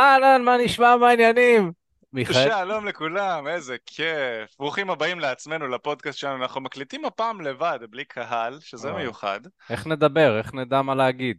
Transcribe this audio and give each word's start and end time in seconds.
אהלן, 0.00 0.42
מה 0.44 0.56
נשמע, 0.64 0.96
מה 0.96 1.08
העניינים? 1.08 1.72
מיכאל? 2.12 2.48
שלום 2.48 2.86
לכולם, 2.86 3.46
איזה 3.48 3.76
כיף. 3.86 4.56
ברוכים 4.58 4.90
הבאים 4.90 5.20
לעצמנו, 5.20 5.68
לפודקאסט 5.68 6.18
שלנו. 6.18 6.42
אנחנו 6.42 6.60
מקליטים 6.60 7.04
הפעם 7.04 7.40
לבד, 7.40 7.78
בלי 7.90 8.04
קהל, 8.04 8.60
שזה. 8.60 8.92
מיוחד. 8.92 9.40
איך 9.70 9.86
נדבר? 9.86 10.38
איך 10.38 10.54
נדע 10.54 10.82
מה 10.82 10.94
להגיד? 10.94 11.36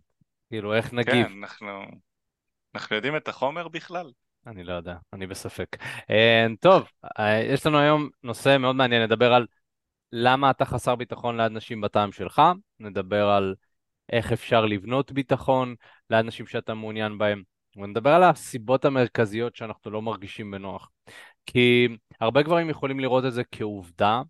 כאילו, 0.49 0.73
איך 0.73 0.93
נגיב? 0.93 1.27
כן, 1.27 1.33
אנחנו... 1.43 1.85
אנחנו 2.75 2.95
יודעים 2.95 3.15
את 3.15 3.27
החומר 3.27 3.67
בכלל? 3.67 4.11
אני 4.47 4.63
לא 4.63 4.73
יודע, 4.73 4.95
אני 5.13 5.27
בספק. 5.27 5.77
אה, 6.09 6.45
טוב, 6.59 6.87
אה, 7.19 7.39
יש 7.39 7.65
לנו 7.65 7.79
היום 7.79 8.09
נושא 8.23 8.57
מאוד 8.59 8.75
מעניין, 8.75 9.03
נדבר 9.03 9.33
על 9.33 9.45
למה 10.11 10.51
אתה 10.51 10.65
חסר 10.65 10.95
ביטחון 10.95 11.41
ליד 11.41 11.51
נשים 11.51 11.81
בטעם 11.81 12.11
שלך, 12.11 12.41
נדבר 12.79 13.27
על 13.29 13.55
איך 14.11 14.31
אפשר 14.31 14.65
לבנות 14.65 15.11
ביטחון 15.11 15.75
ליד 16.09 16.25
נשים 16.25 16.47
שאתה 16.47 16.73
מעוניין 16.73 17.17
בהם, 17.17 17.43
ונדבר 17.77 18.09
על 18.09 18.23
הסיבות 18.23 18.85
המרכזיות 18.85 19.55
שאנחנו 19.55 19.91
לא 19.91 20.01
מרגישים 20.01 20.51
בנוח. 20.51 20.89
כי 21.45 21.87
הרבה 22.19 22.41
גברים 22.41 22.69
יכולים 22.69 22.99
לראות 22.99 23.25
את 23.25 23.33
זה 23.33 23.43
כעובדה, 23.51 24.21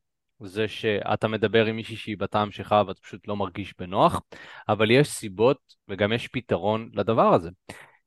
זה 0.44 0.68
שאתה 0.68 1.28
מדבר 1.28 1.66
עם 1.66 1.76
מישהי 1.76 1.96
שהיא 1.96 2.18
בטעם 2.18 2.52
שלך 2.52 2.76
ואתה 2.88 3.02
פשוט 3.02 3.28
לא 3.28 3.36
מרגיש 3.36 3.74
בנוח, 3.80 4.22
אבל 4.70 4.92
יש 4.92 5.08
סיבות 5.08 5.58
וגם 5.88 6.14
יש 6.14 6.28
פתרון 6.28 6.90
לדבר 6.94 7.34
הזה. 7.34 7.50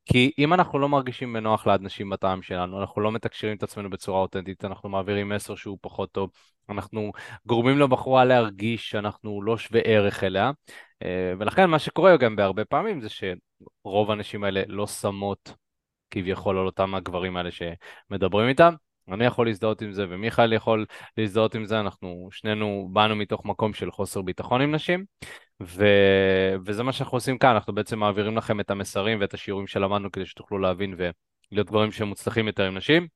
כי 0.05 0.31
אם 0.39 0.53
אנחנו 0.53 0.79
לא 0.79 0.89
מרגישים 0.89 1.33
בנוח 1.33 1.67
ליד 1.67 1.81
נשים 1.81 2.09
בטעם 2.09 2.41
שלנו, 2.41 2.81
אנחנו 2.81 3.01
לא 3.01 3.11
מתקשרים 3.11 3.57
את 3.57 3.63
עצמנו 3.63 3.89
בצורה 3.89 4.19
אותנטית, 4.19 4.65
אנחנו 4.65 4.89
מעבירים 4.89 5.29
מסר 5.29 5.55
שהוא 5.55 5.77
פחות 5.81 6.11
טוב, 6.11 6.29
אנחנו 6.69 7.11
גורמים 7.45 7.79
לבחורה 7.79 8.25
להרגיש 8.25 8.89
שאנחנו 8.89 9.41
לא 9.41 9.57
שווה 9.57 9.81
ערך 9.83 10.23
אליה, 10.23 10.51
אה, 11.03 11.33
ולכן 11.39 11.69
מה 11.69 11.79
שקורה 11.79 12.17
גם 12.17 12.35
בהרבה 12.35 12.65
פעמים 12.65 13.01
זה 13.01 13.09
שרוב 13.83 14.11
הנשים 14.11 14.43
האלה 14.43 14.63
לא 14.67 14.87
שמות 14.87 15.53
כביכול 16.11 16.57
על 16.57 16.65
אותם 16.65 16.95
הגברים 16.95 17.37
האלה 17.37 17.49
שמדברים 17.51 18.49
איתם. 18.49 18.73
אני 19.11 19.25
יכול 19.25 19.47
להזדהות 19.47 19.81
עם 19.81 19.91
זה 19.91 20.05
ומיכאל 20.09 20.53
יכול 20.53 20.85
להזדהות 21.17 21.55
עם 21.55 21.65
זה, 21.65 21.79
אנחנו 21.79 22.29
שנינו 22.31 22.89
באנו 22.93 23.15
מתוך 23.15 23.45
מקום 23.45 23.73
של 23.73 23.91
חוסר 23.91 24.21
ביטחון 24.21 24.61
עם 24.61 24.75
נשים, 24.75 25.05
ו... 25.63 25.85
וזה 26.65 26.83
מה 26.83 26.93
שאנחנו 26.93 27.17
עושים 27.17 27.37
כאן, 27.37 27.49
אנחנו 27.49 27.75
בעצם 27.75 27.99
מעבירים 27.99 28.37
לכם 28.37 28.59
את 28.59 28.71
המסרים 28.71 29.17
ואת 29.21 29.33
השיעורים 29.33 29.67
שלמדנו 29.67 30.11
כדי 30.11 30.25
שתוכלו 30.25 30.59
להבין 30.59 30.95
ולהיות 30.97 31.67
גברים 31.67 31.91
שמוצלחים 31.91 32.47
יותר 32.47 32.63
עם 32.67 32.77
נשים. 32.77 33.07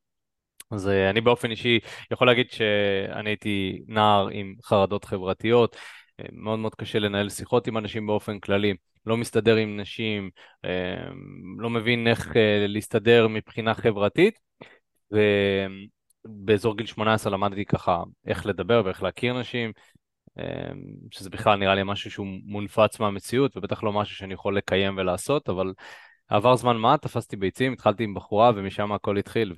אז 0.72 0.88
אה, 0.88 1.10
אני 1.10 1.22
באופן 1.22 1.52
אישי 1.52 1.80
יכול 2.12 2.28
להגיד 2.28 2.52
שאני 2.52 3.30
הייתי 3.30 3.82
נער 3.88 4.28
עם 4.32 4.56
חרדות 4.64 5.06
חברתיות, 5.06 5.76
אה, 6.20 6.26
מאוד 6.32 6.60
מאוד 6.60 6.76
קשה 6.76 7.00
לנהל 7.00 7.30
שיחות 7.30 7.68
עם 7.68 7.78
אנשים 7.78 8.08
באופן 8.08 8.40
כללי, 8.40 8.74
לא 9.10 9.18
מסתדר 9.18 9.56
עם 9.56 9.80
נשים, 9.80 10.30
אה, 10.66 11.10
לא 11.58 11.70
מבין 11.70 12.08
איך 12.08 12.32
להסתדר 12.68 13.28
מבחינה 13.28 13.74
חברתית, 13.74 14.40
ובאזור 15.12 16.78
גיל 16.78 16.86
18 16.86 17.34
למדתי 17.34 17.66
ככה 17.66 18.04
איך 18.28 18.46
לדבר 18.46 18.82
ואיך 18.86 19.04
להכיר 19.04 19.40
נשים, 19.40 19.72
שזה 21.12 21.30
בכלל 21.30 21.60
נראה 21.60 21.76
לי 21.76 21.82
משהו 21.86 22.12
שהוא 22.12 22.28
מונפץ 22.46 23.00
מהמציאות, 23.00 23.58
ובטח 23.58 23.84
לא 23.84 23.94
משהו 23.94 24.16
שאני 24.16 24.34
יכול 24.34 24.58
לקיים 24.58 24.98
ולעשות, 24.98 25.50
אבל 25.50 25.74
עבר 26.30 26.56
זמן 26.56 26.78
מה, 26.78 26.98
תפסתי 26.98 27.36
ביצים, 27.36 27.74
התחלתי 27.74 28.04
עם 28.04 28.14
בחורה 28.14 28.52
ומשם 28.56 28.92
הכל 28.92 29.18
התחיל 29.18 29.54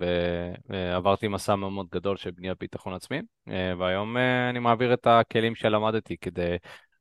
ועברתי 0.69 1.27
מסע 1.27 1.55
מאוד 1.55 1.71
מאוד 1.71 1.87
גדול 1.91 2.17
של 2.17 2.31
בניית 2.31 2.57
ביטחון 2.59 2.93
עצמי 2.93 3.21
והיום 3.79 4.17
אה, 4.17 4.49
אני 4.49 4.59
מעביר 4.59 4.93
את 4.93 5.07
הכלים 5.07 5.55
שלמדתי 5.55 6.17
כדי 6.17 6.55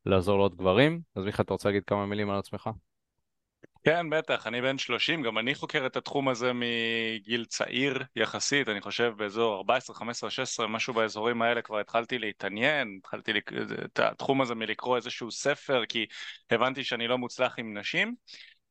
לעזור 0.07 0.39
לעוד 0.39 0.57
גברים. 0.57 1.01
אז 1.17 1.25
מיכה, 1.25 1.43
אתה 1.43 1.55
רוצה 1.55 1.69
להגיד 1.69 1.85
כמה 1.85 2.07
מילים 2.07 2.31
על 2.31 2.39
עצמך? 2.39 2.71
כן, 3.85 4.11
בטח, 4.11 4.47
אני 4.47 4.61
בן 4.63 4.79
30, 4.79 5.23
גם 5.23 5.39
אני 5.39 5.55
חוקר 5.55 5.87
את 5.87 5.97
התחום 5.97 6.29
הזה 6.29 6.53
מגיל 6.55 7.45
צעיר 7.45 8.03
יחסית, 8.17 8.69
אני 8.69 8.81
חושב 8.81 9.13
באזור 9.17 9.57
14, 9.57 9.97
15, 9.97 10.31
16, 10.31 10.67
משהו 10.67 10.95
באזורים 10.95 11.43
האלה 11.43 11.63
כבר 11.63 11.79
התחלתי 11.79 12.19
להתעניין, 12.19 12.97
התחלתי 12.99 13.33
לק... 13.33 13.53
את 13.85 13.99
התחום 13.99 14.41
הזה 14.41 14.55
מלקרוא 14.55 14.97
איזשהו 14.97 15.31
ספר, 15.31 15.87
כי 15.87 16.07
הבנתי 16.51 16.85
שאני 16.85 17.09
לא 17.09 17.19
מוצלח 17.19 17.55
עם 17.59 17.79
נשים. 17.79 18.15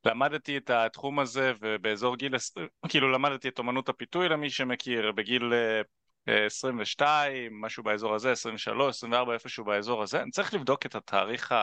למדתי 0.06 0.58
את 0.58 0.70
התחום 0.70 1.20
הזה 1.20 1.54
ובאזור 1.62 2.16
גיל, 2.16 2.36
כאילו 2.90 3.12
למדתי 3.12 3.48
את 3.48 3.60
אומנות 3.60 3.90
הפיתוי 3.90 4.30
למי 4.30 4.50
שמכיר, 4.50 5.12
בגיל 5.12 5.54
22, 6.46 7.34
אה, 7.34 7.48
משהו 7.52 7.84
באזור 7.84 8.16
הזה, 8.16 8.32
23, 8.32 8.96
24, 8.96 9.34
איפשהו 9.34 9.64
באזור 9.66 10.04
הזה, 10.04 10.22
אני 10.22 10.32
צריך 10.32 10.54
לבדוק 10.54 10.86
את 10.86 10.96
התאריך 10.96 11.56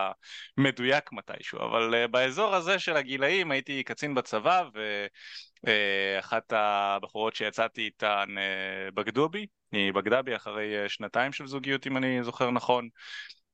המדויק 0.58 1.12
מתישהו, 1.12 1.58
אבל 1.58 1.94
אה, 1.94 2.06
באזור 2.06 2.54
הזה 2.54 2.78
של 2.78 2.96
הגילאים 2.96 3.50
הייתי 3.50 3.82
קצין 3.82 4.14
בצבא 4.14 4.64
ואחת 5.64 6.52
הבחורות 6.56 7.34
שיצאתי 7.34 7.80
איתן 7.80 8.34
אה, 8.38 8.90
בגדו 8.94 9.28
בי, 9.28 9.46
היא 9.72 9.92
בגדה 9.92 10.22
בי 10.22 10.36
אחרי 10.36 10.88
שנתיים 10.88 11.32
של 11.32 11.46
זוגיות 11.46 11.86
אם 11.86 11.96
אני 11.96 12.24
זוכר 12.24 12.50
נכון. 12.50 12.88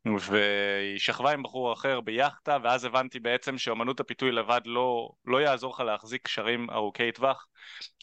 והיא 0.05 0.99
שכבה 0.99 1.33
עם 1.33 1.43
בחור 1.43 1.73
אחר 1.73 2.01
ביאכטה 2.01 2.59
ואז 2.63 2.85
הבנתי 2.85 3.21
בעצם 3.21 3.59
שאומנות 3.59 4.01
הפיתוי 4.01 4.33
לבד 4.33 4.61
לא, 4.65 5.11
לא 5.25 5.43
יעזור 5.43 5.73
לך 5.75 5.81
להחזיק 5.81 6.25
קשרים 6.25 6.71
ארוכי 6.71 7.13
טווח 7.13 7.47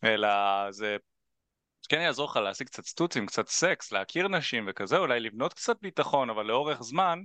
אלא 0.03 0.29
זה 0.71 0.97
כן 1.89 2.01
יעזור 2.01 2.29
לך 2.29 2.37
להשיג 2.37 2.67
קצת 2.67 2.85
סטוצים, 2.85 3.25
קצת 3.25 3.47
סקס, 3.47 3.91
להכיר 3.91 4.27
נשים 4.27 4.65
וכזה, 4.69 4.97
אולי 4.97 5.19
לבנות 5.19 5.53
קצת 5.53 5.77
ביטחון, 5.81 6.29
אבל 6.29 6.45
לאורך 6.45 6.81
זמן 6.81 7.19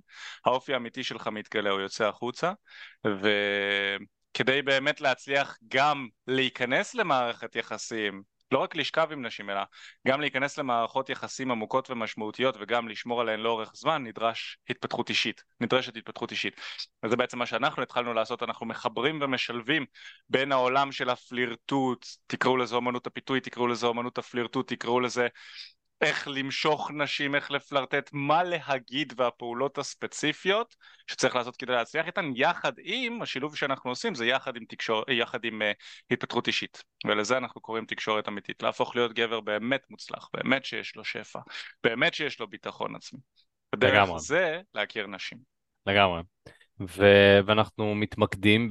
האופי 0.46 0.74
האמיתי 0.74 1.04
שלך 1.04 1.28
מתגלה, 1.28 1.70
הוא 1.70 1.80
יוצא 1.80 2.08
החוצה, 2.08 2.52
וכדי 3.04 4.62
באמת 4.62 5.00
להצליח 5.00 5.58
גם 5.68 6.08
להיכנס 6.26 6.94
למערכת 6.94 7.56
יחסים 7.56 8.22
לא 8.54 8.58
רק 8.58 8.76
לשכב 8.76 9.08
עם 9.12 9.26
נשים, 9.26 9.50
אלא 9.50 9.60
גם 10.08 10.20
להיכנס 10.20 10.58
למערכות 10.58 11.10
יחסים 11.10 11.50
עמוקות 11.50 11.90
ומשמעותיות 11.90 12.56
וגם 12.60 12.88
לשמור 12.88 13.20
עליהן 13.20 13.40
לאורך 13.40 13.70
זמן, 13.74 14.04
נדרש 14.04 14.58
התפתחות 14.70 15.08
אישית, 15.08 15.44
נדרשת 15.60 15.96
התפתחות 15.96 16.30
אישית. 16.30 16.60
וזה 17.04 17.16
בעצם 17.16 17.38
מה 17.38 17.46
שאנחנו 17.46 17.82
התחלנו 17.82 18.14
לעשות, 18.14 18.42
אנחנו 18.42 18.66
מחברים 18.66 19.18
ומשלבים 19.22 19.86
בין 20.28 20.52
העולם 20.52 20.92
של 20.92 21.10
הפלירטוט, 21.10 22.06
תקראו 22.26 22.56
לזה 22.56 22.76
אומנות 22.76 23.06
הפיתוי, 23.06 23.40
תקראו 23.40 23.66
לזה 23.66 23.86
אומנות 23.86 24.18
הפלירטוט, 24.18 24.72
תקראו 24.72 25.00
לזה 25.00 25.28
איך 26.04 26.28
למשוך 26.28 26.90
נשים, 26.90 27.34
איך 27.34 27.50
לפלרטט, 27.50 28.10
מה 28.12 28.42
להגיד 28.42 29.12
והפעולות 29.16 29.78
הספציפיות 29.78 30.76
שצריך 31.06 31.36
לעשות 31.36 31.56
כדי 31.56 31.72
להצליח 31.72 32.06
איתן, 32.06 32.30
יחד 32.36 32.72
עם, 32.82 33.22
השילוב 33.22 33.56
שאנחנו 33.56 33.90
עושים 33.90 34.14
זה 34.14 34.26
יחד 34.26 34.56
עם, 34.56 34.64
תקשור, 34.68 35.04
יחד 35.10 35.44
עם 35.44 35.62
uh, 35.62 35.64
התפתחות 36.10 36.46
אישית, 36.46 36.84
ולזה 37.06 37.36
אנחנו 37.36 37.60
קוראים 37.60 37.84
תקשורת 37.86 38.28
אמיתית, 38.28 38.62
להפוך 38.62 38.96
להיות 38.96 39.12
גבר 39.12 39.40
באמת 39.40 39.82
מוצלח, 39.90 40.28
באמת 40.34 40.64
שיש 40.64 40.96
לו 40.96 41.04
שפע, 41.04 41.40
באמת 41.84 42.14
שיש 42.14 42.40
לו 42.40 42.46
ביטחון 42.46 42.96
עצמי. 42.96 43.20
בדרך 43.74 43.92
לגמרי. 43.92 44.20
זה 44.20 44.60
להכיר 44.74 45.06
נשים. 45.06 45.38
לגמרי. 45.86 46.22
ו- 46.80 47.38
ואנחנו 47.46 47.94
מתמקדים 47.94 48.68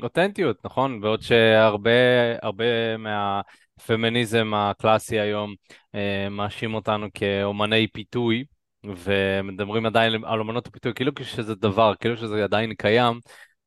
באותנטיות, 0.00 0.64
נכון? 0.64 1.00
בעוד 1.00 1.22
שהרבה 1.22 2.96
מה... 2.98 3.40
הפמיניזם 3.78 4.54
הקלאסי 4.54 5.20
היום 5.20 5.54
אה, 5.94 6.28
מאשים 6.30 6.74
אותנו 6.74 7.06
כאומני 7.14 7.86
פיתוי, 7.88 8.44
ומדברים 8.84 9.86
עדיין 9.86 10.24
על 10.24 10.40
אומנות 10.40 10.66
הפיתוי 10.66 10.94
כאילו 10.94 11.12
שזה 11.22 11.54
דבר, 11.54 11.94
כאילו 12.00 12.16
שזה 12.16 12.44
עדיין 12.44 12.74
קיים, 12.74 13.20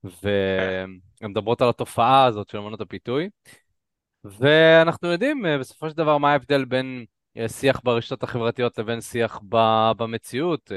והן 0.03 1.29
מדברות 1.29 1.61
על 1.61 1.69
התופעה 1.69 2.25
הזאת 2.25 2.49
של 2.49 2.57
אומנות 2.57 2.81
הפיתוי. 2.81 3.29
ואנחנו 4.23 5.07
יודעים 5.07 5.45
אה, 5.45 5.57
בסופו 5.57 5.89
של 5.89 5.97
דבר 5.97 6.17
מה 6.17 6.31
ההבדל 6.31 6.65
בין 6.65 7.05
אה, 7.37 7.49
שיח 7.49 7.81
ברשתות 7.83 8.23
החברתיות 8.23 8.77
לבין 8.77 9.01
שיח 9.01 9.39
במציאות. 9.97 10.71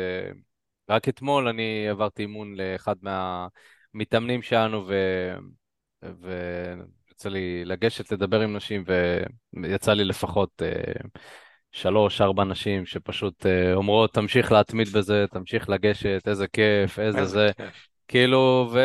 רק 0.90 1.08
אתמול 1.08 1.48
אני 1.48 1.88
עברתי 1.88 2.22
אימון 2.22 2.54
לאחד 2.54 2.96
מהמתאמנים 3.02 4.42
שלנו, 4.42 4.84
ו... 4.88 4.94
ו... 6.04 6.28
יצא 7.14 7.28
לי 7.28 7.64
לגשת 7.64 8.12
לדבר 8.12 8.40
עם 8.40 8.56
נשים, 8.56 8.84
ויצא 9.62 9.92
לי 9.92 10.04
לפחות 10.04 10.62
אה, 10.62 10.92
שלוש, 11.72 12.20
ארבע 12.20 12.44
נשים 12.44 12.86
שפשוט 12.86 13.46
אה, 13.46 13.74
אומרות, 13.74 14.14
תמשיך 14.14 14.52
להתמיד 14.52 14.88
בזה, 14.88 15.24
תמשיך 15.30 15.68
לגשת, 15.68 16.22
איזה 16.28 16.48
כיף, 16.48 16.98
איזה, 16.98 17.24
זה. 17.24 17.50
כיף. 17.56 17.88
כאילו, 18.08 18.68
ו... 18.72 18.80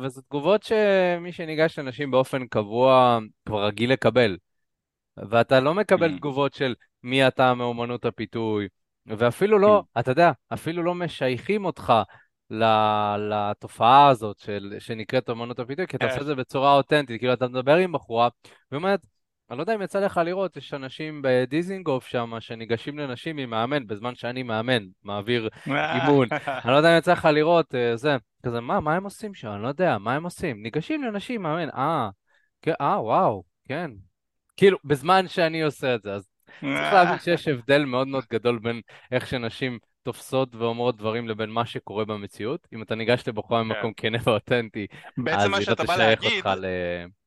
וזה 0.00 0.22
תגובות 0.22 0.62
שמי 0.62 1.32
שניגש 1.32 1.78
לנשים 1.78 2.10
באופן 2.10 2.46
קבוע 2.46 3.18
כבר 3.46 3.66
רגיל 3.66 3.92
לקבל. 3.92 4.36
ואתה 5.16 5.60
לא 5.60 5.74
מקבל 5.74 6.14
mm. 6.14 6.16
תגובות 6.16 6.54
של 6.54 6.74
מי 7.02 7.26
אתה 7.28 7.54
מאומנות 7.54 8.04
הפיתוי, 8.04 8.68
ואפילו 9.06 9.58
לא, 9.58 9.82
mm. 9.96 10.00
אתה 10.00 10.10
יודע, 10.10 10.32
אפילו 10.52 10.82
לא 10.82 10.94
משייכים 10.94 11.64
אותך 11.64 11.92
לתופעה 13.18 14.08
הזאת 14.08 14.38
של, 14.38 14.74
שנקראת 14.78 15.30
אמנות 15.30 15.58
הפיתוי, 15.58 15.86
כי 15.86 15.96
אתה 15.96 16.06
עושה 16.06 16.20
את 16.20 16.26
זה 16.26 16.34
בצורה 16.34 16.74
אותנטית, 16.74 17.18
כאילו 17.18 17.32
אתה 17.32 17.48
מדבר 17.48 17.76
עם 17.76 17.92
בחורה, 17.92 18.28
והיא 18.70 18.78
אומרת, 18.78 19.06
אני 19.50 19.58
לא 19.58 19.62
יודע 19.62 19.74
אם 19.74 19.82
יצא 19.82 20.00
לך 20.00 20.20
לראות, 20.24 20.56
יש 20.56 20.74
אנשים 20.74 21.20
בדיזינגוף 21.24 22.06
שם 22.06 22.32
שניגשים 22.40 22.98
לנשים 22.98 23.38
עם 23.38 23.50
מאמן 23.50 23.86
בזמן 23.86 24.14
שאני 24.14 24.42
מאמן, 24.42 24.82
מעביר 25.02 25.48
אימון. 25.66 26.28
אני 26.64 26.72
לא 26.72 26.76
יודע 26.76 26.92
אם 26.92 26.98
יצא 26.98 27.12
לך 27.12 27.24
לראות, 27.24 27.74
אה, 27.74 27.96
זה, 27.96 28.16
כזה, 28.46 28.60
מה, 28.60 28.80
מה 28.80 28.94
הם 28.94 29.04
עושים 29.04 29.34
שם? 29.34 29.48
אני 29.48 29.62
לא 29.62 29.68
יודע, 29.68 29.98
מה 29.98 30.14
הם 30.14 30.24
עושים? 30.24 30.62
ניגשים 30.62 31.02
לנשים, 31.02 31.42
מאמן, 31.42 31.68
אה, 31.70 32.08
כן, 32.62 32.72
אה, 32.80 33.02
וואו, 33.02 33.44
כן, 33.68 33.90
כאילו, 34.56 34.78
בזמן 34.84 35.28
שאני 35.28 35.62
עושה 35.62 35.94
את 35.94 36.02
זה, 36.02 36.12
אז 36.12 36.28
צריך 36.60 36.92
להבין 36.92 37.18
שיש 37.18 37.48
הבדל 37.48 37.84
מאוד 37.84 38.08
מאוד 38.08 38.24
גדול 38.32 38.58
בין 38.58 38.80
איך 39.12 39.26
שנשים 39.26 39.78
תופסות 40.02 40.54
ואומרות 40.54 40.96
דברים 40.96 41.28
לבין 41.28 41.50
מה 41.50 41.66
שקורה 41.66 42.04
במציאות. 42.04 42.68
אם 42.72 42.82
אתה 42.82 42.94
ניגש 42.94 43.28
לבחורה 43.28 43.62
כן. 43.62 43.68
ממקום 43.68 43.92
כנה 43.92 44.18
ואותנטי, 44.24 44.86
אז 45.32 45.44
היא 45.44 45.68
לא 45.68 45.74
תשייך 45.74 46.24
אותך 46.24 46.50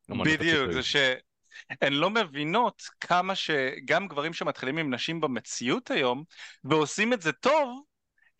לאמנות 0.08 0.26
בדיוק. 0.26 0.72
זה 0.72 0.82
שהן 0.82 1.92
לא 1.92 2.10
מבינות 2.10 2.82
כמה 3.00 3.34
שגם 3.34 4.08
גברים 4.08 4.32
שמתחילים 4.32 4.78
עם 4.78 4.94
נשים 4.94 5.20
במציאות 5.20 5.90
היום, 5.90 6.24
ועושים 6.64 7.12
את 7.12 7.22
זה 7.22 7.32
טוב, 7.32 7.82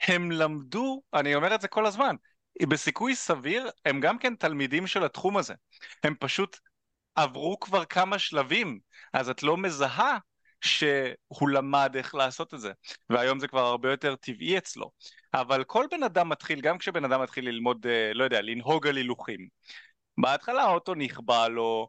הם 0.00 0.31
למדו, 0.31 1.03
אני 1.15 1.35
אומר 1.35 1.55
את 1.55 1.61
זה 1.61 1.69
כל 1.69 1.87
הזמן, 1.87 2.17
בסיכוי 2.62 3.15
סביר 3.15 3.71
הם 3.85 4.00
גם 4.00 4.19
כן 4.19 4.35
תלמידים 4.35 4.87
של 4.87 5.05
התחום 5.05 5.37
הזה. 5.37 5.55
הם 6.05 6.15
פשוט 6.21 6.59
עברו 7.15 7.61
כבר 7.61 7.85
כמה 7.85 8.19
שלבים, 8.19 8.79
אז 9.12 9.31
את 9.31 9.43
לא 9.43 9.56
מזהה 9.56 10.19
שהוא 10.61 11.49
למד 11.49 11.93
איך 11.97 12.14
לעשות 12.14 12.55
את 12.55 12.61
זה, 12.61 12.73
והיום 13.11 13.38
זה 13.38 13.49
כבר 13.49 13.67
הרבה 13.67 13.91
יותר 13.91 14.17
טבעי 14.17 14.58
אצלו. 14.58 14.91
אבל 15.35 15.64
כל 15.64 15.87
בן 15.91 16.03
אדם 16.03 16.29
מתחיל, 16.29 16.61
גם 16.61 16.79
כשבן 16.79 17.05
אדם 17.05 17.23
מתחיל 17.23 17.49
ללמוד, 17.49 17.87
אה, 17.87 18.11
לא 18.14 18.25
יודע, 18.25 18.43
לנהוג 18.43 18.87
על 18.87 18.97
הילוכים, 18.97 19.49
בהתחלה 20.20 20.62
האוטו 20.62 20.94
נכבה 20.94 21.49
לו, 21.49 21.88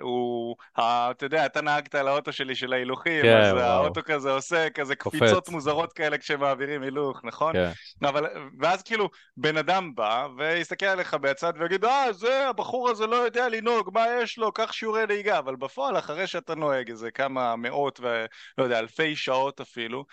הוא, 0.00 0.56
אה, 0.78 1.10
אתה 1.10 1.26
יודע, 1.26 1.46
אתה 1.46 1.60
נהגת 1.60 1.94
על 1.94 2.08
האוטו 2.08 2.32
שלי 2.32 2.54
של 2.54 2.72
ההילוכים, 2.72 3.22
כן, 3.22 3.36
אז 3.36 3.52
וואו, 3.52 3.62
האוטו 3.62 4.00
כזה 4.04 4.30
עושה 4.30 4.70
כזה 4.70 4.96
קופץ. 4.96 5.18
קפיצות 5.18 5.48
מוזרות 5.48 5.92
כאלה 5.92 6.18
כשמעבירים 6.18 6.82
הילוך, 6.82 7.20
נכון? 7.24 7.52
כן, 7.52 7.70
אבל, 8.06 8.26
ואז 8.58 8.82
כאילו 8.82 9.10
בן 9.36 9.56
אדם 9.56 9.94
בא 9.94 10.28
ויסתכל 10.36 10.86
עליך 10.86 11.14
בצד 11.14 11.52
ויגיד, 11.58 11.84
אה, 11.84 12.12
זה, 12.12 12.48
הבחור 12.48 12.90
הזה 12.90 13.06
לא 13.06 13.16
יודע 13.16 13.48
לנהוג, 13.48 13.90
מה 13.94 14.06
יש 14.22 14.38
לו, 14.38 14.52
קח 14.52 14.72
שיעורי 14.72 15.06
נהיגה, 15.06 15.38
אבל 15.38 15.56
בפועל, 15.56 15.98
אחרי 15.98 16.26
שאתה 16.26 16.54
נוהג 16.54 16.90
איזה 16.90 17.10
כמה 17.10 17.56
מאות 17.56 18.00
ולא 18.00 18.64
יודע, 18.64 18.78
אלפי 18.78 19.16
שעות 19.16 19.60
אפילו, 19.60 20.04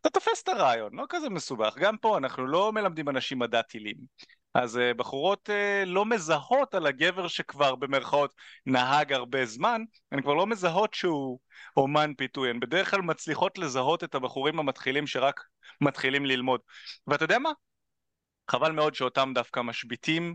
אתה 0.00 0.10
תופס 0.10 0.42
את 0.42 0.48
הרעיון, 0.48 0.90
לא 0.92 1.04
כזה 1.08 1.30
מסובך. 1.30 1.78
גם 1.78 1.96
פה 1.96 2.18
אנחנו 2.18 2.46
לא 2.46 2.72
מלמדים 2.72 3.08
אנשים 3.08 3.38
מדע 3.38 3.62
טילים. 3.62 3.96
אז 4.54 4.76
uh, 4.76 4.94
בחורות 4.96 5.48
uh, 5.48 5.86
לא 5.86 6.04
מזהות 6.06 6.74
על 6.74 6.86
הגבר 6.86 7.28
שכבר 7.28 7.74
במרכאות 7.74 8.34
נהג 8.66 9.12
הרבה 9.12 9.46
זמן, 9.46 9.82
הן 10.12 10.22
כבר 10.22 10.34
לא 10.34 10.46
מזהות 10.46 10.94
שהוא 10.94 11.38
אומן 11.76 12.14
פיתוי, 12.14 12.50
הן 12.50 12.60
בדרך 12.60 12.90
כלל 12.90 13.02
מצליחות 13.02 13.58
לזהות 13.58 14.04
את 14.04 14.14
הבחורים 14.14 14.58
המתחילים 14.58 15.06
שרק 15.06 15.40
מתחילים 15.80 16.26
ללמוד. 16.26 16.60
ואתה 17.06 17.24
יודע 17.24 17.38
מה? 17.38 17.50
חבל 18.50 18.72
מאוד 18.72 18.94
שאותם 18.94 19.32
דווקא 19.34 19.60
משביתים 19.60 20.34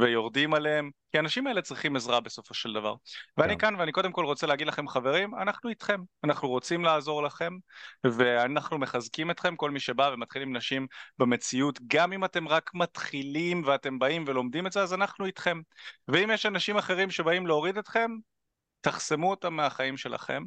ויורדים 0.00 0.54
עליהם, 0.54 0.90
כי 1.12 1.18
האנשים 1.18 1.46
האלה 1.46 1.62
צריכים 1.62 1.96
עזרה 1.96 2.20
בסופו 2.20 2.54
של 2.54 2.72
דבר. 2.72 2.94
ואני 3.36 3.52
כן. 3.52 3.58
כאן 3.58 3.80
ואני 3.80 3.92
קודם 3.92 4.12
כל 4.12 4.24
רוצה 4.24 4.46
להגיד 4.46 4.66
לכם 4.66 4.88
חברים, 4.88 5.34
אנחנו 5.34 5.70
איתכם, 5.70 6.00
אנחנו 6.24 6.48
רוצים 6.48 6.84
לעזור 6.84 7.22
לכם, 7.22 7.52
ואנחנו 8.04 8.78
מחזקים 8.78 9.30
אתכם, 9.30 9.56
כל 9.56 9.70
מי 9.70 9.80
שבא 9.80 10.10
ומתחיל 10.14 10.42
עם 10.42 10.56
נשים 10.56 10.86
במציאות, 11.18 11.78
גם 11.86 12.12
אם 12.12 12.24
אתם 12.24 12.48
רק 12.48 12.70
מתחילים 12.74 13.62
ואתם 13.66 13.98
באים 13.98 14.24
ולומדים 14.26 14.66
את 14.66 14.72
זה, 14.72 14.82
אז 14.82 14.94
אנחנו 14.94 15.26
איתכם. 15.26 15.60
ואם 16.08 16.30
יש 16.30 16.46
אנשים 16.46 16.76
אחרים 16.76 17.10
שבאים 17.10 17.46
להוריד 17.46 17.78
אתכם, 17.78 18.10
תחסמו 18.80 19.30
אותם 19.30 19.54
מהחיים 19.54 19.96
שלכם 19.96 20.42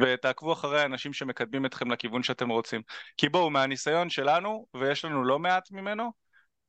ותעקבו 0.00 0.52
אחרי 0.52 0.80
האנשים 0.80 1.12
שמקדמים 1.12 1.66
אתכם 1.66 1.90
לכיוון 1.90 2.22
שאתם 2.22 2.48
רוצים. 2.48 2.82
כי 3.16 3.28
בואו, 3.28 3.50
מהניסיון 3.50 4.10
שלנו, 4.10 4.66
ויש 4.74 5.04
לנו 5.04 5.24
לא 5.24 5.38
מעט 5.38 5.70
ממנו, 5.70 6.12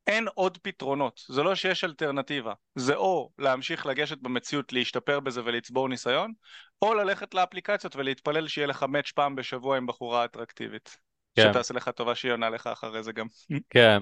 אין 0.07 0.27
עוד 0.33 0.57
פתרונות, 0.57 1.21
זה 1.27 1.43
לא 1.43 1.55
שיש 1.55 1.83
אלטרנטיבה, 1.83 2.53
זה 2.75 2.95
או 2.95 3.29
להמשיך 3.39 3.85
לגשת 3.85 4.17
במציאות, 4.21 4.73
להשתפר 4.73 5.19
בזה 5.19 5.41
ולצבור 5.45 5.89
ניסיון, 5.89 6.33
או 6.81 6.93
ללכת 6.93 7.33
לאפליקציות 7.33 7.95
ולהתפלל 7.95 8.47
שיהיה 8.47 8.67
לך 8.67 8.83
מאץ' 8.83 9.11
פעם 9.11 9.35
בשבוע 9.35 9.77
עם 9.77 9.87
בחורה 9.87 10.25
אטרקטיבית. 10.25 10.97
כן. 11.35 11.49
שתעשה 11.49 11.73
לך 11.73 11.89
טובה 11.89 12.15
שהיא 12.15 12.31
עונה 12.31 12.49
לך 12.49 12.67
אחרי 12.67 13.03
זה 13.03 13.11
גם. 13.11 13.25
כן, 13.69 13.97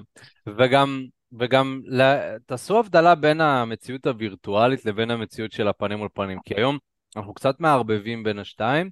וגם, 0.46 1.04
וגם 1.38 1.80
תעשו 2.46 2.78
הבדלה 2.78 3.14
בין 3.14 3.40
המציאות 3.40 4.06
הווירטואלית 4.06 4.84
לבין 4.84 5.10
המציאות 5.10 5.52
של 5.52 5.68
הפנים 5.68 5.98
מול 5.98 6.08
פנים, 6.14 6.38
כי 6.44 6.54
היום 6.54 6.78
אנחנו 7.16 7.34
קצת 7.34 7.60
מערבבים 7.60 8.22
בין 8.22 8.38
השתיים, 8.38 8.90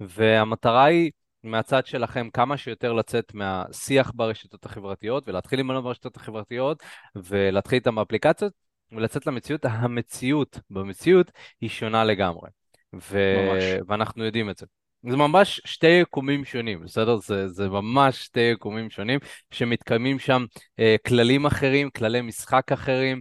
והמטרה 0.00 0.84
היא 0.84 1.10
מהצד 1.44 1.86
שלכם 1.86 2.28
כמה 2.32 2.56
שיותר 2.56 2.92
לצאת 2.92 3.34
מהשיח 3.34 4.12
ברשתות 4.14 4.64
החברתיות 4.64 5.28
ולהתחיל 5.28 5.60
למנות 5.60 5.84
ברשתות 5.84 6.16
החברתיות 6.16 6.82
ולהתחיל 7.16 7.76
איתם 7.76 7.94
באפליקציות 7.94 8.52
ולצאת 8.92 9.26
למציאות. 9.26 9.64
המציאות 9.64 10.60
במציאות 10.70 11.30
היא 11.60 11.70
שונה 11.70 12.04
לגמרי, 12.04 12.50
ו... 12.94 13.34
ממש. 13.36 13.64
ואנחנו 13.88 14.24
יודעים 14.24 14.50
את 14.50 14.58
זה. 14.58 14.66
זה 15.08 15.16
ממש 15.16 15.60
שתי 15.64 15.86
יקומים 15.86 16.44
שונים, 16.44 16.82
בסדר? 16.84 17.16
זה, 17.16 17.48
זה 17.48 17.68
ממש 17.68 18.24
שתי 18.24 18.40
יקומים 18.40 18.90
שונים 18.90 19.18
שמתקיימים 19.50 20.18
שם 20.18 20.44
אה, 20.78 20.96
כללים 21.06 21.46
אחרים, 21.46 21.90
כללי 21.90 22.20
משחק 22.20 22.72
אחרים, 22.72 23.20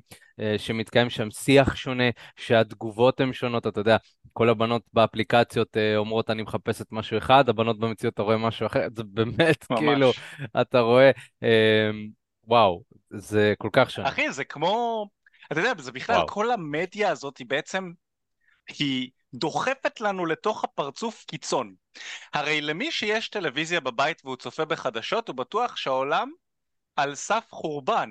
שמתקיים 0.57 1.09
שם 1.09 1.31
שיח 1.31 1.75
שונה, 1.75 2.09
שהתגובות 2.36 3.19
הן 3.19 3.33
שונות, 3.33 3.68
אתה 3.68 3.80
יודע, 3.80 3.97
כל 4.33 4.50
הבנות 4.50 4.81
באפליקציות 4.94 5.77
אה, 5.77 5.97
אומרות 5.97 6.30
אני 6.30 6.41
מחפשת 6.41 6.86
משהו 6.91 7.18
אחד, 7.18 7.50
הבנות 7.50 7.80
במציאות 7.80 8.13
אתה 8.13 8.21
רואה 8.21 8.38
משהו 8.38 8.68
אחר, 8.68 8.88
זה 8.95 9.03
באמת 9.03 9.65
ממש. 9.69 9.80
כאילו, 9.80 10.12
אתה 10.62 10.80
רואה, 10.80 11.12
אה, 11.44 11.89
וואו, 12.44 12.83
זה 13.09 13.53
כל 13.57 13.69
כך 13.74 13.91
שונה. 13.91 14.07
אחי, 14.07 14.31
זה 14.31 14.44
כמו... 14.44 15.06
אתה 15.51 15.59
יודע, 15.59 15.71
זה 15.77 15.91
בכלל, 15.91 16.15
וואו. 16.15 16.27
כל 16.27 16.51
המדיה 16.51 17.12
הזאת 17.12 17.38
היא 17.38 17.47
בעצם... 17.47 17.91
היא 18.68 19.09
דוחפת 19.33 20.01
לנו 20.01 20.25
לתוך 20.25 20.63
הפרצוף 20.63 21.25
קיצון. 21.27 21.74
הרי 22.33 22.62
למי 22.62 22.91
שיש 22.91 23.30
טלוויזיה 23.30 23.80
בבית 23.80 24.21
והוא 24.25 24.36
צופה 24.36 24.65
בחדשות, 24.65 25.27
הוא 25.27 25.36
בטוח 25.36 25.75
שהעולם 25.75 26.31
על 26.95 27.15
סף 27.15 27.45
חורבן. 27.50 28.09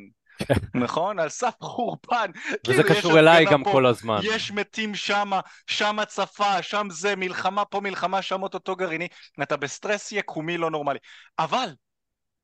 נכון? 0.75 1.19
על 1.19 1.29
סף 1.29 1.55
חורבן. 1.61 2.31
וזה 2.69 2.83
כאילו, 2.83 2.99
קשור 2.99 3.19
אליי 3.19 3.45
גם 3.45 3.65
פה, 3.65 3.73
כל 3.73 3.87
הזמן. 3.87 4.21
יש 4.23 4.51
מתים 4.51 4.95
שמה, 4.95 5.41
שם 5.67 5.99
הצפה, 5.99 6.63
שם 6.63 6.87
זה, 6.91 7.17
מלחמה 7.17 7.65
פה 7.65 7.81
מלחמה, 7.81 8.23
שם 8.23 8.43
אותו 8.43 8.77
גרעיני. 8.77 9.09
אתה 9.43 9.57
בסטרס 9.57 10.13
יקומי 10.13 10.59
לא 10.59 10.71
נורמלי. 10.71 10.99
אבל, 11.39 11.69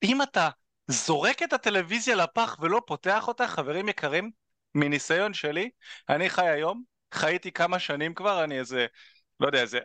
אם 0.02 0.22
אתה 0.22 0.48
זורק 0.88 1.42
את 1.42 1.52
הטלוויזיה 1.52 2.16
לפח 2.16 2.56
ולא 2.60 2.82
פותח 2.86 3.28
אותה, 3.28 3.48
חברים 3.48 3.88
יקרים, 3.88 4.30
מניסיון 4.74 5.34
שלי, 5.34 5.70
אני 6.08 6.30
חי 6.30 6.48
היום, 6.48 6.82
חייתי 7.14 7.52
כמה 7.52 7.78
שנים 7.78 8.14
כבר, 8.14 8.44
אני 8.44 8.58
איזה, 8.58 8.86
לא 9.40 9.46
יודע, 9.46 9.60
איזה 9.60 9.78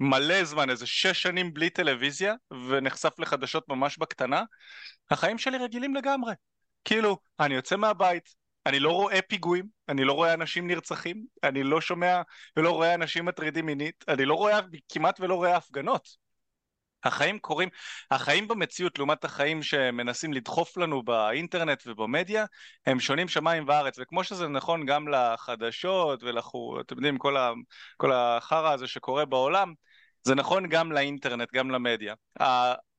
מלא 0.00 0.44
זמן, 0.44 0.70
איזה 0.70 0.86
שש 0.86 1.22
שנים 1.22 1.54
בלי 1.54 1.70
טלוויזיה, 1.70 2.34
ונחשף 2.68 3.18
לחדשות 3.18 3.68
ממש 3.68 3.98
בקטנה, 3.98 4.42
החיים 5.10 5.38
שלי 5.38 5.58
רגילים 5.58 5.94
לגמרי. 5.94 6.32
כאילו, 6.88 7.18
אני 7.40 7.54
יוצא 7.54 7.76
מהבית, 7.76 8.34
אני 8.66 8.80
לא 8.80 8.92
רואה 8.92 9.22
פיגועים, 9.22 9.68
אני 9.88 10.04
לא 10.04 10.12
רואה 10.12 10.34
אנשים 10.34 10.66
נרצחים, 10.66 11.26
אני 11.44 11.62
לא 11.62 11.80
שומע 11.80 12.22
ולא 12.56 12.70
רואה 12.70 12.94
אנשים 12.94 13.24
מטרידים 13.24 13.66
מינית, 13.66 14.04
אני 14.08 14.24
לא 14.24 14.34
רואה, 14.34 14.60
כמעט 14.88 15.20
ולא 15.20 15.34
רואה 15.34 15.56
הפגנות. 15.56 16.08
החיים 17.04 17.38
קורים, 17.38 17.68
החיים 18.10 18.48
במציאות 18.48 18.98
לעומת 18.98 19.24
החיים 19.24 19.62
שמנסים 19.62 20.32
לדחוף 20.32 20.76
לנו 20.76 21.02
באינטרנט 21.02 21.82
ובמדיה 21.86 22.44
הם 22.86 23.00
שונים 23.00 23.28
שמיים 23.28 23.64
וארץ 23.68 23.98
וכמו 23.98 24.24
שזה 24.24 24.48
נכון 24.48 24.86
גם 24.86 25.08
לחדשות 25.08 26.22
ולחור, 26.22 26.80
אתם 26.80 26.94
יודעים 26.96 27.18
כל, 27.18 27.36
ה, 27.36 27.52
כל 27.96 28.12
החרא 28.12 28.72
הזה 28.72 28.86
שקורה 28.86 29.24
בעולם 29.24 29.74
זה 30.28 30.34
נכון 30.34 30.68
גם 30.68 30.92
לאינטרנט, 30.92 31.48
גם 31.54 31.70
למדיה. 31.70 32.14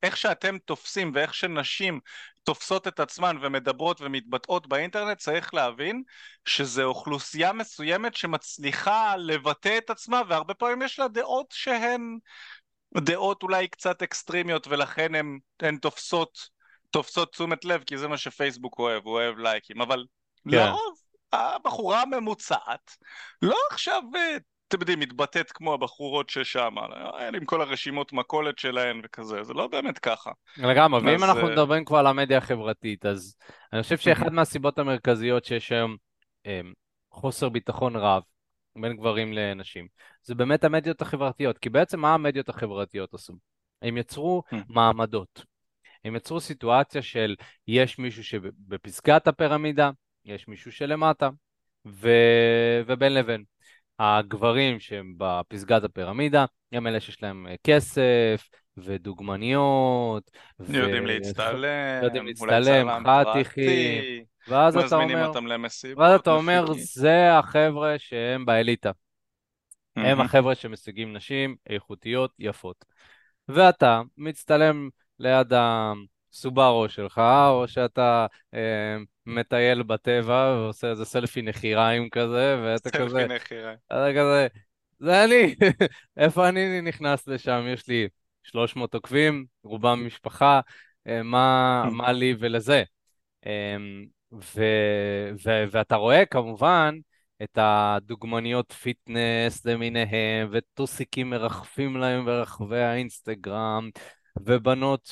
איך 0.03 0.17
שאתם 0.17 0.57
תופסים 0.57 1.11
ואיך 1.15 1.33
שנשים 1.33 1.99
תופסות 2.43 2.87
את 2.87 2.99
עצמן 2.99 3.37
ומדברות 3.41 4.01
ומתבטאות 4.01 4.67
באינטרנט 4.67 5.17
צריך 5.17 5.53
להבין 5.53 6.03
שזה 6.45 6.83
אוכלוסייה 6.83 7.53
מסוימת 7.53 8.15
שמצליחה 8.15 9.15
לבטא 9.17 9.77
את 9.77 9.89
עצמה 9.89 10.21
והרבה 10.27 10.53
פעמים 10.53 10.81
יש 10.81 10.99
לה 10.99 11.07
דעות 11.07 11.47
שהן 11.51 12.17
דעות 12.97 13.43
אולי 13.43 13.67
קצת 13.67 14.01
אקסטרימיות 14.01 14.67
ולכן 14.67 15.15
הן, 15.15 15.39
הן 15.59 15.77
תופסות, 15.77 16.49
תופסות 16.89 17.31
תשומת 17.31 17.65
לב 17.65 17.83
כי 17.83 17.97
זה 17.97 18.07
מה 18.07 18.17
שפייסבוק 18.17 18.79
אוהב, 18.79 19.05
הוא 19.05 19.13
אוהב 19.13 19.37
לייקים, 19.37 19.81
אבל 19.81 20.05
כן. 20.51 20.57
לרוב 20.57 20.99
הבחורה 21.33 22.01
הממוצעת 22.01 22.97
לא 23.41 23.57
עכשיו, 23.71 24.01
אה, 24.15 24.37
אתם 24.69 24.79
יודעים, 24.79 24.99
מתבטאת 24.99 25.51
כמו 25.51 25.73
הבחורות 25.73 26.29
ששם, 26.29 26.75
עם 27.35 27.45
כל 27.45 27.61
הרשימות 27.61 28.13
מכולת 28.13 28.59
שלהן 28.59 29.01
וכזה, 29.03 29.43
זה 29.43 29.53
לא 29.53 29.67
באמת 29.67 29.99
ככה. 29.99 30.31
לגמרי, 30.57 31.01
ואם 31.01 31.23
אנחנו 31.23 31.47
אה, 31.47 31.51
מדברים 31.51 31.85
כבר 31.85 31.97
על 31.97 32.07
המדיה 32.07 32.37
החברתית, 32.37 33.05
אז 33.05 33.35
אני 33.73 33.83
חושב 33.83 33.97
שאחד 33.97 34.33
מהסיבות 34.33 34.79
המרכזיות 34.79 35.45
שיש 35.45 35.71
היום 35.71 35.95
אמ, 36.45 36.73
חוסר 37.11 37.49
ביטחון 37.49 37.95
רב 37.95 38.23
בין 38.75 38.97
גברים 38.97 39.33
לנשים, 39.33 39.87
זה 40.23 40.35
באמת 40.35 40.63
המדיות 40.63 41.01
החברתיות. 41.01 41.57
כי 41.57 41.69
בעצם 41.69 41.99
מה 41.99 42.13
המדיות 42.13 42.49
החברתיות 42.49 43.13
עשו? 43.13 43.33
הם 43.81 43.97
יצרו 43.97 44.43
מעמדות. 44.69 45.45
הם 46.05 46.15
יצרו 46.15 46.39
סיטואציה 46.39 47.01
של 47.01 47.35
יש 47.67 47.99
מישהו 47.99 48.23
שבפסגת 48.23 49.27
הפירמידה, 49.27 49.91
יש 50.25 50.47
מישהו 50.47 50.71
שלמטה, 50.71 51.29
ו... 51.85 52.09
ובין 52.85 53.13
לבין. 53.13 53.43
הגברים 53.99 54.79
שהם 54.79 55.13
בפסגת 55.17 55.83
הפירמידה, 55.83 56.45
הם 56.71 56.87
אלה 56.87 56.99
שיש 56.99 57.23
להם 57.23 57.47
אה, 57.47 57.55
כסף 57.63 58.49
ודוגמניות, 58.77 60.31
יודעים 60.59 61.05
להצטלם, 61.05 62.01
ויודעים 62.01 62.25
אולי 62.39 62.59
להצטלם, 62.59 63.03
חתיכים, 63.07 64.23
ואז 64.47 64.77
אתה 64.77 64.95
אומר, 64.95 65.27
אותם 65.27 65.43
ואז 65.43 65.51
למסיבות, 65.51 66.21
אתה 66.21 66.31
אומר. 66.31 66.65
זה 66.73 67.37
החבר'ה 67.37 67.95
שהם 67.97 68.45
באליטה. 68.45 68.91
הם 69.95 70.03
מהמם. 70.03 70.21
החבר'ה 70.21 70.55
שמשיגים 70.55 71.13
נשים 71.13 71.55
איכותיות, 71.69 72.31
יפות. 72.39 72.85
ואתה 73.47 74.01
מצטלם 74.17 74.89
ליד 75.19 75.53
הסובארו 75.53 76.89
שלך, 76.89 77.21
או 77.49 77.67
שאתה 77.67 78.25
אה, 78.53 78.97
מטייל 79.35 79.83
בטבע 79.83 80.55
ועושה 80.57 80.89
איזה 80.89 81.05
סלפי 81.05 81.41
נחיריים 81.41 82.09
כזה, 82.09 82.61
ואתה 82.63 82.89
כזה, 82.91 83.09
סלפי 83.09 83.33
נחירה. 83.33 83.73
אתה 83.87 84.09
כזה, 84.11 84.47
זה 84.99 85.23
אני, 85.23 85.55
איפה 86.17 86.49
אני 86.49 86.81
נכנס 86.81 87.27
לשם? 87.27 87.65
יש 87.73 87.87
לי 87.87 88.07
300 88.43 88.93
עוקבים, 88.93 89.45
רובם 89.63 90.05
משפחה, 90.05 90.59
אה, 91.07 91.23
מה, 91.23 91.83
מה 91.97 92.11
לי 92.11 92.35
ולזה? 92.39 92.83
אמ, 93.45 94.05
ו, 94.33 94.63
ו, 95.45 95.63
ואתה 95.71 95.95
רואה 95.95 96.25
כמובן 96.25 96.95
את 97.43 97.57
הדוגמניות 97.61 98.71
fitness 98.71 99.65
למיניהם, 99.65 100.49
וטוסיקים 100.51 101.29
מרחפים 101.29 101.97
להם 101.97 102.25
ברחבי 102.25 102.81
האינסטגרם, 102.81 103.89
ובנות 104.39 105.05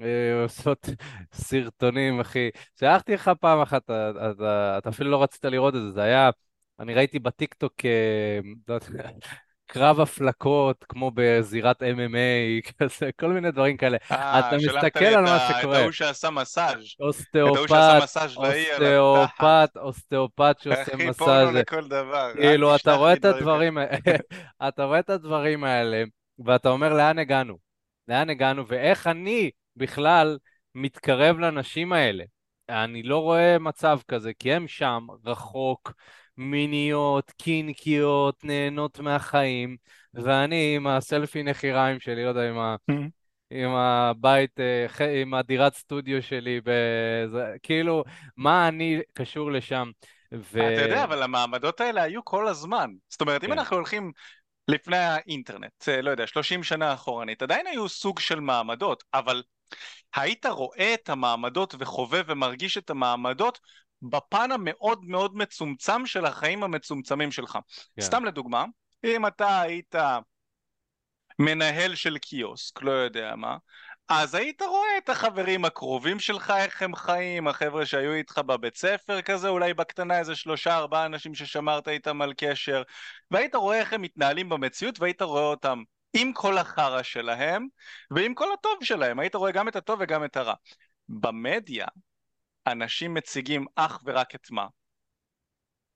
שעושות 0.00 0.88
סרטונים, 1.32 2.20
אחי. 2.20 2.50
שלחתי 2.80 3.14
לך 3.14 3.30
פעם 3.40 3.60
אחת, 3.60 3.84
אתה, 3.84 4.10
אתה, 4.30 4.74
אתה 4.78 4.88
אפילו 4.88 5.10
לא 5.10 5.22
רצית 5.22 5.44
לראות 5.44 5.74
את 5.74 5.80
זה, 5.80 5.90
זה 5.90 6.02
היה, 6.02 6.30
אני 6.80 6.94
ראיתי 6.94 7.18
בטיקטוק, 7.18 7.74
אה, 7.84 8.38
לא 8.68 8.74
יודע, 8.74 9.10
קרב 9.66 10.00
הפלקות, 10.00 10.84
כמו 10.88 11.10
בזירת 11.14 11.82
MMA, 11.82 12.70
כזה, 12.78 13.10
כל 13.20 13.32
מיני 13.32 13.50
דברים 13.50 13.76
כאלה. 13.76 13.98
אה, 14.10 14.38
אתה 14.38 14.56
מסתכל 14.56 15.04
על 15.04 15.24
מה 15.24 15.50
את 15.50 15.56
שקורה. 15.58 15.78
ההוא 15.78 15.92
שעשה 15.92 16.30
מסאז'. 16.30 16.94
את 17.30 17.36
ההוא 17.36 17.56
שעשה 17.56 17.96
אוסטאופת, 17.98 18.02
מסאז' 18.02 18.30
התחת. 18.30 19.76
אוסטאופת, 19.76 19.76
אוסטאופת 19.86 20.56
שעושה 20.62 20.96
מסאז'. 20.96 21.16
פורנו 21.16 21.52
לכל 21.52 21.88
דבר. 21.88 22.32
כאילו, 22.34 22.76
אתה 22.76 22.94
רואה 22.94 23.12
את 23.12 23.24
דברים 23.24 23.78
הדברים, 23.78 23.78
אתה 24.68 24.84
רואה 24.84 24.98
את 24.98 25.10
הדברים 25.10 25.64
האלה, 25.64 26.04
ואתה 26.44 26.68
אומר, 26.68 26.94
לאן 26.94 27.18
הגענו? 27.18 27.58
לאן 28.08 28.30
הגענו, 28.30 28.66
ואיך 28.66 29.06
אני 29.06 29.50
בכלל 29.76 30.38
מתקרב 30.74 31.38
לנשים 31.38 31.92
האלה? 31.92 32.24
אני 32.68 33.02
לא 33.02 33.18
רואה 33.18 33.58
מצב 33.58 33.98
כזה, 34.08 34.32
כי 34.38 34.52
הם 34.52 34.68
שם, 34.68 35.06
רחוק, 35.24 35.92
מיניות, 36.36 37.30
קינקיות, 37.30 38.44
נהנות 38.44 39.00
מהחיים, 39.00 39.76
ואני 40.14 40.76
עם 40.76 40.86
הסלפי 40.86 41.42
נחיריים 41.42 42.00
שלי, 42.00 42.24
לא 42.24 42.28
יודע, 42.28 42.48
עם 42.48 42.58
ה... 42.58 42.76
כאלה. 42.86 43.06
עם 43.50 43.70
הבית, 43.70 44.60
אה, 44.60 45.20
עם 45.22 45.34
הדירת 45.34 45.74
סטודיו 45.74 46.22
שלי, 46.22 46.60
בזה, 46.64 47.44
כאילו, 47.62 48.04
מה 48.36 48.68
אני 48.68 49.00
קשור 49.12 49.52
לשם? 49.52 49.90
ו... 50.32 50.74
אתה 50.74 50.82
יודע, 50.82 51.04
אבל 51.04 51.22
המעמדות 51.22 51.80
האלה 51.80 52.02
היו 52.02 52.24
כל 52.24 52.48
הזמן. 52.48 52.90
זאת 53.08 53.20
אומרת, 53.20 53.44
אם 53.44 53.48
כן, 53.48 53.58
אנחנו 53.58 53.76
הולכים 53.76 54.12
לפני 54.68 54.96
האינטרנט, 54.96 55.88
אה, 55.88 56.02
לא 56.02 56.10
יודע, 56.10 56.26
30 56.26 56.62
שנה 56.62 56.94
אחורנית, 56.94 57.42
עדיין 57.42 57.66
היו 57.66 57.88
סוג 57.88 58.20
של 58.20 58.40
מעמדות, 58.40 59.04
אבל 59.14 59.42
היית 60.14 60.46
רואה 60.46 60.94
את 60.94 61.08
המעמדות 61.08 61.74
וחווה 61.78 62.20
ומרגיש 62.26 62.78
את 62.78 62.90
המעמדות 62.90 63.60
בפן 64.02 64.52
המאוד 64.52 65.04
מאוד 65.04 65.36
מצומצם 65.36 66.06
של 66.06 66.24
החיים 66.24 66.62
המצומצמים 66.62 67.32
שלך. 67.32 67.58
כן, 67.96 68.02
סתם 68.02 68.24
לדוגמה, 68.24 68.64
אם 69.04 69.26
אתה 69.26 69.60
היית 69.60 69.94
מנהל 71.38 71.94
של 71.94 72.18
קיוסק, 72.18 72.82
לא 72.82 72.90
יודע 72.90 73.34
מה, 73.36 73.56
אז 74.08 74.34
היית 74.34 74.62
רואה 74.62 74.98
את 74.98 75.08
החברים 75.08 75.64
הקרובים 75.64 76.20
שלך, 76.20 76.52
איך 76.56 76.82
הם 76.82 76.96
חיים, 76.96 77.48
החבר'ה 77.48 77.86
שהיו 77.86 78.12
איתך 78.12 78.38
בבית 78.38 78.76
ספר 78.76 79.22
כזה, 79.22 79.48
אולי 79.48 79.74
בקטנה 79.74 80.18
איזה 80.18 80.36
שלושה 80.36 80.76
ארבעה 80.76 81.06
אנשים 81.06 81.34
ששמרת 81.34 81.88
איתם 81.88 82.22
על 82.22 82.32
קשר, 82.36 82.82
והיית 83.30 83.54
רואה 83.54 83.78
איך 83.78 83.92
הם 83.92 84.02
מתנהלים 84.02 84.48
במציאות, 84.48 85.00
והיית 85.00 85.22
רואה 85.22 85.42
אותם 85.42 85.82
עם 86.14 86.32
כל 86.32 86.58
החרא 86.58 87.02
שלהם, 87.02 87.66
ועם 88.10 88.34
כל 88.34 88.52
הטוב 88.52 88.78
שלהם, 88.82 89.18
היית 89.18 89.34
רואה 89.34 89.52
גם 89.52 89.68
את 89.68 89.76
הטוב 89.76 89.98
וגם 90.02 90.24
את 90.24 90.36
הרע. 90.36 90.54
במדיה, 91.08 91.86
אנשים 92.66 93.14
מציגים 93.14 93.66
אך 93.74 94.02
ורק 94.04 94.34
את 94.34 94.50
מה? 94.50 94.66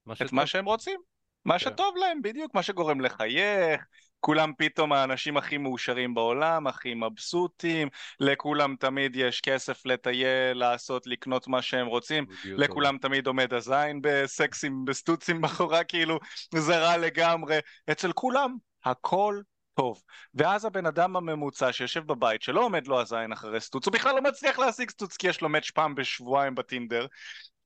מה 0.07 0.15
את. 0.15 0.33
מה 0.33 0.47
שהם 0.47 0.65
רוצים, 0.65 1.01
מה 1.45 1.55
כן. 1.55 1.59
שטוב 1.59 1.97
להם, 1.97 2.23
בדיוק, 2.23 2.55
מה 2.55 2.63
שגורם 2.63 3.01
לחייך, 3.01 3.85
כולם 4.21 4.53
פתאום 4.59 4.93
האנשים 4.93 5.37
הכי 5.37 5.59
מאושרים 5.59 6.15
בעולם, 6.15 6.67
הכי 6.67 6.95
מבסוטים, 6.95 7.89
לכולם 8.21 8.77
תמיד 8.77 9.17
יש 9.17 9.41
כסף 9.41 9.87
לטייל, 9.87 10.57
לעשות, 10.59 11.07
לקנות 11.07 11.49
מה 11.49 11.63
שהם 11.63 11.87
רוצים, 11.87 12.27
לכולם 12.45 12.99
תמיד 12.99 13.27
עומד 13.27 13.55
הזין 13.55 14.01
בסקסים, 14.03 14.85
בסטוצים 14.85 15.41
בחורה, 15.43 15.85
כאילו, 15.85 16.19
זה 16.55 16.79
רע 16.79 16.97
לגמרי, 16.97 17.59
אצל 17.91 18.13
כולם 18.13 18.57
הכל 18.85 19.41
טוב. 19.79 20.03
ואז 20.35 20.65
הבן 20.65 20.87
אדם 20.87 21.17
הממוצע 21.17 21.73
שיושב 21.73 22.07
בבית, 22.07 22.43
שלא 22.43 22.61
עומד 22.61 22.87
לו 22.87 23.01
הזין 23.01 23.33
אחרי 23.33 23.61
סטוץ, 23.61 23.87
הוא 23.87 23.93
בכלל 23.93 24.15
לא 24.15 24.23
מצליח 24.23 24.59
להשיג 24.59 24.91
סטוץ 24.91 25.17
כי 25.17 25.29
יש 25.29 25.41
לו 25.41 25.49
מאץ' 25.49 25.71
פעם 25.71 25.95
בשבועיים 25.95 26.55
בטינדר, 26.55 27.07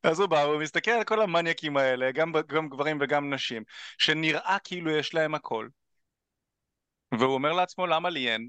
אז 0.02 0.20
הוא 0.20 0.28
בא, 0.28 0.42
הוא 0.42 0.62
מסתכל 0.62 0.90
על 0.90 1.04
כל 1.04 1.22
המניאקים 1.22 1.76
האלה, 1.76 2.12
גם, 2.12 2.32
גם 2.46 2.68
גברים 2.68 2.98
וגם 3.00 3.34
נשים, 3.34 3.62
שנראה 3.98 4.56
כאילו 4.64 4.90
יש 4.90 5.14
להם 5.14 5.34
הכל, 5.34 5.68
והוא 7.12 7.34
אומר 7.34 7.52
לעצמו 7.52 7.86
למה 7.86 8.10
לי 8.10 8.30
אין? 8.30 8.48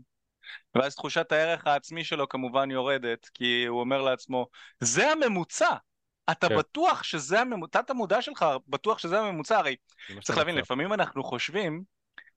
ואז 0.76 0.96
תחושת 0.96 1.32
הערך 1.32 1.68
העצמי 1.68 2.04
שלו 2.04 2.30
כמובן 2.30 2.72
יורדת, 2.72 3.30
כי 3.34 3.66
הוא 3.68 3.80
אומר 3.80 4.02
לעצמו, 4.02 4.48
זה 4.80 5.12
הממוצע, 5.12 5.76
אתה 6.32 6.50
כן. 6.50 6.58
בטוח 6.58 7.04
שזה 7.04 7.40
הממוצע, 7.40 7.82
תת 7.82 7.90
המודע 7.90 8.22
שלך 8.22 8.46
בטוח 8.68 9.00
שזה 9.00 9.20
הממוצע, 9.20 9.58
הרי 9.58 9.76
צריך 10.22 10.38
להבין. 10.38 10.56
לפעמים 10.56 10.94
אנחנו 10.94 11.24
חושבים 11.24 11.93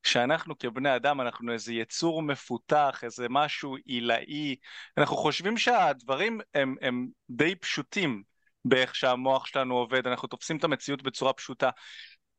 שאנחנו 0.06 0.58
כבני 0.58 0.96
אדם, 0.96 1.20
אנחנו 1.20 1.52
איזה 1.52 1.74
יצור 1.74 2.22
מפותח, 2.22 3.00
איזה 3.02 3.26
משהו 3.30 3.76
עילאי, 3.84 4.56
אנחנו 4.98 5.16
חושבים 5.16 5.56
שהדברים 5.56 6.40
הם, 6.54 6.76
הם 6.80 7.08
די 7.30 7.54
פשוטים 7.54 8.22
באיך 8.64 8.94
שהמוח 8.94 9.46
שלנו 9.46 9.76
עובד, 9.76 10.06
אנחנו 10.06 10.28
תופסים 10.28 10.56
את 10.56 10.64
המציאות 10.64 11.02
בצורה 11.02 11.32
פשוטה, 11.32 11.70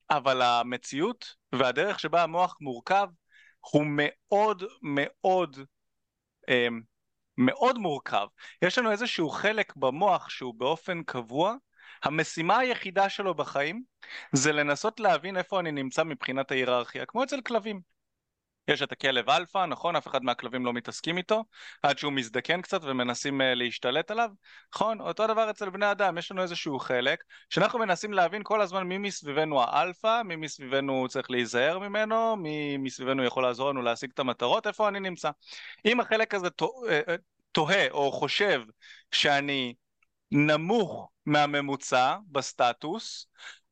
אבל 0.10 0.42
המציאות 0.42 1.36
והדרך 1.52 2.00
שבה 2.00 2.24
המוח 2.24 2.58
מורכב 2.62 3.08
הוא 3.60 3.84
מאוד 3.88 4.64
מאוד 4.82 5.58
אמ, 6.50 6.82
מאוד 7.38 7.78
מורכב. 7.78 8.28
יש 8.62 8.78
לנו 8.78 8.92
איזשהו 8.92 9.30
חלק 9.30 9.76
במוח 9.76 10.30
שהוא 10.30 10.54
באופן 10.58 11.04
קבוע, 11.04 11.56
המשימה 12.08 12.58
היחידה 12.58 13.10
שלו 13.10 13.34
בחיים 13.34 13.84
זה 14.32 14.52
לנסות 14.52 15.00
להבין 15.00 15.38
איפה 15.38 15.60
אני 15.60 15.72
נמצא 15.72 16.04
מבחינת 16.04 16.52
ההיררכיה, 16.52 17.06
כמו 17.06 17.24
אצל 17.24 17.42
כלבים. 17.42 17.82
יש 18.68 18.82
את 18.82 18.92
הכלב 18.92 19.30
אלפא, 19.30 19.66
נכון? 19.66 19.96
אף 19.96 20.08
אחד 20.08 20.24
מהכלבים 20.24 20.66
לא 20.66 20.74
מתעסקים 20.74 21.18
איתו, 21.18 21.44
עד 21.84 21.98
שהוא 21.98 22.14
מזדקן 22.14 22.62
קצת 22.62 22.84
ומנסים 22.84 23.42
אה, 23.42 23.44
להשתלט 23.44 24.12
עליו, 24.12 24.30
נכון? 24.76 25.02
אותו 25.02 25.28
דבר 25.28 25.50
אצל 25.50 25.70
בני 25.70 25.92
אדם, 25.92 26.18
יש 26.18 26.32
לנו 26.32 26.42
איזשהו 26.42 26.80
חלק, 26.80 27.24
שאנחנו 27.50 27.80
מנסים 27.80 28.14
להבין 28.14 28.42
כל 28.44 28.62
הזמן 28.62 28.84
מי 28.84 28.98
מסביבנו 28.98 29.62
האלפא, 29.62 30.22
מי 30.26 30.36
מסביבנו 30.36 31.08
צריך 31.10 31.32
להיזהר 31.32 31.80
ממנו, 31.80 32.36
מי 32.36 32.78
מסביבנו 32.78 33.24
יכול 33.24 33.44
לעזור 33.44 33.70
לנו 33.70 33.82
להשיג 33.82 34.10
את 34.14 34.20
המטרות, 34.20 34.68
איפה 34.68 34.88
אני 34.88 35.00
נמצא. 35.00 35.32
אם 35.86 36.00
החלק 36.00 36.34
הזה 36.34 36.48
אה, 36.62 37.02
אה, 37.08 37.16
תוהה 37.52 37.90
או 37.90 38.12
חושב 38.12 38.62
שאני 39.12 39.74
נמוך 40.32 41.10
מהממוצע 41.26 42.16
בסטטוס, 42.32 43.28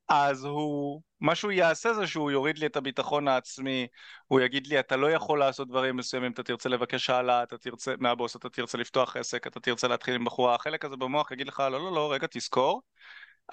אז 0.08 0.44
הוא, 0.46 1.02
מה 1.22 1.36
שהוא 1.36 1.52
יעשה 1.52 1.94
זה 1.94 2.08
שהוא 2.08 2.32
יוריד 2.32 2.58
לי 2.58 2.66
את 2.66 2.76
הביטחון 2.76 3.28
העצמי, 3.28 3.88
הוא 4.28 4.42
יגיד 4.42 4.68
לי 4.68 4.80
אתה 4.80 4.96
לא 4.96 5.12
יכול 5.12 5.40
לעשות 5.40 5.68
דברים 5.68 5.98
מסוימים, 5.98 6.32
אתה 6.32 6.44
תרצה 6.44 6.70
לבקש 6.70 7.10
העלאה, 7.10 7.44
אתה 7.44 7.58
תרצה, 7.58 7.94
מהבוס, 8.00 8.36
אתה 8.36 8.50
תרצה 8.50 8.78
לפתוח 8.78 9.18
עסק, 9.18 9.48
אתה 9.48 9.60
תרצה 9.60 9.88
להתחיל 9.88 10.16
עם 10.16 10.26
בחורה, 10.26 10.56
החלק 10.56 10.86
הזה 10.86 10.96
במוח 10.96 11.32
יגיד 11.32 11.48
לך 11.48 11.60
לא 11.60 11.72
לא 11.72 11.92
לא, 11.92 12.14
רגע 12.14 12.28
תזכור, 12.32 12.82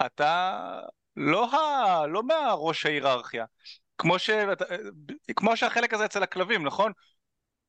אתה 0.05 0.59
לא, 1.15 1.51
ה, 1.55 2.07
לא 2.07 2.23
מהראש 2.23 2.85
ההיררכיה, 2.85 3.45
כמו, 3.97 4.19
ש, 4.19 4.29
כמו 5.35 5.57
שהחלק 5.57 5.93
הזה 5.93 6.05
אצל 6.05 6.23
הכלבים, 6.23 6.63
נכון? 6.63 6.91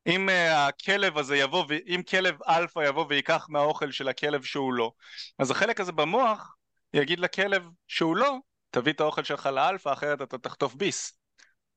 אם 0.07 0.29
uh, 0.29 0.33
הכלב 0.55 1.19
הזה 1.19 1.37
יבוא, 1.37 1.65
אם 1.87 2.01
כלב 2.11 2.43
אלפא 2.49 2.81
יבוא 2.89 3.07
ויקח 3.09 3.47
מהאוכל 3.51 3.91
של 3.91 4.09
הכלב 4.09 4.43
שהוא 4.43 4.75
לא, 4.75 4.93
אז 5.39 5.51
החלק 5.51 5.81
הזה 5.81 5.93
במוח 5.93 6.57
יגיד 6.95 7.21
לכלב 7.21 7.69
שהוא 7.89 8.17
לא, 8.17 8.37
תביא 8.71 8.93
את 8.93 9.01
האוכל 9.01 9.25
שלך 9.25 9.47
לאלפא, 9.47 9.93
אחרת 9.93 10.23
אתה 10.23 10.39
תחטוף 10.39 10.75
ביס. 10.75 11.19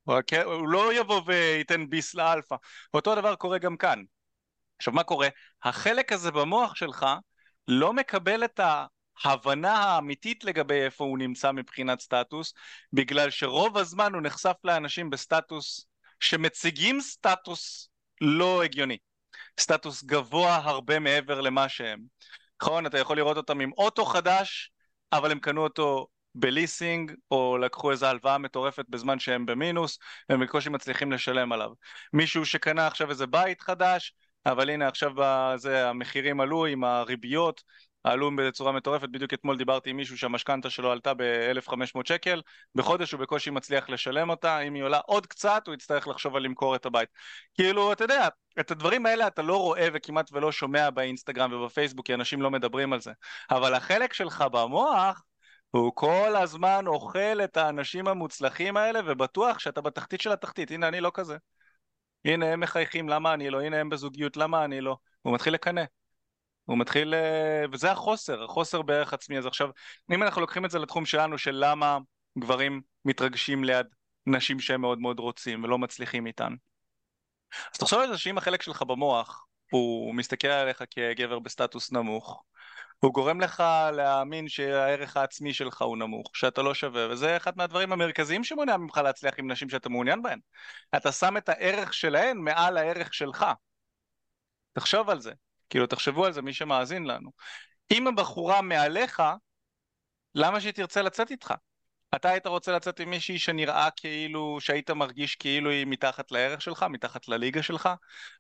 הוא 0.04 0.68
לא 0.68 0.94
יבוא 0.94 1.22
וייתן 1.26 1.90
ביס 1.90 2.16
לאלפא. 2.16 2.56
אותו 2.94 3.16
דבר 3.16 3.36
קורה 3.36 3.58
גם 3.58 3.78
כאן. 3.78 4.04
עכשיו 4.78 4.94
מה 4.94 5.04
קורה? 5.04 5.28
החלק 5.64 6.12
הזה 6.12 6.32
במוח 6.32 6.76
שלך 6.76 7.06
לא 7.68 7.94
מקבל 7.94 8.46
את 8.46 8.60
הבנה 9.24 9.74
האמיתית 9.74 10.44
לגבי 10.44 10.82
איפה 10.82 11.04
הוא 11.04 11.18
נמצא 11.18 11.52
מבחינת 11.52 12.00
סטטוס, 12.00 12.54
בגלל 12.94 13.30
שרוב 13.30 13.78
הזמן 13.78 14.14
הוא 14.14 14.22
נחשף 14.22 14.56
לאנשים 14.64 15.10
בסטטוס 15.10 15.86
שמציגים 16.20 17.02
סטטוס 17.02 17.90
לא 18.22 18.64
הגיוני, 18.64 18.98
סטטוס 19.60 20.04
גבוה 20.04 20.56
הרבה 20.56 21.00
מעבר 21.00 21.42
למה 21.42 21.70
שהם. 21.70 22.00
נכון, 22.62 22.86
אתה 22.86 22.98
יכול 23.00 23.18
לראות 23.18 23.38
אותם 23.38 23.60
עם 23.60 23.72
אוטו 23.78 24.06
חדש, 24.06 24.72
אבל 25.14 25.32
הם 25.32 25.40
קנו 25.40 25.64
אותו 25.64 26.08
בליסינג, 26.36 27.12
או 27.32 27.58
לקחו 27.58 27.92
איזו 27.92 28.06
הלוואה 28.06 28.38
מטורפת 28.38 28.86
בזמן 28.90 29.20
שהם 29.20 29.46
במינוס, 29.46 30.00
והם 30.30 30.40
בקושי 30.40 30.70
מצליחים 30.70 31.12
לשלם 31.12 31.52
עליו. 31.52 31.72
מישהו 32.14 32.46
שקנה 32.46 32.88
עכשיו 32.88 33.10
איזה 33.10 33.28
בית 33.28 33.62
חדש, 33.62 34.14
אבל 34.46 34.70
הנה 34.70 34.88
עכשיו 34.88 35.12
בזה, 35.16 35.90
המחירים 35.90 36.42
עלו 36.42 36.66
עם 36.66 36.84
הריביות, 36.84 37.64
עלו 38.12 38.32
בצורה 38.36 38.72
מטורפת, 38.72 39.10
בדיוק 39.10 39.34
אתמול 39.34 39.58
דיברתי 39.58 39.90
עם 39.90 39.98
מישהו 39.98 40.18
שהמשכנתה 40.18 40.70
שלו 40.70 40.92
עלתה 40.92 41.14
ב-1500 41.14 42.02
שקל, 42.04 42.42
בחודש 42.76 43.12
הוא 43.12 43.20
בקושי 43.22 43.50
מצליח 43.50 43.90
לשלם 43.90 44.30
אותה, 44.30 44.60
אם 44.60 44.74
היא 44.74 44.84
עולה 44.84 45.00
עוד 45.06 45.26
קצת 45.26 45.64
הוא 45.68 45.76
יצטרך 45.76 46.08
לחשוב 46.08 46.36
על 46.36 46.44
למכור 46.44 46.76
את 46.76 46.86
הבית. 46.86 47.10
כאילו, 47.54 47.94
אתה 47.94 48.04
יודע, 48.04 48.28
את 48.60 48.72
הדברים 48.72 49.06
האלה 49.06 49.28
אתה 49.28 49.42
לא 49.42 49.58
רואה 49.58 49.88
וכמעט 49.94 50.30
ולא 50.34 50.52
שומע 50.52 50.90
באינסטגרם 50.90 51.54
ובפייסבוק, 51.54 52.06
כי 52.06 52.14
אנשים 52.14 52.42
לא 52.42 52.52
מדברים 52.52 52.94
על 52.94 53.02
זה, 53.02 53.12
אבל 53.52 53.74
החלק 53.74 54.14
שלך 54.14 54.42
במוח 54.52 55.24
הוא 55.72 55.92
כל 55.96 56.36
הזמן 56.36 56.88
אוכל 56.88 57.44
את 57.44 57.58
האנשים 57.58 58.08
המוצלחים 58.08 58.78
האלה 58.78 59.00
ובטוח 59.06 59.60
שאתה 59.60 59.82
בתחתית 59.82 60.22
של 60.22 60.32
התחתית, 60.32 60.72
הנה 60.72 60.88
אני 60.88 61.02
לא 61.02 61.12
כזה. 61.14 61.38
הנה 62.26 62.46
הם 62.46 62.60
מחייכים, 62.60 63.10
למה 63.10 63.34
אני 63.34 63.50
לא? 63.50 63.62
הנה 63.62 63.78
הם 63.78 63.90
בזוגיות, 63.90 64.38
למה 64.38 64.66
אני 64.66 64.82
לא? 64.82 64.98
הוא 65.22 65.34
מתחיל 65.34 65.54
לקנא. 65.54 65.82
הוא 66.68 66.78
מתחיל, 66.78 67.14
אה, 67.14 67.66
וזה 67.72 67.92
החוסר, 67.92 68.44
החוסר 68.44 68.82
בערך 68.82 69.14
עצמי. 69.14 69.38
אז 69.38 69.46
עכשיו, 69.46 69.70
אם 70.12 70.24
אנחנו 70.24 70.42
לוקחים 70.42 70.66
את 70.66 70.72
זה 70.72 70.80
לתחום 70.80 71.06
שלנו, 71.06 71.38
של 71.38 71.56
למה 71.66 71.98
גברים 72.40 72.82
מתרגשים 73.06 73.64
ליד 73.64 73.86
נשים 74.26 74.60
שהם 74.60 74.82
מאוד 74.82 75.00
מאוד 75.00 75.20
רוצים 75.20 75.64
ולא 75.64 75.78
מצליחים 75.78 76.28
איתן. 76.28 76.54
אז 77.74 77.80
תחשוב 77.80 78.00
על 78.00 78.12
זה 78.12 78.18
שאם 78.18 78.38
החלק 78.38 78.62
שלך 78.62 78.82
במוח 78.82 79.46
הוא 79.72 80.16
מסתכל 80.16 80.48
עליך 80.48 80.84
כגבר 80.92 81.40
בסטטוס 81.40 81.92
נמוך, 81.92 82.44
הוא 83.00 83.14
גורם 83.14 83.42
לך 83.42 83.64
להאמין 83.94 84.50
שהערך 84.50 85.18
העצמי 85.18 85.54
שלך 85.54 85.82
הוא 85.82 85.98
נמוך, 85.98 86.32
שאתה 86.34 86.62
לא 86.62 86.74
שווה, 86.74 87.08
וזה 87.10 87.38
אחד 87.38 87.58
מהדברים 87.58 87.92
המרכזיים 87.92 88.44
שמונע 88.44 88.78
ממך 88.78 88.98
להצליח 88.98 89.34
עם 89.38 89.52
נשים 89.52 89.70
שאתה 89.70 89.90
מעוניין 89.90 90.22
בהן. 90.22 90.40
אתה 90.96 91.12
שם 91.12 91.38
את 91.38 91.50
הערך 91.50 91.94
שלהן 91.94 92.38
מעל 92.38 92.78
הערך 92.78 93.14
שלך. 93.14 93.46
תחשוב 94.74 95.10
על 95.10 95.22
זה. 95.22 95.32
כאילו, 95.70 95.88
תחשבו 95.88 96.26
על 96.26 96.34
זה, 96.34 96.42
מי 96.42 96.54
שמאזין 96.54 97.06
לנו. 97.06 97.32
אם 97.92 98.08
הבחורה 98.08 98.62
מעליך, 98.62 99.24
למה 100.36 100.62
שהיא 100.62 100.74
תרצה 100.74 101.02
לצאת 101.02 101.32
איתך? 101.32 101.54
אתה 102.16 102.30
היית 102.30 102.48
רוצה 102.48 102.72
לצאת 102.72 103.00
עם 103.00 103.10
מישהי 103.10 103.40
שנראה 103.40 103.90
כאילו, 103.96 104.58
שהיית 104.62 104.90
מרגיש 104.90 105.36
כאילו 105.36 105.70
היא 105.70 105.86
מתחת 105.88 106.32
לערך 106.32 106.62
שלך, 106.62 106.86
מתחת 106.90 107.28
לליגה 107.28 107.64
שלך? 107.64 107.90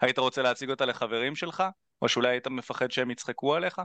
היית 0.02 0.20
רוצה 0.20 0.42
להציג 0.42 0.70
אותה 0.70 0.86
לחברים 0.86 1.36
שלך? 1.36 1.64
או 2.02 2.10
שאולי 2.10 2.30
היית 2.30 2.48
מפחד 2.48 2.92
שהם 2.92 3.12
יצחקו 3.12 3.56
עליך? 3.56 3.82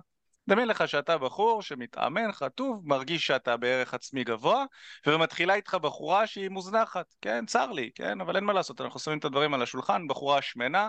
דמיין 0.48 0.68
לך 0.68 0.88
שאתה 0.88 1.18
בחור 1.18 1.62
שמתאמן, 1.62 2.32
חטוב, 2.32 2.88
מרגיש 2.88 3.26
שאתה 3.26 3.56
בערך 3.56 3.94
עצמי 3.94 4.24
גבוה, 4.24 4.64
ומתחילה 5.06 5.54
איתך 5.54 5.74
בחורה 5.74 6.26
שהיא 6.26 6.48
מוזנחת, 6.48 7.14
כן, 7.20 7.46
צר 7.46 7.70
לי, 7.70 7.90
כן, 7.94 8.20
אבל 8.20 8.36
אין 8.36 8.44
מה 8.44 8.52
לעשות, 8.52 8.80
אנחנו 8.80 9.00
שמים 9.00 9.18
את 9.18 9.24
הדברים 9.24 9.54
על 9.54 9.62
השולחן, 9.62 10.08
בחורה 10.08 10.42
שמנה, 10.42 10.88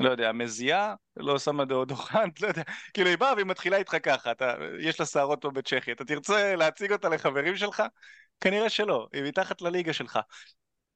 לא 0.00 0.10
יודע, 0.10 0.32
מזיעה, 0.32 0.94
לא 1.16 1.38
שמה 1.38 1.64
דאודורנט, 1.64 2.40
לא 2.40 2.48
יודע, 2.48 2.62
כאילו 2.94 3.08
היא 3.08 3.18
באה 3.18 3.34
והיא 3.34 3.46
מתחילה 3.46 3.76
איתך 3.76 3.96
ככה, 4.02 4.30
אתה, 4.30 4.54
יש 4.80 5.00
לה 5.00 5.06
שערות 5.06 5.40
פה 5.42 5.50
בצ'כי, 5.50 5.92
אתה 5.92 6.04
תרצה 6.04 6.56
להציג 6.56 6.92
אותה 6.92 7.08
לחברים 7.08 7.56
שלך? 7.56 7.82
כנראה 8.40 8.68
שלא, 8.68 9.08
היא 9.12 9.22
מתחת 9.22 9.62
לליגה 9.62 9.92
שלך. 9.92 10.18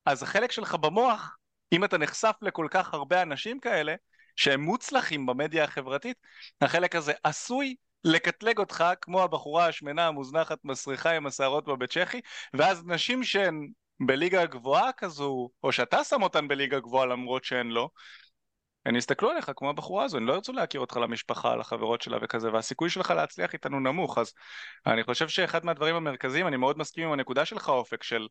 אז 0.07 0.23
החלק 0.23 0.53
שלך 0.53 0.75
במוח, 0.75 1.37
אם 1.73 1.85
אתה 1.85 1.99
נחשף 1.99 2.37
לכל 2.43 2.67
כך 2.71 2.95
הרבה 2.95 3.23
אנשים 3.23 3.61
כאלה, 3.61 3.95
שהם 4.37 4.61
מוצלחים 4.61 5.27
במדיה 5.27 5.65
החברתית, 5.65 6.17
החלק 6.61 6.97
הזה 6.97 7.13
עשוי 7.25 7.75
לקטלג 8.05 8.59
אותך 8.59 8.85
כמו 9.01 9.23
הבחורה 9.23 9.67
השמנה 9.67 10.07
המוזנחת 10.07 10.59
מסריחה 10.65 11.11
עם 11.11 11.27
השערות 11.27 11.65
פה 11.65 11.77
בצ'כי, 11.77 12.21
ואז 12.55 12.87
נשים 12.87 13.25
שהן 13.25 13.69
בליגה 14.01 14.47
גבוהה 14.47 14.93
כזו, 14.93 15.51
או 15.63 15.73
שאתה 15.73 16.05
שם 16.05 16.23
אותן 16.23 16.49
בליגה 16.49 16.81
גבוהה 16.81 17.07
למרות 17.07 17.45
שהן 17.45 17.69
לא, 17.69 17.91
הן 18.89 18.97
יסתכלו 18.97 19.31
עליך 19.31 19.51
כמו 19.57 19.71
הבחורה 19.71 20.05
הזו, 20.05 20.17
הן 20.17 20.25
לא 20.25 20.33
ירצו 20.33 20.53
להכיר 20.53 20.81
אותך 20.81 20.97
למשפחה, 20.97 21.57
לחברות 21.57 22.03
שלה 22.03 22.19
וכזה, 22.23 22.53
והסיכוי 22.53 22.91
שלך 22.91 23.11
להצליח 23.11 23.53
איתנו 23.53 23.81
נמוך, 23.81 24.19
אז 24.19 24.33
אני 24.87 25.05
חושב 25.05 25.29
שאחד 25.29 25.65
מהדברים 25.65 25.95
המרכזיים, 25.95 26.47
אני 26.47 26.57
מאוד 26.57 26.79
מסכים 26.79 27.07
עם 27.07 27.13
הנקודה 27.13 27.45
שלך 27.45 27.69
אופק, 27.69 28.03
של 28.03 28.29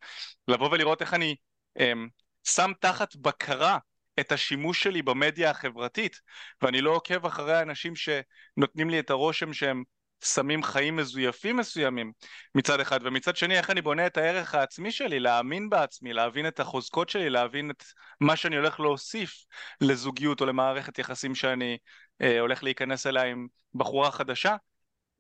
לבוא 0.48 0.70
ולראות 0.72 1.02
איך 1.02 1.14
אני 1.14 1.36
אמ, 1.80 2.08
שם 2.44 2.72
תחת 2.80 3.16
בקרה 3.16 3.78
את 4.20 4.32
השימוש 4.32 4.84
שלי 4.84 5.02
במדיה 5.02 5.50
החברתית, 5.50 6.22
ואני 6.62 6.82
לא 6.82 6.92
עוקב 6.92 7.26
אחרי 7.26 7.54
האנשים 7.54 7.94
שנותנים 7.96 8.90
לי 8.90 9.00
את 9.00 9.10
הרושם 9.10 9.54
שהם 9.54 9.84
שמים 10.24 10.64
חיים 10.64 10.96
מזויפים 10.96 11.58
מסוימים 11.58 12.12
מצד 12.56 12.80
אחד, 12.80 13.00
ומצד 13.04 13.36
שני 13.36 13.58
איך 13.58 13.70
אני 13.70 13.82
בונה 13.82 14.08
את 14.08 14.18
הערך 14.18 14.56
העצמי 14.56 14.92
שלי, 14.92 15.20
להאמין 15.20 15.70
בעצמי, 15.70 16.14
להבין 16.14 16.48
את 16.48 16.60
החוזקות 16.60 17.10
שלי, 17.10 17.30
להבין 17.30 17.72
את 17.72 17.84
מה 18.22 18.36
שאני 18.36 18.56
הולך 18.56 18.80
להוסיף 18.80 19.46
לזוגיות 19.82 20.42
או 20.42 20.46
למערכת 20.46 21.00
יחסים 21.00 21.36
שאני 21.36 21.78
אה, 22.22 22.40
הולך 22.40 22.64
להיכנס 22.64 23.08
אליה 23.08 23.24
עם 23.24 23.48
בחורה 23.74 24.12
חדשה, 24.12 24.56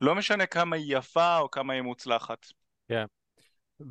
לא 0.01 0.15
משנה 0.15 0.45
כמה 0.45 0.75
היא 0.75 0.97
יפה 0.97 1.37
או 1.37 1.51
כמה 1.51 1.73
היא 1.73 1.81
מוצלחת. 1.81 2.45
כן. 2.87 3.03
Yeah. 3.03 3.17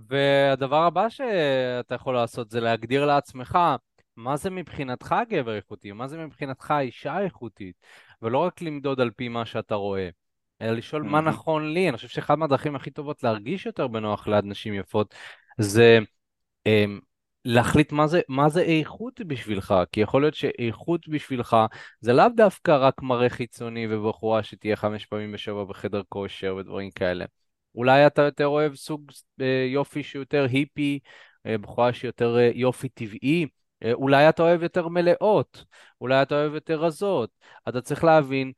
והדבר 0.08 0.82
הבא 0.82 1.08
שאתה 1.08 1.94
יכול 1.94 2.14
לעשות 2.14 2.50
זה 2.50 2.60
להגדיר 2.60 3.06
לעצמך 3.06 3.58
מה 4.16 4.36
זה 4.36 4.50
מבחינתך 4.50 5.14
גבר 5.28 5.56
איכותי, 5.56 5.92
מה 5.92 6.08
זה 6.08 6.18
מבחינתך 6.18 6.74
אישה 6.80 7.20
איכותית, 7.20 7.76
ולא 8.22 8.38
רק 8.38 8.62
למדוד 8.62 9.00
על 9.00 9.10
פי 9.10 9.28
מה 9.28 9.46
שאתה 9.46 9.74
רואה. 9.74 10.08
אלא 10.62 10.72
לשאול 10.72 11.02
מה 11.02 11.20
נכון 11.20 11.72
לי. 11.72 11.88
אני 11.88 11.96
חושב 11.96 12.08
שאחת 12.08 12.38
מהדרכים 12.38 12.76
הכי 12.76 12.90
טובות 12.90 13.22
להרגיש 13.22 13.66
יותר 13.66 13.86
בנוח 13.86 14.28
ליד 14.28 14.44
נשים 14.44 14.74
יפות 14.74 15.14
זה 15.58 15.98
um, 16.68 17.00
להחליט 17.44 17.92
מה 17.92 18.06
זה, 18.06 18.20
מה 18.28 18.48
זה 18.48 18.62
איכות 18.62 19.20
בשבילך, 19.20 19.74
כי 19.92 20.00
יכול 20.00 20.22
להיות 20.22 20.34
שאיכות 20.34 21.08
בשבילך 21.08 21.56
זה 22.00 22.12
לאו 22.12 22.28
דווקא 22.36 22.70
רק 22.70 23.02
מראה 23.02 23.28
חיצוני 23.28 23.86
ובחורה 23.90 24.42
שתהיה 24.42 24.76
חמש 24.76 25.06
פעמים 25.06 25.32
בשבוע 25.32 25.64
בחדר 25.64 26.02
כושר 26.08 26.56
ודברים 26.56 26.90
כאלה. 26.90 27.24
אולי 27.74 28.06
אתה 28.06 28.22
יותר 28.22 28.46
אוהב 28.46 28.74
סוג 28.74 29.10
אה, 29.40 29.66
יופי 29.68 30.02
שיותר 30.02 30.46
היפי, 30.50 30.98
אה, 31.46 31.58
בחורה 31.58 31.92
שיותר 31.92 32.38
אה, 32.38 32.50
יופי 32.54 32.88
טבעי, 32.88 33.46
אולי 33.92 34.28
אתה 34.28 34.42
אוהב 34.42 34.62
יותר 34.62 34.88
מלאות, 34.88 35.64
אולי 36.00 36.22
אתה 36.22 36.34
אוהב 36.34 36.54
יותר 36.54 36.80
רזות. 36.80 37.30
אתה 37.68 37.80
צריך 37.80 38.04
להבין 38.04 38.52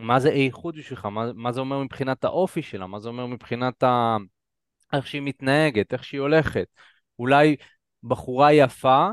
מה 0.00 0.20
זה 0.20 0.30
איכות 0.30 0.76
בשבילך, 0.76 1.06
מה, 1.06 1.32
מה 1.34 1.52
זה 1.52 1.60
אומר 1.60 1.82
מבחינת 1.82 2.24
האופי 2.24 2.62
שלה, 2.62 2.86
מה 2.86 3.00
זה 3.00 3.08
אומר 3.08 3.26
מבחינת 3.26 3.82
ה... 3.82 4.16
איך 4.92 5.06
שהיא 5.06 5.22
מתנהגת, 5.22 5.92
איך 5.92 6.04
שהיא 6.04 6.20
הולכת. 6.20 6.66
אולי 7.18 7.56
בחורה 8.04 8.52
יפה 8.52 9.08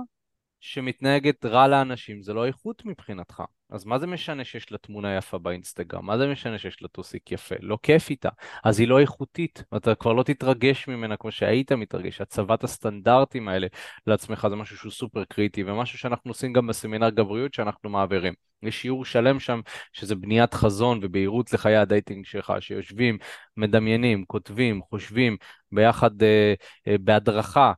שמתנהגת 0.60 1.46
רע 1.46 1.68
לאנשים, 1.68 2.22
זה 2.22 2.34
לא 2.34 2.46
איכות 2.46 2.86
מבחינתך. 2.86 3.44
אז 3.70 3.86
מה 3.86 4.00
זה 4.00 4.08
משנה 4.08 4.46
שיש 4.46 4.72
לה 4.72 4.78
תמונה 4.78 5.18
יפה 5.18 5.38
באינסטגרם? 5.38 6.06
מה 6.06 6.18
זה 6.18 6.28
משנה 6.28 6.58
שיש 6.58 6.82
לה 6.82 6.88
טוסיק 6.88 7.32
יפה? 7.32 7.56
לא 7.62 7.78
כיף 7.84 8.10
איתה. 8.10 8.30
אז 8.64 8.80
היא 8.80 8.88
לא 8.88 9.00
איכותית, 9.00 9.64
ואתה 9.72 9.96
כבר 9.96 10.14
לא 10.14 10.24
תתרגש 10.24 10.88
ממנה 10.88 11.18
כמו 11.18 11.32
שהיית 11.32 11.72
מתרגש. 11.72 12.22
הצבת 12.22 12.64
הסטנדרטים 12.64 13.48
האלה 13.48 13.68
לעצמך 14.08 14.48
זה 14.50 14.56
משהו 14.56 14.78
שהוא 14.78 14.92
סופר 14.92 15.24
קריטי, 15.24 15.64
ומשהו 15.64 15.98
שאנחנו 15.98 16.32
עושים 16.32 16.54
גם 16.54 16.68
בסמינר 16.68 17.10
גבריות 17.10 17.54
שאנחנו 17.54 17.90
מעבירים. 17.90 18.34
יש 18.64 18.82
שיעור 18.82 19.06
שלם 19.06 19.40
שם 19.40 19.62
שזה 19.94 20.16
בניית 20.16 20.54
חזון 20.54 21.00
ובהירות 21.02 21.54
לחיי 21.54 21.78
ה 21.78 21.85
dating 21.85 22.26
שלך, 22.26 22.54
שיושבים, 22.60 23.18
מדמיינים, 23.58 24.26
כותבים, 24.26 24.82
חושבים 24.90 25.38
ביחד 25.72 26.24
אה, 26.24 26.54
אה, 26.88 26.98
בהדרכה. 26.98 27.74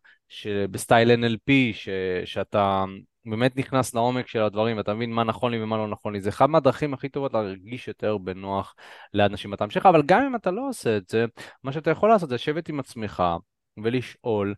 בסטייל 0.71 1.11
NLP, 1.11 1.51
ש, 1.73 1.89
שאתה 2.25 2.85
באמת 3.29 3.57
נכנס 3.57 3.95
לעומק 3.95 4.27
של 4.27 4.41
הדברים 4.41 4.77
ואתה 4.77 4.93
מבין 4.93 5.13
מה 5.13 5.23
נכון 5.23 5.51
לי 5.51 5.63
ומה 5.63 5.77
לא 5.77 5.87
נכון 5.87 6.13
לי. 6.13 6.21
זה 6.21 6.29
אחד 6.29 6.45
מהדרכים 6.45 6.93
הכי 6.93 7.09
טובות 7.09 7.33
להרגיש 7.33 7.87
יותר 7.87 8.17
בנוח 8.17 8.75
ליד 9.13 9.31
נשים 9.31 9.53
אתה 9.53 9.65
ממשיך, 9.65 9.85
אבל 9.85 10.01
גם 10.05 10.21
אם 10.21 10.35
אתה 10.35 10.51
לא 10.51 10.69
עושה 10.69 10.97
את 10.97 11.09
זה, 11.09 11.25
מה 11.63 11.71
שאתה 11.71 11.91
יכול 11.91 12.09
לעשות 12.09 12.29
זה 12.29 12.35
לשבת 12.35 12.69
עם 12.69 12.79
עצמך 12.79 13.23
ולשאול 13.83 14.55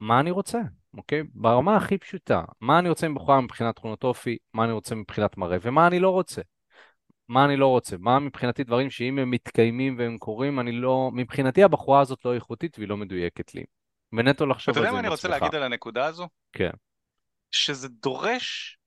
מה 0.00 0.20
אני 0.20 0.30
רוצה, 0.30 0.60
אוקיי? 0.96 1.22
ברמה 1.34 1.76
הכי 1.76 1.98
פשוטה, 1.98 2.42
מה 2.60 2.78
אני 2.78 2.88
רוצה 2.88 3.08
מבחורה 3.08 3.40
מבחינת 3.40 3.76
תכונות 3.76 4.04
אופי, 4.04 4.38
מה 4.54 4.64
אני 4.64 4.72
רוצה 4.72 4.94
מבחינת 4.94 5.36
מראה 5.36 5.56
ומה 5.62 5.86
אני 5.86 6.00
לא 6.00 6.10
רוצה. 6.10 6.42
מה 7.28 7.44
אני 7.44 7.56
לא 7.56 7.66
רוצה, 7.66 7.96
מה 8.00 8.18
מבחינתי 8.18 8.64
דברים 8.64 8.90
שאם 8.90 9.18
הם 9.18 9.30
מתקיימים 9.30 9.94
והם 9.98 10.18
קורים, 10.18 10.60
אני 10.60 10.72
לא, 10.72 11.10
מבחינתי 11.14 11.62
הבחורה 11.62 12.00
הזאת 12.00 12.24
לא 12.24 12.34
איכותית 12.34 12.78
והיא 12.78 12.88
לא 12.88 12.96
מדויקת 12.96 13.54
לי. 13.54 13.64
ונטו 14.12 14.46
לחשוב 14.46 14.78
על 14.78 14.82
זה 14.82 14.88
עם 14.88 14.94
עצמך. 14.94 15.02
אתה 15.02 15.02
יודע 15.02 15.02
מה 15.02 15.08
אני 15.08 15.08
רוצה 15.08 15.28
להגיד 15.28 15.54
על 15.54 15.62
הנקודה 15.62 16.06
הזו? 16.06 16.28
כן. 16.52 16.70
שזה 17.54 17.88
דורש 17.88 18.78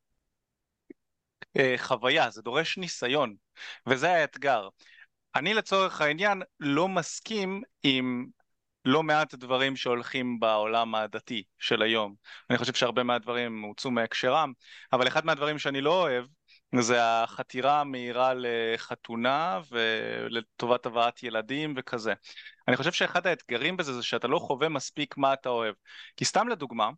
אה, 1.57 1.75
חוויה, 1.77 2.29
זה 2.29 2.41
דורש 2.41 2.77
ניסיון, 2.77 3.35
וזה 3.87 4.11
האתגר. 4.11 4.67
אני 5.35 5.53
לצורך 5.53 6.01
העניין 6.01 6.41
לא 6.59 6.87
מסכים 6.87 7.61
עם 7.83 8.25
לא 8.85 9.03
מעט 9.03 9.33
דברים 9.35 9.75
שהולכים 9.75 10.39
בעולם 10.39 10.95
הדתי 10.95 11.43
של 11.59 11.81
היום. 11.81 12.15
אני 12.49 12.57
חושב 12.57 12.73
שהרבה 12.73 13.03
מהדברים 13.03 13.61
הוצאו 13.61 13.91
מהקשרם, 13.91 14.53
אבל 14.93 15.07
אחד 15.07 15.25
מהדברים 15.25 15.59
שאני 15.59 15.81
לא 15.81 16.01
אוהב 16.01 16.25
זה 16.79 17.03
החתירה 17.03 17.81
המהירה 17.81 18.33
לחתונה 18.35 19.59
ולטובת 19.71 20.85
הבאת 20.85 21.23
ילדים 21.23 21.73
וכזה. 21.77 22.13
אני 22.67 22.77
חושב 22.77 22.91
שאחד 22.91 23.27
האתגרים 23.27 23.77
בזה 23.77 23.93
זה 23.93 24.03
שאתה 24.03 24.27
לא 24.27 24.39
חווה 24.39 24.69
מספיק 24.69 25.17
מה 25.17 25.33
אתה 25.33 25.49
אוהב. 25.49 25.75
כי 26.17 26.25
סתם 26.25 26.47
לדוגמה, 26.47 26.89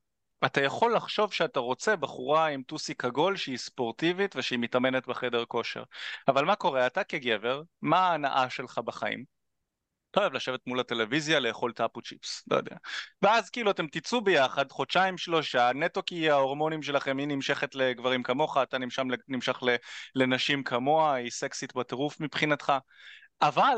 אתה 0.45 0.61
יכול 0.61 0.95
לחשוב 0.95 1.33
שאתה 1.33 1.59
רוצה 1.59 1.95
בחורה 1.95 2.47
עם 2.47 2.63
טוסיק 2.63 3.05
עגול 3.05 3.37
שהיא 3.37 3.57
ספורטיבית 3.57 4.35
ושהיא 4.35 4.59
מתאמנת 4.59 5.07
בחדר 5.07 5.45
כושר. 5.45 5.83
אבל 6.27 6.45
מה 6.45 6.55
קורה? 6.55 6.87
אתה 6.87 7.03
כגבר, 7.03 7.61
מה 7.81 7.99
ההנאה 7.99 8.49
שלך 8.49 8.77
בחיים? 8.77 9.39
אתה 10.11 10.19
אוהב 10.19 10.33
לשבת 10.33 10.59
מול 10.67 10.79
הטלוויזיה 10.79 11.39
לאכול 11.39 11.73
טאפו 11.73 12.01
צ'יפס, 12.01 12.43
לא 12.51 12.57
יודע. 12.57 12.75
ואז 13.21 13.49
כאילו 13.49 13.71
אתם 13.71 13.87
תצאו 13.87 14.21
ביחד 14.21 14.71
חודשיים 14.71 15.17
שלושה, 15.17 15.71
נטו 15.75 16.01
כי 16.05 16.29
ההורמונים 16.29 16.83
שלכם 16.83 17.17
היא 17.17 17.27
נמשכת 17.27 17.75
לגברים 17.75 18.23
כמוך, 18.23 18.57
אתה 18.57 18.77
נמשך, 18.77 19.03
נמשך 19.27 19.59
לנשים 20.15 20.63
כמוה, 20.63 21.13
היא 21.13 21.31
סקסית 21.31 21.75
בטירוף 21.75 22.19
מבחינתך, 22.19 22.73
אבל 23.41 23.77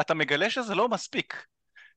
אתה 0.00 0.14
מגלה 0.14 0.50
שזה 0.50 0.74
לא 0.74 0.88
מספיק. 0.88 1.46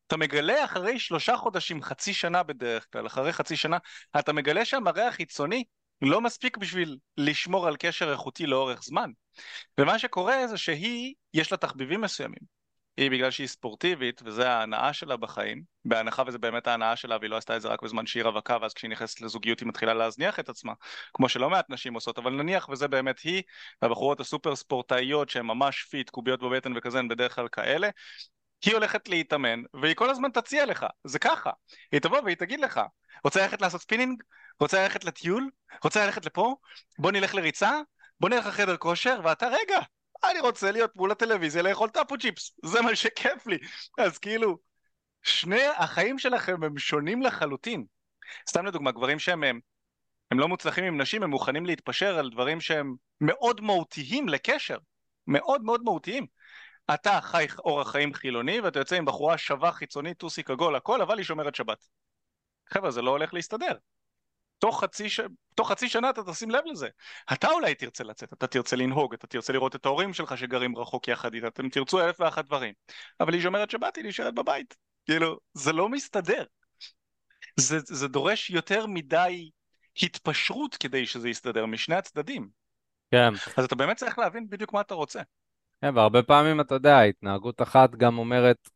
אתה 0.07 0.17
מגלה 0.17 0.65
אחרי 0.65 0.99
שלושה 0.99 1.37
חודשים, 1.37 1.81
חצי 1.81 2.13
שנה 2.13 2.43
בדרך 2.43 2.87
כלל, 2.93 3.07
אחרי 3.07 3.33
חצי 3.33 3.55
שנה, 3.55 3.77
אתה 4.19 4.33
מגלה 4.33 4.65
שהמראה 4.65 5.07
החיצוני 5.07 5.63
לא 6.01 6.21
מספיק 6.21 6.57
בשביל 6.57 6.97
לשמור 7.17 7.67
על 7.67 7.75
קשר 7.79 8.11
איכותי 8.11 8.45
לאורך 8.45 8.83
זמן. 8.83 9.11
ומה 9.79 9.99
שקורה 9.99 10.47
זה 10.47 10.57
שהיא, 10.57 11.13
יש 11.33 11.51
לה 11.51 11.57
תחביבים 11.57 12.01
מסוימים. 12.01 12.53
היא 12.97 13.11
בגלל 13.11 13.31
שהיא 13.31 13.47
ספורטיבית 13.47 14.21
וזה 14.25 14.49
ההנאה 14.49 14.93
שלה 14.93 15.17
בחיים, 15.17 15.63
בהנחה 15.85 16.23
וזה 16.27 16.37
באמת 16.37 16.67
ההנאה 16.67 16.95
שלה 16.95 17.17
והיא 17.17 17.29
לא 17.29 17.37
עשתה 17.37 17.55
את 17.55 17.61
זה 17.61 17.67
רק 17.67 17.83
בזמן 17.83 18.05
שהיא 18.05 18.23
רווקה 18.23 18.57
ואז 18.61 18.73
כשהיא 18.73 18.91
נכנסת 18.91 19.21
לזוגיות 19.21 19.59
היא 19.59 19.67
מתחילה 19.67 19.93
להזניח 19.93 20.39
את 20.39 20.49
עצמה, 20.49 20.73
כמו 21.13 21.29
שלא 21.29 21.49
מעט 21.49 21.69
נשים 21.69 21.93
עושות, 21.93 22.17
אבל 22.17 22.31
נניח 22.31 22.69
וזה 22.69 22.87
באמת 22.87 23.19
היא, 23.19 23.41
והבחורות 23.81 24.19
הסופר 24.19 24.55
ספורטאיות 24.55 25.29
שהן 25.29 25.45
ממש 25.45 25.83
fit, 25.83 26.09
קוביות 26.09 26.39
בבטן 26.39 26.73
וכזה, 26.77 26.99
הן 26.99 27.07
בדרך 27.07 27.35
כלל 27.35 27.47
כאלה, 27.47 27.89
היא 28.65 28.73
הולכת 28.73 29.09
להתאמן 29.09 29.63
והיא 29.73 29.95
כל 29.95 30.09
הזמן 30.09 30.29
תציע 30.31 30.65
לך, 30.65 30.85
זה 31.03 31.19
ככה, 31.19 31.51
היא 31.91 32.01
תבוא 32.01 32.21
והיא 32.21 32.37
תגיד 32.37 32.59
לך, 32.59 32.81
רוצה 33.23 33.41
ללכת 33.41 33.61
לעשות 33.61 33.81
ספינינג? 33.81 34.23
רוצה 34.59 34.83
ללכת 34.83 35.03
לטיול? 35.03 35.49
רוצה 35.83 36.05
ללכת 36.05 36.25
לפה? 36.25 36.55
בוא 36.99 37.11
נלך 37.11 37.35
לריצה? 37.35 37.71
בוא 38.19 38.29
נלך 38.29 38.45
לחדר 38.45 38.77
כושר? 38.77 39.19
ואתה 39.23 39.47
רגע, 39.47 39.79
אני 40.31 40.39
רוצה 40.39 40.71
להיות 40.71 40.95
מול 40.95 41.11
הטלוויזיה 41.11 41.61
לאכול 41.61 41.89
טאפו 41.89 42.17
צ'יפס, 42.17 42.51
זה 42.65 42.81
מה 42.81 42.95
שכיף 42.95 43.47
לי. 43.47 43.57
אז 43.97 44.17
כאילו, 44.17 44.57
שני 45.21 45.65
החיים 45.77 46.19
שלכם 46.19 46.63
הם 46.63 46.77
שונים 46.77 47.21
לחלוטין. 47.21 47.85
סתם 48.49 48.65
לדוגמה, 48.65 48.91
גברים 48.91 49.19
שהם 49.19 49.43
הם, 49.43 49.59
הם 50.31 50.39
לא 50.39 50.47
מוצלחים 50.47 50.83
עם 50.83 51.01
נשים, 51.01 51.23
הם 51.23 51.29
מוכנים 51.29 51.65
להתפשר 51.65 52.19
על 52.19 52.29
דברים 52.29 52.61
שהם 52.61 52.95
מאוד 53.21 53.61
מהותיים 53.61 54.29
לקשר. 54.29 54.77
מאוד 55.27 55.63
מאוד 55.63 55.83
מהותיים. 55.83 56.25
אתה 56.93 57.21
חי 57.21 57.45
אורח 57.59 57.91
חיים 57.91 58.13
חילוני 58.13 58.59
ואתה 58.59 58.79
יוצא 58.79 58.95
עם 58.95 59.05
בחורה 59.05 59.37
שווה 59.37 59.71
חיצונית, 59.71 60.17
טוסיק 60.17 60.49
עגול, 60.49 60.75
הכל, 60.75 61.01
אבל 61.01 61.17
היא 61.17 61.25
שומרת 61.25 61.55
שבת. 61.55 61.87
חבר'ה, 62.69 62.91
זה 62.91 63.01
לא 63.01 63.11
הולך 63.11 63.33
להסתדר. 63.33 63.73
תוך 64.59 64.83
חצי, 64.83 65.09
ש... 65.09 65.19
תוך 65.55 65.71
חצי 65.71 65.89
שנה 65.89 66.09
אתה 66.09 66.21
תשים 66.23 66.51
לב 66.51 66.63
לזה. 66.65 66.87
אתה 67.33 67.47
אולי 67.47 67.75
תרצה 67.75 68.03
לצאת, 68.03 68.33
אתה 68.33 68.47
תרצה 68.47 68.75
לנהוג, 68.75 69.13
אתה 69.13 69.27
תרצה 69.27 69.53
לראות 69.53 69.75
את 69.75 69.85
ההורים 69.85 70.13
שלך 70.13 70.37
שגרים 70.37 70.77
רחוק 70.77 71.07
יחד 71.07 71.33
איתה, 71.33 71.47
אתם 71.47 71.69
תרצו 71.69 72.01
אלף 72.01 72.19
ואחת 72.19 72.45
דברים. 72.45 72.73
אבל 73.19 73.33
היא 73.33 73.41
שומרת 73.41 73.69
שבת, 73.69 73.95
היא 73.95 74.05
נשארת 74.05 74.35
בבית. 74.35 74.75
כאילו, 75.05 75.39
זה 75.53 75.73
לא 75.73 75.89
מסתדר. 75.89 76.43
זה, 77.59 77.79
זה 77.79 78.07
דורש 78.07 78.49
יותר 78.49 78.85
מדי 78.87 79.49
התפשרות 80.01 80.75
כדי 80.75 81.05
שזה 81.05 81.29
יסתדר 81.29 81.65
משני 81.65 81.95
הצדדים. 81.95 82.49
כן. 83.11 83.33
אז 83.57 83.65
אתה 83.65 83.75
באמת 83.75 83.97
צריך 83.97 84.19
להבין 84.19 84.49
בדיוק 84.49 84.73
מה 84.73 84.81
אתה 84.81 84.93
רוצה. 84.93 85.21
כן, 85.83 85.97
והרבה 85.97 86.23
פעמים, 86.23 86.61
אתה 86.61 86.75
יודע, 86.75 86.99
התנהגות 86.99 87.61
אחת 87.61 87.95
גם 87.95 88.17
אומרת 88.17 88.69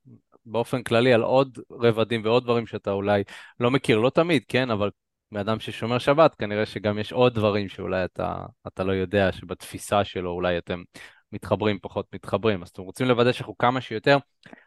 באופן 0.45 0.83
כללי 0.83 1.13
על 1.13 1.21
עוד 1.23 1.59
רבדים 1.71 2.21
ועוד 2.25 2.43
דברים 2.43 2.67
שאתה 2.67 2.91
אולי 2.91 3.23
לא 3.59 3.71
מכיר, 3.71 3.99
לא 3.99 4.09
תמיד, 4.09 4.43
כן, 4.47 4.71
אבל 4.71 4.89
מאדם 5.31 5.59
ששומר 5.59 5.97
שבת, 5.97 6.35
כנראה 6.35 6.65
שגם 6.65 6.99
יש 6.99 7.13
עוד 7.13 7.33
דברים 7.33 7.69
שאולי 7.69 8.05
אתה, 8.05 8.35
אתה 8.67 8.83
לא 8.83 8.91
יודע, 8.91 9.31
שבתפיסה 9.31 10.03
שלו 10.03 10.31
אולי 10.31 10.57
אתם 10.57 10.83
מתחברים, 11.31 11.79
פחות 11.81 12.05
מתחברים. 12.13 12.63
אז 12.63 12.69
אתם 12.69 12.81
רוצים 12.81 13.07
לוודא 13.07 13.31
שאנחנו 13.31 13.57
כמה 13.57 13.81
שיותר, 13.81 14.17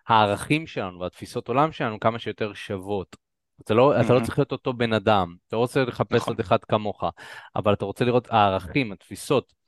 הערכים 0.09 0.67
שלנו 0.67 1.01
והתפיסות 1.01 1.49
עולם 1.49 1.73
שלנו 1.73 2.01
כמה 2.01 2.19
שיותר 2.19 2.53
שוות. 2.55 3.17
אתה 3.65 3.75
לא, 3.75 3.97
mm-hmm. 3.97 4.05
אתה 4.05 4.15
לא 4.15 4.21
צריך 4.21 4.39
להיות 4.39 4.53
אותו 4.53 4.73
בן 4.73 4.93
אדם, 4.93 5.35
אתה 5.49 5.57
לא 5.57 5.61
רוצה 5.61 5.85
לחפש 5.85 6.17
נכון. 6.17 6.33
עוד 6.33 6.41
אחד 6.41 6.65
כמוך, 6.65 7.05
אבל 7.57 7.73
אתה 7.73 7.85
רוצה 7.85 8.05
לראות 8.05 8.29
הערכים, 8.31 8.93
התפיסות, 8.93 9.60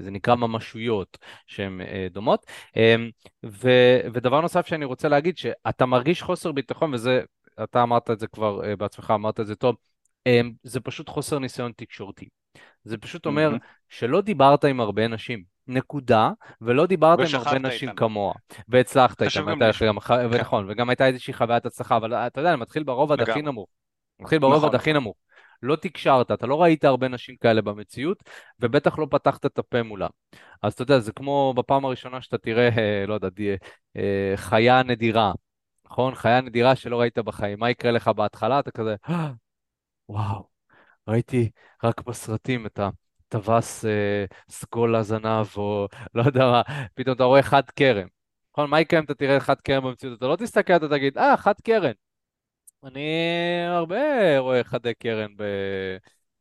זה 0.00 0.10
נקרא 0.10 0.34
ממשויות 0.34 1.18
שהן 1.46 1.80
אה, 1.80 2.06
דומות. 2.10 2.46
אמ, 2.76 3.10
ו, 3.46 3.70
ודבר 4.12 4.40
נוסף 4.40 4.66
שאני 4.66 4.84
רוצה 4.84 5.08
להגיד, 5.08 5.38
שאתה 5.38 5.86
מרגיש 5.86 6.22
חוסר 6.22 6.52
ביטחון, 6.52 6.94
וזה, 6.94 7.22
אתה 7.62 7.82
אמרת 7.82 8.10
את 8.10 8.18
זה 8.18 8.26
כבר 8.26 8.64
אה, 8.64 8.76
בעצמך, 8.76 9.12
אמרת 9.14 9.40
את 9.40 9.46
זה 9.46 9.54
טוב, 9.54 9.76
אמ, 10.26 10.52
זה 10.62 10.80
פשוט 10.80 11.08
חוסר 11.08 11.38
ניסיון 11.38 11.72
תקשורתי. 11.76 12.28
זה 12.84 12.98
פשוט 12.98 13.26
אומר 13.26 13.52
mm-hmm. 13.54 13.66
שלא 13.88 14.20
דיברת 14.20 14.64
עם 14.64 14.80
הרבה 14.80 15.08
נשים, 15.08 15.42
נקודה, 15.68 16.30
ולא 16.60 16.86
דיברת 16.86 17.18
עם 17.18 17.26
הרבה 17.34 17.58
נשים 17.58 17.88
איתן. 17.88 17.98
כמוה, 17.98 18.34
והצלחת 18.68 19.22
איתם, 19.22 19.50
גם 19.50 19.58
גם. 19.58 20.30
ונכון, 20.30 20.66
וגם 20.70 20.88
הייתה 20.90 21.06
איזושהי 21.06 21.34
חוויית 21.34 21.66
הצלחה, 21.66 21.96
אבל 21.96 22.14
אתה 22.14 22.40
יודע, 22.40 22.50
אני 22.52 22.60
מתחיל 22.60 22.82
ברובד 22.82 23.20
הכי 23.20 23.42
נמוך. 23.42 23.68
מתחיל 24.20 24.38
ברובד 24.38 24.66
נכון. 24.66 24.74
הכי 24.74 24.92
נמוך. 24.92 25.16
לא 25.62 25.76
תקשרת, 25.76 26.30
אתה 26.30 26.46
לא 26.46 26.62
ראית 26.62 26.84
הרבה 26.84 27.08
נשים 27.08 27.36
כאלה 27.36 27.62
במציאות, 27.62 28.22
ובטח 28.60 28.98
לא 28.98 29.06
פתחת 29.10 29.46
את 29.46 29.58
הפה 29.58 29.82
מולם. 29.82 30.10
אז 30.62 30.72
אתה 30.72 30.82
יודע, 30.82 30.98
זה 30.98 31.12
כמו 31.12 31.54
בפעם 31.56 31.84
הראשונה 31.84 32.22
שאתה 32.22 32.38
תראה, 32.38 32.68
אה, 32.78 33.06
לא 33.06 33.14
יודע, 33.14 33.28
אה, 33.96 34.32
חיה 34.36 34.82
נדירה, 34.82 35.32
נכון? 35.86 36.14
חיה 36.14 36.40
נדירה 36.40 36.76
שלא 36.76 37.00
ראית 37.00 37.18
בחיים, 37.18 37.58
מה 37.58 37.70
יקרה 37.70 37.90
לך 37.90 38.08
בהתחלה? 38.08 38.60
אתה 38.60 38.70
כזה, 38.70 38.94
אה, 39.08 39.30
וואו, 40.08 40.48
ראיתי 41.08 41.50
רק 41.84 42.02
בסרטים 42.02 42.66
את 42.66 42.80
הטווס 43.28 43.84
אה, 43.84 44.24
סגול 44.50 44.96
הזנב, 44.96 45.46
או 45.56 45.88
לא 46.14 46.22
יודע 46.22 46.40
מה, 46.50 46.62
פתאום 46.94 47.16
אתה 47.16 47.24
רואה 47.24 47.42
חד 47.42 47.62
קרן. 47.70 48.06
נכון, 48.52 48.70
מה 48.70 48.80
יקרה 48.80 49.00
אם 49.00 49.04
אתה 49.04 49.14
תראה 49.14 49.40
חד 49.40 49.60
קרן 49.60 49.84
במציאות? 49.84 50.18
אתה 50.18 50.26
לא 50.26 50.36
תסתכל, 50.36 50.72
אתה 50.76 50.88
תגיד, 50.88 51.18
אה, 51.18 51.36
חד 51.36 51.54
קרן. 51.64 51.92
אני 52.84 53.00
הרבה 53.66 54.38
רואה 54.38 54.64
חדי 54.64 54.94
קרן 54.94 55.36
ב... 55.36 55.42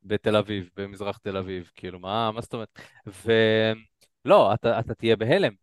בתל 0.04 0.36
אביב, 0.36 0.69
במזרח 0.76 1.17
תל 1.17 1.38
אביב, 1.38 1.71
כאילו, 1.76 2.00
מה, 2.00 2.32
מה 2.32 2.41
זאת 2.41 2.54
אומרת? 2.54 2.80
ולא, 4.26 4.54
אתה, 4.54 4.80
אתה 4.80 4.93
תהיה 4.93 5.15
בהלם. 5.15 5.54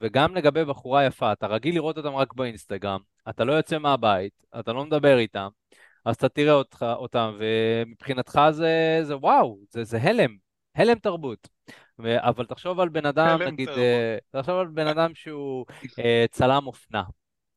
וגם 0.00 0.34
לגבי 0.34 0.64
בחורה 0.64 1.04
יפה, 1.04 1.32
אתה 1.32 1.46
רגיל 1.46 1.74
לראות 1.74 1.96
אותם 1.98 2.14
רק 2.14 2.32
באינסטגרם, 2.34 3.00
אתה 3.28 3.44
לא 3.44 3.52
יוצא 3.52 3.78
מהבית, 3.78 4.32
אתה 4.60 4.72
לא 4.72 4.84
מדבר 4.84 5.18
איתם, 5.18 5.48
אז 6.04 6.16
אתה 6.16 6.28
תראה 6.28 6.52
אותך, 6.52 6.86
אותם, 6.96 7.36
ומבחינתך 7.38 8.40
זה, 8.50 9.00
זה 9.02 9.16
וואו, 9.16 9.58
זה, 9.70 9.84
זה 9.84 9.98
הלם, 10.02 10.36
הלם 10.74 10.98
תרבות. 10.98 11.48
אבל 12.04 12.46
תחשוב 12.46 12.80
על 12.80 12.88
בן 12.88 13.06
אדם, 13.06 13.42
נגיד, 13.42 13.66
תרבות. 13.68 13.82
אה, 13.82 14.18
תחשוב 14.30 14.58
על 14.58 14.66
בן 14.66 14.86
אדם 14.86 15.14
שהוא 15.14 15.66
אה, 15.98 16.24
צלם 16.30 16.66
אופנה. 16.66 17.02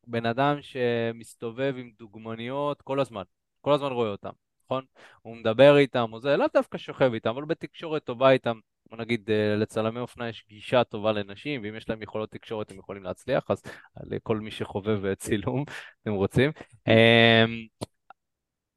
בן 0.08 0.26
אדם 0.26 0.62
שמסתובב 0.62 1.74
עם 1.78 1.92
דוגמניות 2.00 2.82
כל 2.82 3.00
הזמן, 3.00 3.24
כל 3.62 3.74
הזמן 3.74 3.92
רואה 3.92 4.10
אותם, 4.10 4.32
נכון? 4.66 4.86
הוא 5.22 5.36
מדבר 5.36 5.78
איתם, 5.78 6.10
או 6.14 6.20
זה, 6.20 6.38
לאו 6.38 6.48
דווקא 6.54 6.78
שוכב 6.78 7.14
איתם, 7.14 7.30
אבל 7.30 7.46
בתקשורת 7.46 8.04
טובה 8.04 8.32
איתם. 8.32 8.60
בוא 8.90 8.98
נגיד, 8.98 9.30
אה, 9.32 9.56
לצלמי 9.56 10.00
אופנה 10.00 10.30
יש 10.30 10.46
גישה 10.50 10.84
טובה 10.84 11.12
לנשים, 11.12 11.62
ואם 11.64 11.76
יש 11.76 11.90
להם 11.90 12.02
יכולות 12.02 12.32
תקשורת 12.32 12.72
הם 12.72 12.78
יכולים 12.78 13.04
להצליח, 13.04 13.52
אז 13.52 13.62
לכל 14.04 14.40
מי 14.40 14.52
שחובב 14.52 15.14
צילום, 15.14 15.64
אתם 16.02 16.12
רוצים. 16.12 16.52
אמ, 16.88 17.68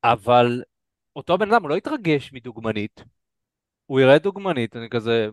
אבל 0.04 0.62
אותו 1.16 1.38
בן 1.38 1.52
אדם, 1.52 1.62
הוא 1.62 1.70
לא 1.70 1.74
יתרגש 1.74 2.32
מדוגמנית, 2.32 3.04
הוא 3.86 4.00
יראה 4.00 4.18
דוגמנית, 4.18 4.76
אני 4.76 4.88
כזה, 4.88 5.28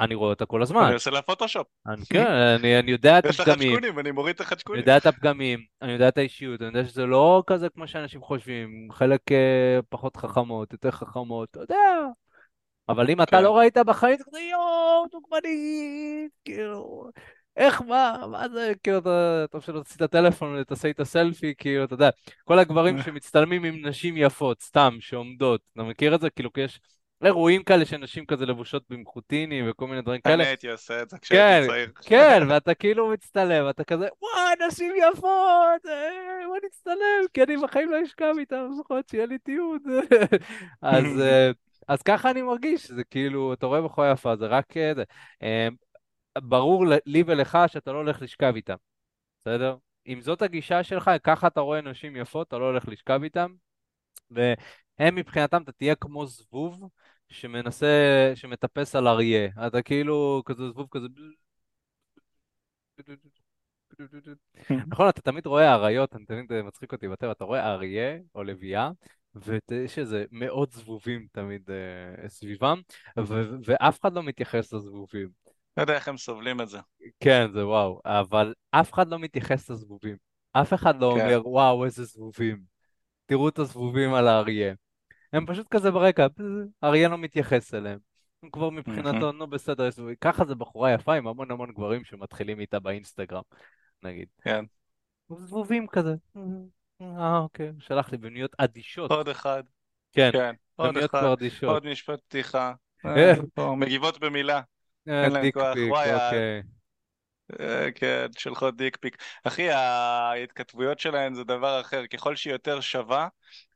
אני 0.00 0.14
רואה 0.14 0.30
אותה 0.30 0.46
כל 0.46 0.62
הזמן. 0.62 0.82
אני 0.82 0.94
עושה 0.94 1.10
לה 1.10 1.22
פוטושופ. 1.22 1.66
כן, 2.10 2.26
אני, 2.26 2.78
אני 2.78 2.90
יודע 2.90 3.18
את 3.18 3.24
הפגמים. 3.24 3.40
יש 3.40 3.48
לה 3.48 3.54
חדשקונים, 3.54 3.98
אני 3.98 4.10
מוריד 4.10 4.34
את 4.34 4.40
החדשקונים. 4.40 4.82
אני 4.82 4.82
יודע 4.82 4.96
את 4.96 5.06
הפגמים, 5.06 5.60
אני 5.82 5.92
יודע 5.92 6.08
את 6.08 6.18
האישיות, 6.18 6.62
אני 6.62 6.68
יודע 6.68 6.84
שזה 6.84 7.06
לא 7.06 7.42
כזה 7.46 7.68
כמו 7.68 7.88
שאנשים 7.88 8.20
חושבים, 8.22 8.88
חלק 8.92 9.20
uh, 9.30 9.82
פחות 9.88 10.16
חכמות, 10.16 10.72
יותר 10.72 10.90
חכמות, 10.90 11.48
אתה 11.50 11.60
יודע. 11.60 11.76
אבל 12.88 13.10
אם 13.10 13.22
אתה 13.22 13.36
כן. 13.36 13.42
לא 13.42 13.58
ראית 13.58 13.76
בחיים, 13.86 14.16
כזה 14.26 14.40
יואו, 14.40 15.06
דוגמנית, 15.12 16.32
כאילו, 16.44 17.10
איך, 17.56 17.82
מה, 17.82 18.16
מה 18.30 18.48
זה, 18.48 18.72
כאילו, 18.82 18.98
אתה, 18.98 19.44
טוב 19.50 19.62
שלא 19.62 19.78
תוציא 19.78 19.96
את 19.96 20.02
הטלפון 20.02 20.56
ותעשה 20.60 20.90
את 20.90 21.00
הסלפי, 21.00 21.54
כאילו, 21.58 21.84
אתה 21.84 21.94
יודע, 21.94 22.10
כל 22.44 22.58
הגברים 22.58 22.98
שמצטלמים 23.02 23.64
עם 23.64 23.86
נשים 23.86 24.16
יפות, 24.16 24.62
סתם, 24.62 24.96
שעומדות, 25.00 25.60
אתה 25.72 25.82
מכיר 25.82 26.14
את 26.14 26.20
זה? 26.20 26.30
כאילו, 26.30 26.52
כי 26.52 26.60
יש 26.60 26.80
אירועים 27.24 27.62
כאלה 27.62 27.84
שנשים 27.84 28.26
כזה 28.26 28.46
לבושות 28.46 28.82
במחוטינים 28.90 29.70
וכל 29.70 29.86
מיני 29.86 30.02
דברים 30.02 30.20
כאלה. 30.20 30.34
אני 30.34 30.46
הייתי 30.46 30.70
עושה 30.70 31.02
את 31.02 31.10
זה 31.10 31.18
כשהייתי 31.18 31.66
כן, 31.66 31.72
צעיר. 31.72 31.92
כן, 32.02 32.42
ואתה 32.48 32.74
כאילו 32.74 33.08
מצטלם, 33.08 33.70
אתה 33.70 33.84
כזה, 33.84 34.08
וואי, 34.22 34.66
נשים 34.68 34.92
יפות, 34.96 35.86
אה, 35.88 36.46
בוא 36.46 36.56
נצטלם, 36.64 37.26
כי 37.34 37.42
אני 37.42 37.56
בחיים 37.56 37.90
לא 37.90 37.96
אשכב 38.04 38.34
איתן, 38.38 38.68
לפחות 38.80 39.08
שיהיה 39.08 39.26
לי 39.26 39.38
תיעוד. 39.38 39.82
אז, 40.82 41.20
אה, 41.20 41.50
אז 41.88 42.02
ככה 42.02 42.30
אני 42.30 42.42
מרגיש, 42.42 42.90
זה 42.90 43.04
כאילו, 43.04 43.52
אתה 43.52 43.66
רואה 43.66 43.82
בחורה 43.82 44.10
יפה, 44.10 44.36
זה 44.36 44.46
רק 44.46 44.76
אה, 44.76 44.92
זה. 44.94 45.04
ברור 46.38 46.84
לי 47.06 47.22
ולך 47.26 47.58
שאתה 47.66 47.92
לא 47.92 47.98
הולך 47.98 48.22
לשכב 48.22 48.52
איתם, 48.56 48.76
בסדר? 49.40 49.76
אם 50.06 50.20
זאת 50.20 50.42
הגישה 50.42 50.82
שלך, 50.82 51.10
ככה 51.24 51.46
אתה 51.46 51.60
רואה 51.60 51.80
נשים 51.80 52.16
יפות, 52.16 52.48
אתה 52.48 52.58
לא 52.58 52.64
הולך 52.64 52.88
לשכב 52.88 53.20
איתם, 53.22 53.52
והם 54.98 55.14
מבחינתם, 55.14 55.62
אתה 55.62 55.72
תהיה 55.72 55.94
כמו 55.94 56.26
זבוב 56.26 56.88
שמנסה, 57.28 58.32
שמטפס 58.34 58.96
על 58.96 59.08
אריה. 59.08 59.48
אתה 59.66 59.82
כאילו 59.82 60.42
כזה 60.46 60.68
זבוב 60.68 60.88
כזה... 60.90 61.06
נכון, 64.86 65.08
אתה 65.08 65.20
תמיד 65.20 65.46
רואה 65.46 65.74
אריות, 65.74 66.16
אני 66.16 66.24
תמיד 66.24 66.52
אה, 66.52 66.62
מצחיק 66.62 66.92
אותי 66.92 67.08
בטבע, 67.08 67.32
אתה 67.32 67.44
רואה 67.44 67.72
אריה 67.72 68.18
או 68.34 68.44
לביאה, 68.44 68.90
ויש 69.34 69.98
איזה 69.98 70.24
מאות 70.32 70.72
זבובים 70.72 71.26
תמיד 71.32 71.70
אה, 71.70 72.28
סביבם, 72.28 72.80
ו- 73.18 73.56
ואף 73.64 74.00
אחד 74.00 74.12
לא 74.12 74.22
מתייחס 74.22 74.72
לזבובים. 74.72 75.28
לא 75.76 75.82
יודע 75.82 75.94
איך 75.94 76.08
הם 76.08 76.16
סובלים 76.16 76.60
את 76.60 76.68
זה. 76.68 76.78
כן, 77.20 77.46
זה 77.52 77.66
וואו, 77.66 78.00
אבל 78.04 78.54
אף 78.70 78.92
אחד 78.92 79.08
לא 79.08 79.18
מתייחס 79.18 79.70
לזבובים. 79.70 80.16
אף 80.52 80.74
אחד 80.74 81.00
לא 81.00 81.14
כן, 81.16 81.20
אומר, 81.20 81.48
וואו, 81.48 81.84
איזה 81.84 82.04
זבובים. 82.04 82.58
תראו 83.26 83.48
את 83.48 83.58
הזבובים 83.58 84.14
על 84.14 84.28
האריה. 84.28 84.74
הם 85.32 85.46
פשוט 85.46 85.66
כזה 85.70 85.90
ברקע, 85.90 86.26
אריה 86.84 87.08
לא 87.08 87.18
מתייחס 87.18 87.74
אליהם. 87.74 87.98
הוא 88.40 88.52
כבר 88.52 88.70
מבחינתו, 88.70 89.32
נו 89.32 89.46
בסדר, 89.46 89.86
יש. 89.86 89.94
ככה 90.20 90.44
זה 90.44 90.54
בחורה 90.54 90.92
יפה 90.92 91.14
עם 91.14 91.26
המון 91.26 91.50
המון 91.50 91.72
גברים 91.72 92.04
שמתחילים 92.04 92.60
איתה 92.60 92.80
באינסטגרם, 92.80 93.42
נגיד. 94.02 94.28
כן. 94.42 94.64
זבובים 95.36 95.86
כזה. 95.86 96.14
אה, 97.02 97.38
אוקיי, 97.38 97.72
שלח 97.78 98.12
לי 98.12 98.18
בניות 98.18 98.52
אדישות. 98.58 99.10
עוד 99.10 99.28
אחד, 99.28 99.62
כן, 100.12 100.30
כן, 100.32 100.54
עוד 100.76 100.94
בניות 100.94 101.10
אחד, 101.10 101.20
כבר 101.20 101.32
אדישות. 101.32 101.70
עוד 101.70 101.86
משפט 101.86 102.20
פתיחה. 102.28 102.72
אה, 103.06 103.32
אה, 103.58 103.74
מגיבות 103.74 104.20
במילה, 104.20 104.60
אה, 105.08 105.24
אין 105.24 105.32
להם 105.32 105.50
כוח. 105.50 105.76
וואי, 105.88 106.14
אוקיי. 106.14 106.62
אה, 107.60 107.92
כן, 107.94 108.26
שולחות 108.38 108.76
דיק 108.76 108.96
פיק. 108.96 109.16
אחי, 109.44 109.70
ההתכתבויות 109.70 110.98
שלהן 110.98 111.34
זה 111.34 111.44
דבר 111.44 111.80
אחר. 111.80 112.06
ככל 112.06 112.36
שהיא 112.36 112.52
יותר 112.52 112.80
שווה, 112.80 113.28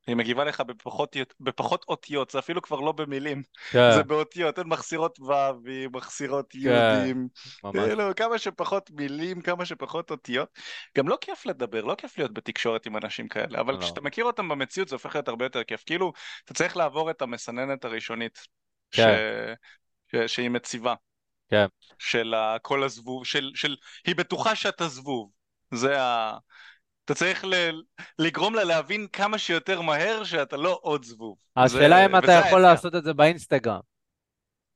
היא 0.06 0.16
מגיבה 0.16 0.44
לך 0.44 0.60
בפחות, 0.60 1.16
בפחות 1.40 1.84
אותיות, 1.88 2.30
זה 2.30 2.38
אפילו 2.38 2.62
כבר 2.62 2.80
לא 2.80 2.92
במילים, 2.92 3.42
זה 3.72 3.78
כן, 4.02 4.08
באותיות, 4.08 4.58
הן 4.58 4.66
מחסירות 4.66 5.20
ו"ים, 5.20 5.90
מחסירות 5.92 6.52
כן, 6.52 6.58
י"ים, 6.58 7.28
ממש. 7.64 7.76
כאילו, 7.76 8.04
כמה 8.16 8.38
שפחות 8.38 8.90
מילים, 8.90 9.40
כמה 9.40 9.64
שפחות 9.64 10.10
אותיות. 10.10 10.48
גם 10.98 11.08
לא 11.08 11.18
כיף 11.20 11.46
לדבר, 11.46 11.84
לא 11.84 11.94
כיף 11.94 12.18
להיות 12.18 12.32
בתקשורת 12.32 12.86
עם 12.86 12.96
אנשים 12.96 13.28
כאלה, 13.28 13.60
אבל 13.60 13.74
לא. 13.74 13.80
כשאתה 13.80 14.00
מכיר 14.00 14.24
אותם 14.24 14.48
במציאות 14.48 14.88
זה 14.88 14.94
הופך 14.94 15.14
להיות 15.14 15.28
הרבה 15.28 15.44
יותר 15.44 15.64
כיף. 15.64 15.82
כאילו, 15.86 16.12
אתה 16.44 16.54
צריך 16.54 16.76
לעבור 16.76 17.10
את 17.10 17.22
המסננת 17.22 17.84
הראשונית 17.84 18.38
ש... 18.90 19.00
כן, 19.00 19.54
ש... 20.12 20.16
שהיא 20.16 20.50
מציבה. 20.50 20.94
כן. 21.50 21.66
של 21.98 22.34
כל 22.62 22.82
הזבוב, 22.82 23.26
של, 23.26 23.50
של 23.54 23.76
היא 24.06 24.16
בטוחה 24.16 24.54
שאתה 24.56 24.88
זבוב. 24.88 25.30
זה 25.74 26.02
ה... 26.02 26.38
אתה 27.04 27.14
צריך 27.14 27.44
ל... 27.44 27.54
לגרום 28.18 28.54
לה 28.54 28.64
להבין 28.64 29.06
כמה 29.12 29.38
שיותר 29.38 29.80
מהר 29.80 30.24
שאתה 30.24 30.56
לא 30.56 30.78
עוד 30.82 31.04
זבוב. 31.04 31.38
השאלה. 31.56 32.06
אם 32.06 32.16
אתה 32.16 32.32
יכול. 32.32 32.60
לעשות 32.60 32.94
את 32.94 33.04
זה 33.04 33.12
באינסטגרם. 33.12 33.80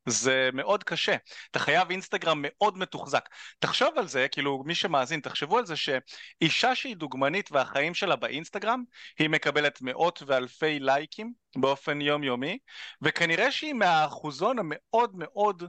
זה 0.08 0.50
מאוד 0.52 0.84
קשה. 0.84 1.16
אתה 1.50 1.58
חייב 1.58 1.90
אינסטגרם 1.90 2.38
מאוד 2.42 2.78
מתוחזק. 2.78 3.28
תחשוב 3.58 3.98
על 3.98 4.08
זה, 4.08 4.26
כאילו 4.30 4.62
מי 4.66 4.74
שמאזין, 4.74 5.20
תחשבו 5.20 5.58
על 5.58 5.66
זה 5.66 5.74
שאישה 5.76 6.74
שהיא 6.74 6.96
דוגמנית 6.96 7.52
והחיים 7.52 7.94
שלה 7.94 8.16
באינסטגרם, 8.16 8.82
היא 9.18 9.28
מקבלת 9.28 9.78
מאות 9.82 10.22
ואלפי 10.26 10.78
לייקים 10.80 11.32
באופן 11.56 12.00
יומיומי, 12.00 12.58
וכנראה 13.02 13.52
שהיא 13.52 13.74
מהאחוזון 13.74 14.58
המאוד 14.58 15.10
מאוד 15.14 15.62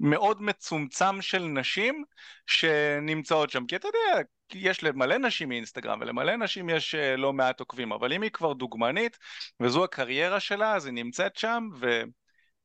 מאוד 0.00 0.42
מצומצם 0.42 1.22
של 1.22 1.42
נשים 1.42 2.04
שנמצאות 2.46 3.50
שם. 3.50 3.66
כי 3.66 3.76
אתה 3.76 3.88
יודע, 3.88 4.22
יש 4.54 4.84
למלא 4.84 5.18
נשים 5.18 5.48
מאינסטגרם 5.48 6.00
ולמלא 6.00 6.36
נשים 6.36 6.68
יש 6.68 6.94
אה, 6.94 7.16
לא 7.16 7.32
מעט 7.32 7.60
עוקבים, 7.60 7.92
אבל 7.92 8.12
אם 8.12 8.22
היא 8.22 8.30
כבר 8.30 8.52
דוגמנית 8.52 9.18
וזו 9.60 9.84
הקריירה 9.84 10.40
שלה, 10.40 10.74
אז 10.74 10.86
היא 10.86 10.94
נמצאת 10.94 11.36
שם 11.36 11.68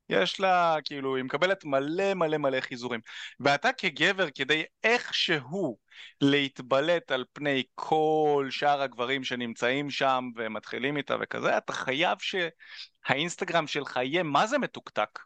ויש 0.10 0.40
לה, 0.40 0.78
כאילו, 0.84 1.16
היא 1.16 1.24
מקבלת 1.24 1.66
מלא 1.66 2.14
מלא 2.14 2.38
מלא 2.38 2.62
חיזורים. 2.62 3.00
ואתה 3.40 3.74
כגבר, 3.74 4.28
כדי 4.36 4.64
איכשהו 4.84 5.78
להתבלט 6.22 7.12
על 7.12 7.26
פני 7.34 7.64
כל 7.76 8.48
שאר 8.50 8.82
הגברים 8.82 9.24
שנמצאים 9.24 9.90
שם 9.90 10.30
ומתחילים 10.36 10.98
איתה 10.98 11.16
וכזה, 11.22 11.58
אתה 11.58 11.74
חייב 11.74 12.18
שהאינסטגרם 12.20 13.68
שלך 13.68 14.00
יהיה 14.04 14.24
מה 14.24 14.48
זה 14.48 14.58
מתוקתק. 14.58 15.20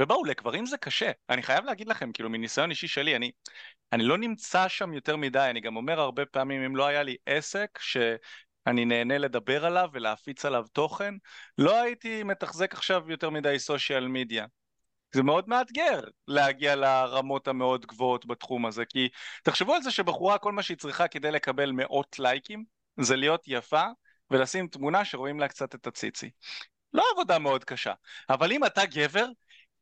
ובואו, 0.00 0.24
לגברים 0.24 0.66
זה 0.66 0.76
קשה. 0.76 1.10
אני 1.30 1.42
חייב 1.42 1.64
להגיד 1.64 1.88
לכם, 1.88 2.12
כאילו, 2.12 2.30
מניסיון 2.30 2.70
אישי 2.70 2.88
שלי, 2.88 3.16
אני, 3.16 3.30
אני 3.92 4.04
לא 4.04 4.18
נמצא 4.18 4.68
שם 4.68 4.92
יותר 4.92 5.16
מדי, 5.16 5.46
אני 5.50 5.60
גם 5.60 5.76
אומר 5.76 6.00
הרבה 6.00 6.26
פעמים, 6.26 6.62
אם 6.62 6.76
לא 6.76 6.86
היה 6.86 7.02
לי 7.02 7.16
עסק 7.26 7.78
שאני 7.82 8.84
נהנה 8.84 9.18
לדבר 9.18 9.66
עליו 9.66 9.88
ולהפיץ 9.92 10.44
עליו 10.44 10.64
תוכן, 10.72 11.14
לא 11.58 11.82
הייתי 11.82 12.22
מתחזק 12.22 12.74
עכשיו 12.74 13.10
יותר 13.10 13.30
מדי 13.30 13.58
סושיאל 13.58 14.08
מדיה. 14.08 14.46
זה 15.14 15.22
מאוד 15.22 15.48
מאתגר 15.48 16.00
להגיע 16.28 16.76
לרמות 16.76 17.48
המאוד 17.48 17.86
גבוהות 17.86 18.26
בתחום 18.26 18.66
הזה, 18.66 18.84
כי 18.84 19.08
תחשבו 19.42 19.74
על 19.74 19.82
זה 19.82 19.90
שבחורה, 19.90 20.38
כל 20.38 20.52
מה 20.52 20.62
שהיא 20.62 20.76
צריכה 20.76 21.08
כדי 21.08 21.30
לקבל 21.30 21.70
מאות 21.72 22.18
לייקים, 22.18 22.64
זה 23.00 23.16
להיות 23.16 23.42
יפה 23.46 23.84
ולשים 24.30 24.68
תמונה 24.68 25.04
שרואים 25.04 25.40
לה 25.40 25.48
קצת 25.48 25.74
את 25.74 25.86
הציצי. 25.86 26.30
לא 26.92 27.04
עבודה 27.12 27.38
מאוד 27.38 27.64
קשה, 27.64 27.92
אבל 28.28 28.52
אם 28.52 28.64
אתה 28.64 28.86
גבר, 28.86 29.26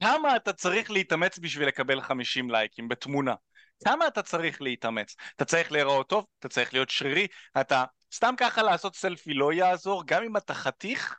כמה 0.02 0.36
אתה 0.36 0.52
צריך 0.52 0.90
להתאמץ 0.90 1.38
בשביל 1.38 1.68
לקבל 1.68 2.00
50 2.00 2.50
לייקים 2.50 2.88
בתמונה? 2.88 3.34
כמה 3.84 4.06
אתה 4.06 4.22
צריך 4.22 4.62
להתאמץ? 4.62 5.16
אתה 5.36 5.44
צריך 5.44 5.72
להיראות 5.72 6.08
טוב, 6.08 6.26
אתה 6.38 6.48
צריך 6.48 6.74
להיות 6.74 6.90
שרירי, 6.90 7.26
אתה 7.60 7.84
סתם 8.14 8.34
ככה 8.36 8.62
לעשות 8.62 8.96
סלפי 8.96 9.34
לא 9.34 9.52
יעזור, 9.52 10.02
גם 10.06 10.22
אם 10.22 10.36
אתה 10.36 10.54
חתיך, 10.54 11.18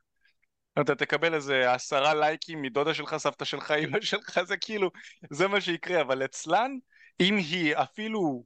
אתה 0.82 0.96
תקבל 0.96 1.34
איזה 1.34 1.74
עשרה 1.74 2.14
לייקים 2.14 2.62
מדודה 2.62 2.94
שלך, 2.94 3.18
סבתא 3.18 3.46
שלך, 3.46 3.72
אמא 3.72 4.02
שלך, 4.02 4.40
זה 4.44 4.58
כאילו, 4.58 4.92
זה 5.30 5.48
מה 5.48 5.62
שיקרה, 5.62 6.02
אבל 6.02 6.26
אצלן, 6.26 6.72
אם 7.20 7.38
היא 7.38 7.76
אפילו 7.76 8.44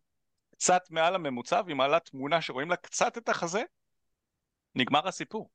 קצת 0.51 0.81
מעל 0.89 1.15
הממוצע, 1.15 1.61
והיא 1.65 1.75
מעלה 1.75 1.99
תמונה 1.99 2.41
שרואים 2.41 2.69
לה 2.69 2.75
קצת 2.75 3.17
את 3.17 3.29
החזה, 3.29 3.61
נגמר 4.75 5.07
הסיפור. 5.07 5.49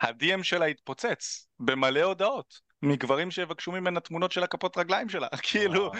ה-DM 0.00 0.42
שלה 0.42 0.64
התפוצץ 0.64 1.46
במלא 1.60 2.02
הודעות 2.02 2.71
מגברים 2.82 3.30
שיבקשו 3.30 3.72
ממנה 3.72 4.00
תמונות 4.00 4.32
של 4.32 4.42
הכפות 4.42 4.78
רגליים 4.78 5.08
שלה, 5.08 5.28
כאילו. 5.42 5.92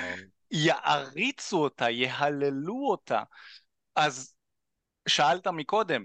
יעריצו 0.51 1.63
אותה, 1.63 1.91
יהללו 1.91 2.87
אותה. 2.91 3.23
אז 3.97 4.35
שאלת 5.09 5.47
מקודם, 5.47 6.05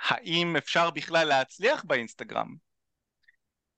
האם 0.00 0.56
אפשר 0.56 0.90
בכלל 0.90 1.28
להצליח 1.28 1.84
באינסטגרם? 1.84 2.54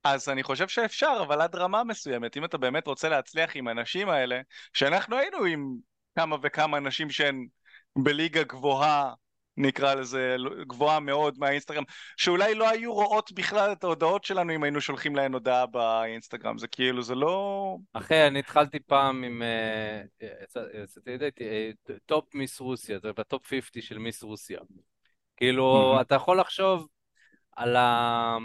אז 0.04 0.28
אני 0.28 0.42
חושב 0.42 0.68
שאפשר, 0.68 1.18
אבל 1.26 1.40
עד 1.40 1.54
רמה 1.54 1.84
מסוימת. 1.84 2.36
אם 2.36 2.44
אתה 2.44 2.58
באמת 2.58 2.86
רוצה 2.86 3.08
להצליח 3.08 3.50
עם 3.54 3.68
הנשים 3.68 4.08
האלה, 4.08 4.40
שאנחנו 4.72 5.16
היינו 5.16 5.44
עם 5.44 5.76
כמה 6.16 6.36
וכמה 6.42 6.80
נשים 6.80 7.10
שהן 7.10 7.46
בליגה 7.98 8.42
גבוהה 8.42 9.14
נקרא 9.56 9.94
לזה, 9.94 10.36
גבוהה 10.66 11.00
מאוד 11.00 11.38
מהאינסטגרם, 11.38 11.82
שאולי 12.16 12.54
לא 12.54 12.68
היו 12.68 12.94
רואות 12.94 13.32
בכלל 13.32 13.72
את 13.72 13.84
ההודעות 13.84 14.24
שלנו 14.24 14.54
אם 14.54 14.62
היינו 14.62 14.80
שולחים 14.80 15.16
להן 15.16 15.32
הודעה 15.32 15.66
באינסטגרם, 15.66 16.58
זה 16.58 16.68
כאילו, 16.68 17.02
זה 17.02 17.14
לא... 17.14 17.76
אחי, 17.92 18.26
אני 18.26 18.38
התחלתי 18.38 18.80
פעם 18.80 19.24
עם... 19.24 19.42
אה, 19.42 20.02
יצאתי 20.82 21.18
top 22.06 22.34
Miss 22.34 22.60
Russia, 22.60 22.98
זה 22.98 23.12
ב 23.12 23.21
top 23.21 23.46
50 23.46 23.82
של 23.82 23.98
Miss 23.98 24.22
Russia. 24.22 24.60
כאילו, 25.36 25.96
אתה 26.00 26.14
יכול 26.14 26.40
לחשוב 26.40 26.88
על 27.56 27.76
ה... 27.76 28.36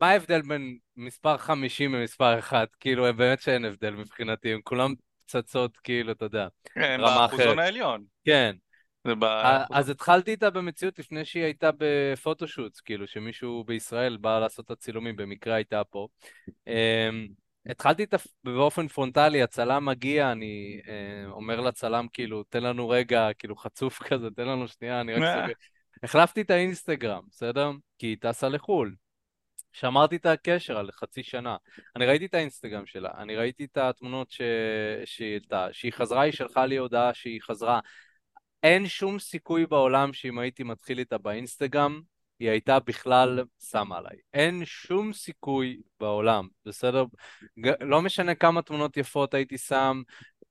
מה 0.00 0.10
ההבדל 0.10 0.42
בין 0.42 0.78
מספר 0.96 1.36
50 1.36 1.94
למספר 1.94 2.38
1? 2.38 2.68
כאילו, 2.80 3.14
באמת 3.14 3.40
שאין 3.40 3.64
הבדל 3.64 3.90
מבחינתי, 3.90 4.52
הם 4.52 4.60
כולם 4.64 4.94
פצצות, 5.26 5.76
כאילו, 5.76 6.12
אתה 6.12 6.24
יודע, 6.24 6.48
אחרת. 6.78 7.00
באחוזון 7.00 7.58
העליון. 7.58 8.04
כן. 8.24 8.56
אז 9.70 9.90
התחלתי 9.90 10.30
איתה 10.30 10.50
במציאות 10.50 10.98
לפני 10.98 11.24
שהיא 11.24 11.44
הייתה 11.44 11.70
ב 11.78 11.86
photoshoots, 11.86 12.80
כאילו, 12.80 13.06
שמישהו 13.06 13.64
בישראל 13.64 14.16
בא 14.16 14.38
לעשות 14.38 14.64
את 14.64 14.70
הצילומים, 14.70 15.16
במקרה 15.16 15.54
הייתה 15.54 15.84
פה. 15.84 16.08
אמ, 16.66 17.26
התחלתי 17.66 18.02
איתה 18.02 18.16
באופן 18.44 18.88
פרונטלי, 18.88 19.42
הצלם 19.42 19.84
מגיע, 19.84 20.32
אני 20.32 20.80
אה, 20.88 21.30
אומר 21.30 21.60
לצלם, 21.60 22.06
כאילו, 22.12 22.42
תן 22.42 22.62
לנו 22.62 22.88
רגע, 22.88 23.28
כאילו, 23.38 23.56
חצוף 23.56 23.98
כזה, 24.08 24.30
תן 24.30 24.48
לנו 24.48 24.68
שנייה, 24.68 25.00
אני 25.00 25.14
רק 25.14 25.22
סוגר. 25.42 25.52
החלפתי 26.02 26.40
את 26.40 26.50
האינסטגרם, 26.50 27.22
בסדר? 27.30 27.70
כי 27.98 28.06
היא 28.06 28.16
טסה 28.20 28.48
לחו"ל. 28.48 28.94
שמרתי 29.72 30.16
את 30.16 30.26
הקשר 30.26 30.78
על 30.78 30.90
חצי 30.92 31.22
שנה. 31.22 31.56
אני 31.96 32.06
ראיתי 32.06 32.26
את 32.26 32.34
האינסטגרם 32.34 32.86
שלה, 32.86 33.10
אני 33.18 33.36
ראיתי 33.36 33.64
את 33.64 33.76
התמונות. 33.76 34.30
שהיא 35.04 35.32
העלתה, 35.32 35.68
שהיא 35.72 35.92
חזרה, 35.92 36.20
היא 36.20 36.32
שלחה 36.32 36.66
לי 36.66 36.76
הודעה 36.76 37.14
שהיא 37.14 37.40
חזרה. 37.42 37.80
אין 38.62 38.86
שום 38.86 39.18
סיכוי 39.18 39.66
בעולם 39.66 40.12
שאם 40.12 40.38
הייתי 40.38 40.62
מתחיל 40.62 40.98
איתה 40.98 41.18
באינסטגרם, 41.18 42.00
היא 42.38 42.50
הייתה 42.50 42.80
בכלל 42.80 43.44
שמה 43.70 43.98
עליי. 43.98 44.16
אין 44.34 44.64
שום 44.64 45.12
סיכוי 45.12 45.80
בעולם, 46.00 46.48
בסדר? 46.64 47.04
לא 47.80 48.02
משנה 48.02 48.34
כמה 48.34 48.62
תמונות 48.62 48.96
יפות 48.96 49.34
הייתי 49.34 49.58
שם, 49.58 50.02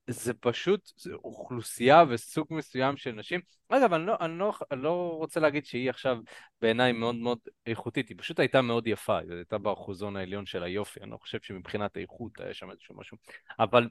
זה 0.08 0.34
פשוט 0.34 0.92
זה 0.98 1.14
אוכלוסייה 1.14 2.04
וסוג 2.10 2.48
מסוים 2.50 2.98
של 2.98 3.12
נשים. 3.12 3.40
אגב, 3.70 3.94
אני 3.94 4.06
לא, 4.06 4.16
אני, 4.22 4.38
לא, 4.38 4.54
אני 4.72 4.82
לא 4.82 5.16
רוצה 5.18 5.40
להגיד 5.40 5.66
שהיא 5.66 5.90
עכשיו 5.90 6.18
בעיניי 6.62 6.92
מאוד 6.92 7.16
מאוד 7.16 7.40
איכותית, 7.66 8.10
היא 8.10 8.18
פשוט 8.20 8.40
הייתה 8.40 8.62
מאוד 8.62 8.88
יפה, 8.88 9.20
היא 9.20 9.32
הייתה 9.32 9.58
באחוזון 9.58 10.16
העליון 10.16 10.46
של 10.46 10.64
היופי, 10.64 11.00
אני 11.00 11.12
לא 11.12 11.18
חושב 11.18 11.38
שמבחינת 11.42 11.98
איכות 11.98 12.40
היה 12.40 12.54
שם 12.54 12.72
איזשהו 12.72 12.96
משהו, 12.96 13.18
אבל 13.60 13.88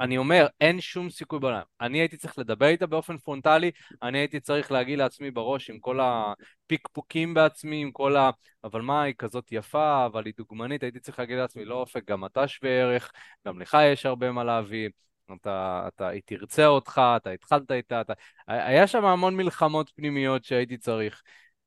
אני 0.00 0.18
אומר, 0.18 0.46
אין 0.60 0.80
שום 0.80 1.10
סיכוי 1.10 1.38
בעולם. 1.38 1.62
אני 1.80 1.98
הייתי 1.98 2.16
צריך 2.16 2.38
לדבר 2.38 2.66
איתה 2.66 2.86
באופן 2.86 3.18
פרונטלי, 3.18 3.70
אני 4.02 4.18
הייתי 4.18 4.40
צריך 4.40 4.72
להגיד 4.72 4.98
לעצמי 4.98 5.30
בראש 5.30 5.70
עם 5.70 5.78
כל 5.78 5.98
הפיקפוקים 6.02 7.34
בעצמי, 7.34 7.82
עם 7.82 7.90
כל 7.90 8.16
ה... 8.16 8.30
אבל 8.64 8.80
מה, 8.80 9.02
היא 9.02 9.14
כזאת 9.18 9.52
יפה, 9.52 10.06
אבל 10.06 10.26
היא 10.26 10.34
דוגמנית, 10.36 10.82
הייתי 10.82 11.00
צריך 11.00 11.18
להגיד 11.18 11.38
לעצמי, 11.38 11.64
לא 11.64 11.74
אופק, 11.74 12.10
גם 12.10 12.24
אתה 12.24 12.48
שווה 12.48 12.70
ערך, 12.70 13.12
גם 13.46 13.60
לך 13.60 13.76
יש 13.92 14.06
הרבה 14.06 14.32
מה 14.32 14.44
להביא. 14.44 14.88
אתה, 15.36 15.84
אתה, 15.88 16.08
היא 16.08 16.22
תרצה 16.24 16.66
אותך, 16.66 17.00
אתה 17.16 17.30
התחלת 17.30 17.72
איתה, 17.72 18.00
אתה... 18.00 18.12
היה 18.46 18.86
שם 18.86 19.04
המון 19.04 19.36
מלחמות 19.36 19.90
פנימיות 19.94 20.44
שהייתי 20.44 20.76
צריך, 20.76 21.22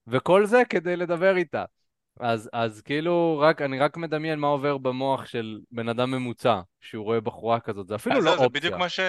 וכל 0.07 0.45
זה 0.45 0.61
כדי 0.69 0.95
לדבר 0.95 1.35
איתה. 1.37 1.65
אז, 2.19 2.49
אז 2.53 2.81
כאילו, 2.81 3.39
רק, 3.39 3.61
אני 3.61 3.79
רק 3.79 3.97
מדמיין 3.97 4.39
מה 4.39 4.47
עובר 4.47 4.77
במוח 4.77 5.25
של 5.25 5.59
בן 5.71 5.89
אדם 5.89 6.11
ממוצע, 6.11 6.61
שהוא 6.79 7.05
רואה 7.05 7.21
בחורה 7.21 7.59
כזאת, 7.59 7.87
זה 7.87 7.95
אפילו 7.95 8.15
לא 8.15 8.21
זה, 8.21 8.29
אופציה. 8.29 8.43
זה 8.43 8.49
בדיוק 8.49 8.75
מה 8.75 8.89
ש... 8.89 8.99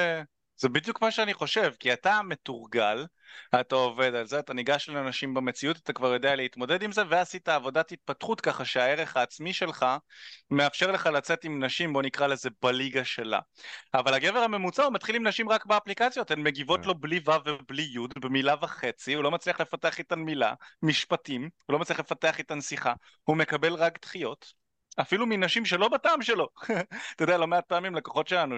זה 0.62 0.68
בדיוק 0.68 1.02
מה 1.02 1.10
שאני 1.10 1.34
חושב, 1.34 1.72
כי 1.80 1.92
אתה 1.92 2.20
מתורגל, 2.22 3.06
אתה 3.60 3.74
עובד 3.74 4.14
על 4.14 4.26
זה, 4.26 4.38
אתה 4.38 4.54
ניגש 4.54 4.88
לאנשים 4.88 5.34
במציאות, 5.34 5.76
אתה 5.76 5.92
כבר 5.92 6.12
יודע 6.12 6.36
להתמודד 6.36 6.82
עם 6.82 6.92
זה, 6.92 7.02
ועשית 7.08 7.48
עבודת 7.48 7.92
התפתחות 7.92 8.40
ככה 8.40 8.64
שהערך 8.64 9.16
העצמי 9.16 9.52
שלך 9.52 9.86
מאפשר 10.50 10.92
לך 10.92 11.06
לצאת 11.06 11.44
עם 11.44 11.64
נשים, 11.64 11.92
בוא 11.92 12.02
נקרא 12.02 12.26
לזה 12.26 12.50
בליגה 12.62 13.04
שלה. 13.04 13.40
אבל 13.94 14.14
הגבר 14.14 14.38
הממוצע 14.38 14.84
הוא 14.84 14.92
מתחיל 14.92 15.16
עם 15.16 15.26
נשים 15.26 15.48
רק 15.48 15.66
באפליקציות, 15.66 16.30
הן 16.30 16.42
מגיבות 16.42 16.80
כן. 16.80 16.86
לו 16.86 16.94
בלי 16.94 17.20
ו' 17.26 17.30
ובלי 17.46 17.82
י', 17.82 18.20
במילה 18.20 18.54
וחצי, 18.62 19.14
הוא 19.14 19.24
לא 19.24 19.30
מצליח 19.30 19.60
לפתח 19.60 19.98
איתן 19.98 20.18
מילה, 20.18 20.54
משפטים, 20.82 21.42
הוא 21.42 21.72
לא 21.72 21.78
מצליח 21.78 22.00
לפתח 22.00 22.38
איתן 22.38 22.60
שיחה, 22.60 22.92
הוא 23.24 23.36
מקבל 23.36 23.74
רק 23.74 24.02
דחיות. 24.02 24.61
אפילו 25.00 25.26
מנשים 25.26 25.64
שלא 25.64 25.88
בטעם 25.88 26.22
שלו. 26.22 26.48
אתה 27.16 27.24
יודע, 27.24 27.38
לא 27.38 27.46
מעט 27.46 27.64
פעמים 27.66 27.94
לקוחות 27.94 28.28
שלנו, 28.28 28.56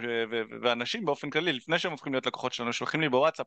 ואנשים 0.62 1.04
באופן 1.04 1.30
כללי, 1.30 1.52
לפני 1.52 1.78
שהם 1.78 1.92
הופכים 1.92 2.12
להיות 2.12 2.26
לקוחות 2.26 2.52
שלנו, 2.52 2.72
שולחים 2.72 3.00
לי 3.00 3.08
בוואטסאפ, 3.08 3.46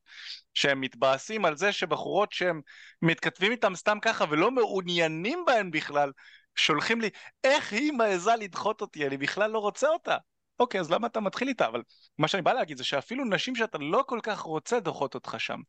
שהם 0.53 0.81
מתבאסים 0.81 1.45
על 1.45 1.57
זה 1.57 1.71
שבחורות 1.71 2.31
שהם 2.31 2.61
מתכתבים 3.01 3.51
איתם 3.51 3.75
סתם 3.75 3.97
ככה 4.01 4.25
ולא 4.29 4.51
מעוניינים 4.51 5.43
בהן 5.47 5.71
בכלל, 5.71 6.11
שולחים 6.55 7.01
לי, 7.01 7.09
איך 7.43 7.73
היא 7.73 7.91
מעיזה 7.91 8.35
לדחות 8.35 8.81
אותי, 8.81 9.07
אני 9.07 9.17
בכלל 9.17 9.51
לא 9.51 9.59
רוצה 9.59 9.89
אותה. 9.89 10.17
אוקיי, 10.59 10.79
אז 10.79 10.91
למה 10.91 11.07
אתה 11.07 11.19
מתחיל 11.19 11.47
איתה? 11.47 11.67
אבל 11.67 11.81
מה 12.17 12.27
שאני 12.27 12.41
בא 12.41 12.53
להגיד 12.53 12.77
זה 12.77 12.83
שאפילו 12.83 13.25
נשים 13.25 13.55
שאתה 13.55 13.77
לא 13.77 14.03
כל 14.07 14.19
כך 14.23 14.39
רוצה 14.39 14.79
דוחות 14.79 15.15
אותך 15.15 15.35
שם. 15.39 15.59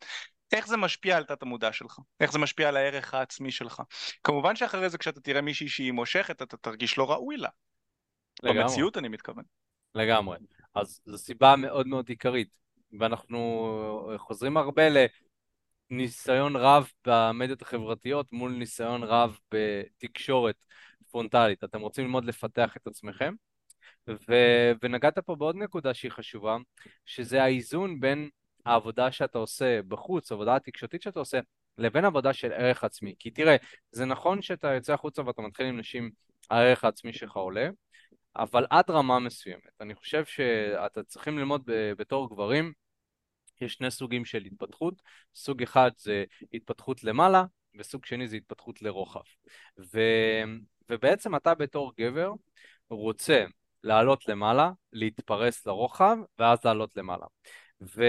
איך 0.53 0.67
זה 0.67 0.77
משפיע 0.77 1.17
על 1.17 1.25
תת 1.25 1.43
המודע 1.43 1.73
שלך? 1.73 1.99
איך 2.21 2.33
זה 2.33 2.39
משפיע 2.39 2.69
על 2.69 2.77
הערך 2.77 3.15
העצמי 3.15 3.51
שלך? 3.51 3.83
כמובן 4.25 4.57
שאחרי 4.57 4.91
זה 4.91 4.99
כשאתה 4.99 5.21
תראה 5.21 5.41
מישהי 5.41 5.69
שהיא 5.69 5.93
מושכת, 5.93 6.43
אתה 6.43 6.57
תרגיש 6.57 6.99
לא 6.99 7.11
ראוי 7.11 7.37
לה. 7.37 7.49
לגמרי. 8.43 8.63
במציאות 8.63 8.97
אני 8.97 9.09
מתכוון. 9.09 9.45
לגמרי. 9.95 10.39
אז 10.75 11.01
זו 11.07 11.19
סיבה 11.19 11.57
מאוד 11.57 11.87
מאוד 11.87 12.09
עיקרית, 12.09 12.49
ואנחנו 12.99 14.13
חוזרים 14.19 14.57
הרבה 14.57 14.83
לניסיון 15.91 16.57
רב 16.57 16.91
במדיות 17.07 17.63
החברתיות 17.63 18.33
מול 18.33 18.53
ניסיון 18.53 19.03
רב 19.03 19.39
בתקשורת 19.55 20.65
פרונטלית. 21.11 21.65
אתם 21.65 21.81
רוצים 21.81 22.05
ללמוד 22.05 22.25
לפתח 22.25 22.77
את 22.77 22.87
עצמכם? 22.87 23.35
ו- 24.09 24.73
ונגעת 24.83 25.19
פה 25.19 25.37
בעוד 25.37 25.57
נקודה 25.57 25.95
שהיא 25.95 26.11
חשובה, 26.11 26.57
שזה 27.07 27.43
האיזון 27.43 28.01
בין 28.01 28.29
העבודה 28.67 29.13
שאתה 29.13 29.39
עושה 29.39 29.83
בחוץ, 29.83 30.33
העבודה 30.33 30.57
התקשורתית 30.57 31.03
שאתה 31.03 31.19
עושה, 31.19 31.41
לבין 31.79 32.05
עבודה 32.05 32.33
של 32.33 32.53
ערך 32.53 32.85
עצמי. 32.85 33.15
כי 33.19 33.31
תראה, 33.31 33.57
זה 33.91 34.05
נכון 34.05 34.43
שאתה 34.43 34.75
יוצא 34.75 34.93
החוצה 34.95 35.27
ואתה 35.27 35.43
מתחיל 35.43 35.67
עם 35.67 35.79
נשים, 35.79 36.11
הערך 36.51 36.85
העצמי 36.85 37.13
שלך 37.13 37.37
עולה, 37.37 37.69
אבל 38.37 38.67
עד 38.71 38.91
רמה 38.91 39.19
מסוימת. 39.19 39.81
אני 39.81 39.95
חושב 39.95 40.25
שאתה 40.25 41.03
צריכים 41.03 41.39
ללמוד 41.39 41.63
בתור 41.99 42.31
גברים, 42.31 42.73
יש 43.61 43.73
שני 43.73 43.91
סוגים 43.91 44.25
של 44.25 44.45
התפתחות, 44.45 45.03
סוג 45.35 45.63
אחד 45.63 45.91
זה 45.97 46.25
התפתחות 46.53 47.05
למעלה, 47.05 47.45
וסוג 47.79 48.05
שני 48.05 48.29
זה 48.29 48.37
התפתחות 48.37 48.83
לרוחב. 48.83 49.21
ו... 49.95 50.01
ובעצם 50.91 51.37
אתה 51.37 51.55
בתור 51.55 51.93
גבר 52.01 52.33
רוצה 52.91 53.45
לעלות 53.85 54.29
למעלה, 54.29 54.71
להתפרס 54.93 55.67
לרוחב, 55.67 56.17
ואז 56.39 56.59
לעלות 56.65 56.97
למעלה. 56.97 57.27
ו... 57.83 58.05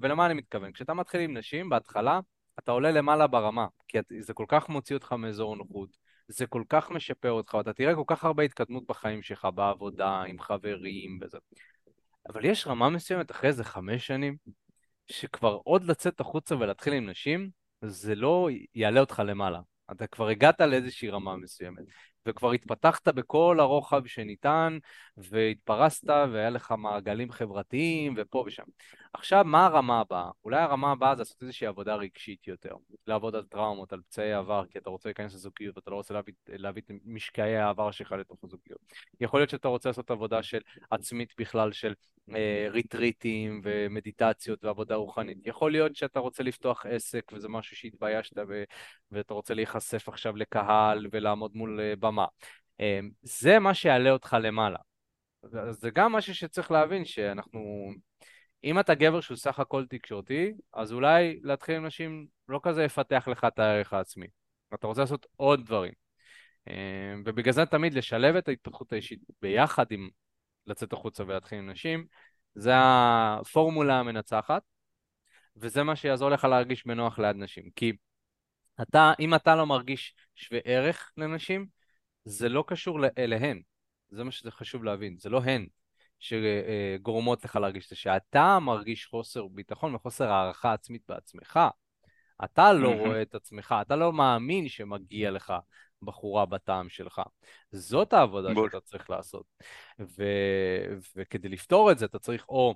ולמה 0.00 0.26
אני 0.26 0.34
מתכוון? 0.34 0.72
כשאתה 0.72 0.94
מתחיל 0.94 1.20
עם 1.20 1.36
נשים, 1.36 1.68
בהתחלה 1.68 2.20
אתה 2.58 2.72
עולה 2.72 2.90
למעלה 2.90 3.26
ברמה, 3.26 3.66
כי 3.88 3.98
זה 4.20 4.34
כל 4.34 4.44
כך 4.48 4.68
מוציא 4.68 4.96
אותך 4.96 5.12
מאזור 5.12 5.52
הנוחות, 5.54 5.88
זה 6.28 6.46
כל 6.46 6.62
כך 6.68 6.90
משפר 6.90 7.30
אותך, 7.30 7.54
ואתה 7.54 7.72
תראה 7.72 7.94
כל 7.94 8.04
כך 8.06 8.24
הרבה 8.24 8.42
התקדמות 8.42 8.86
בחיים 8.86 9.22
שלך, 9.22 9.48
בעבודה, 9.54 10.22
עם 10.22 10.38
חברים 10.38 11.18
וזה. 11.22 11.38
אבל 12.28 12.44
יש 12.44 12.66
רמה 12.66 12.88
מסוימת 12.88 13.30
אחרי 13.30 13.48
איזה 13.48 13.64
חמש 13.64 14.06
שנים, 14.06 14.36
שכבר 15.06 15.58
עוד 15.64 15.84
לצאת 15.84 16.20
החוצה 16.20 16.56
ולהתחיל 16.56 16.92
עם 16.92 17.10
נשים, 17.10 17.50
זה 17.82 18.14
לא 18.14 18.48
יעלה 18.74 19.00
אותך 19.00 19.22
למעלה. 19.26 19.60
אתה 19.92 20.06
כבר 20.06 20.28
הגעת 20.28 20.60
לאיזושהי 20.60 21.10
רמה 21.10 21.36
מסוימת. 21.36 21.84
וכבר 22.28 22.52
התפתחת 22.52 23.08
בכל 23.08 23.56
הרוחב 23.60 24.06
שניתן, 24.06 24.78
והתפרסת, 25.16 26.10
והיה 26.10 26.50
לך 26.50 26.74
מעגלים 26.78 27.32
חברתיים, 27.32 28.14
ופה 28.16 28.44
ושם. 28.46 28.62
עכשיו, 29.12 29.44
מה 29.44 29.66
הרמה 29.66 30.00
הבאה? 30.00 30.30
אולי 30.44 30.60
הרמה 30.60 30.92
הבאה 30.92 31.14
זה 31.14 31.20
לעשות 31.20 31.42
איזושהי 31.42 31.66
עבודה 31.66 31.94
רגשית 31.94 32.48
יותר. 32.48 32.74
לעבוד 33.06 33.34
על 33.34 33.44
טראומות, 33.44 33.92
על 33.92 34.00
פצעי 34.02 34.32
העבר, 34.32 34.64
כי 34.70 34.78
אתה 34.78 34.90
רוצה 34.90 35.08
להיכנס 35.08 35.34
לזוגיות, 35.34 35.76
ואתה 35.76 35.90
לא 35.90 35.96
רוצה 35.96 36.14
להביא, 36.14 36.34
להביא 36.48 36.82
את 36.82 36.90
משקעי 37.04 37.56
העבר 37.56 37.90
שלך 37.90 38.12
לתוך 38.12 38.38
הזוגיות. 38.44 38.80
יכול 39.20 39.40
להיות 39.40 39.50
שאתה 39.50 39.68
רוצה 39.68 39.88
לעשות 39.88 40.10
עבודה 40.10 40.42
של 40.42 40.60
עצמית 40.90 41.34
בכלל, 41.38 41.72
של 41.72 41.94
אה, 42.34 42.66
ריטריטים 42.70 43.60
ומדיטציות 43.64 44.64
ועבודה 44.64 44.94
רוחנית. 44.94 45.38
יכול 45.46 45.72
להיות 45.72 45.96
שאתה 45.96 46.20
רוצה 46.20 46.42
לפתוח 46.42 46.86
עסק, 46.86 47.22
וזה 47.32 47.48
משהו 47.48 47.76
שהתביישת, 47.76 48.36
ו- 48.48 48.64
ואתה 49.12 49.34
רוצה 49.34 49.54
להיחשף 49.54 50.08
עכשיו 50.08 50.36
לקהל 50.36 51.06
ולעמוד 51.12 51.50
מול 51.54 51.80
אה, 51.80 51.96
במה. 51.96 52.17
אה, 52.80 53.00
זה 53.22 53.58
מה 53.58 53.74
שיעלה 53.74 54.10
אותך 54.10 54.36
למעלה. 54.40 54.78
זה 55.70 55.90
גם 55.90 56.12
משהו 56.12 56.34
שצריך 56.34 56.70
להבין, 56.70 57.04
שאנחנו... 57.04 57.90
אם 58.64 58.80
אתה 58.80 58.94
גבר 58.94 59.20
שהוא 59.20 59.36
סך 59.36 59.60
הכל 59.60 59.86
תקשורתי, 59.86 60.52
אז 60.72 60.92
אולי 60.92 61.40
להתחיל 61.42 61.76
עם 61.76 61.86
נשים 61.86 62.26
לא 62.48 62.60
כזה 62.62 62.84
יפתח 62.84 63.28
לך 63.30 63.44
את 63.44 63.58
הערך 63.58 63.92
העצמי. 63.92 64.26
אתה 64.74 64.86
רוצה 64.86 65.00
לעשות 65.00 65.26
עוד 65.36 65.64
דברים. 65.64 65.92
אה, 66.68 67.14
ובגלל 67.24 67.52
זה 67.52 67.66
תמיד 67.66 67.94
לשלב 67.94 68.36
את 68.36 68.48
ההתפתחות 68.48 68.92
האישית 68.92 69.20
ביחד 69.42 69.86
עם 69.90 70.08
לצאת 70.66 70.92
החוצה 70.92 71.24
ולהתחיל 71.24 71.58
עם 71.58 71.70
נשים, 71.70 72.06
זה 72.54 72.72
הפורמולה 72.76 74.00
המנצחת, 74.00 74.62
וזה 75.56 75.82
מה 75.82 75.96
שיעזור 75.96 76.30
לך 76.30 76.44
להרגיש 76.44 76.86
בנוח 76.86 77.18
ליד 77.18 77.36
נשים. 77.36 77.70
כי 77.76 77.92
אתה, 78.82 79.12
אם 79.20 79.34
אתה 79.34 79.56
לא 79.56 79.66
מרגיש 79.66 80.14
שווה 80.34 80.60
ערך 80.64 81.12
לנשים, 81.16 81.66
זה 82.28 82.48
לא 82.48 82.64
קשור 82.66 82.98
אליהן. 83.18 83.62
זה 84.10 84.24
מה 84.24 84.30
שזה 84.30 84.50
חשוב 84.50 84.84
להבין, 84.84 85.16
זה 85.18 85.28
לא 85.30 85.42
הן 85.42 85.66
שגורמות 86.18 87.44
לך 87.44 87.56
להרגיש 87.56 87.84
את 87.84 87.88
זה, 87.90 87.96
שאתה 87.96 88.58
מרגיש 88.58 89.06
חוסר 89.06 89.46
ביטחון 89.46 89.94
וחוסר 89.94 90.30
הערכה 90.32 90.72
עצמית 90.72 91.02
בעצמך. 91.08 91.60
אתה 92.44 92.72
לא 92.72 92.88
רואה 92.88 93.22
את 93.22 93.34
עצמך, 93.34 93.74
אתה 93.82 93.96
לא 93.96 94.12
מאמין 94.12 94.68
שמגיע 94.68 95.30
לך 95.30 95.54
בחורה 96.02 96.46
בטעם 96.46 96.88
שלך. 96.88 97.22
זאת 97.72 98.12
העבודה 98.12 98.54
בול. 98.54 98.70
שאתה 98.70 98.80
צריך 98.80 99.10
לעשות. 99.10 99.46
ו... 100.00 100.24
וכדי 101.16 101.48
לפתור 101.48 101.92
את 101.92 101.98
זה, 101.98 102.04
אתה 102.04 102.18
צריך 102.18 102.48
או 102.48 102.74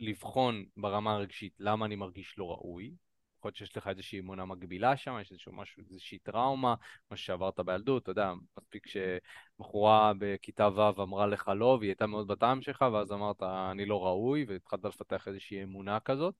לבחון 0.00 0.64
ברמה 0.76 1.12
הרגשית 1.14 1.54
למה 1.58 1.86
אני 1.86 1.96
מרגיש 1.96 2.34
לא 2.38 2.50
ראוי, 2.50 2.94
יכול 3.42 3.48
להיות 3.48 3.56
שיש 3.56 3.76
לך 3.76 3.88
איזושהי 3.88 4.20
אמונה 4.20 4.44
מגבילה 4.44 4.96
שם, 4.96 5.18
יש 5.20 5.30
איזשהו 5.30 5.52
משהו, 5.52 5.82
איזושהי 5.90 6.18
טראומה, 6.18 6.74
מה 7.10 7.16
שעברת 7.16 7.60
בילדות, 7.60 8.02
אתה 8.02 8.10
יודע, 8.10 8.32
מספיק 8.58 8.86
שבחורה 8.86 10.12
בכיתה 10.18 10.68
ו' 10.68 11.02
אמרה 11.02 11.26
לך 11.26 11.50
לא, 11.56 11.76
והיא 11.80 11.90
הייתה 11.90 12.06
מאוד 12.06 12.26
בטעם 12.26 12.62
שלך, 12.62 12.84
ואז 12.92 13.12
אמרת, 13.12 13.42
אני 13.42 13.86
לא 13.86 14.06
ראוי, 14.06 14.44
והתחלת 14.48 14.84
לפתח 14.84 15.28
איזושהי 15.28 15.62
אמונה 15.62 16.00
כזאת. 16.00 16.34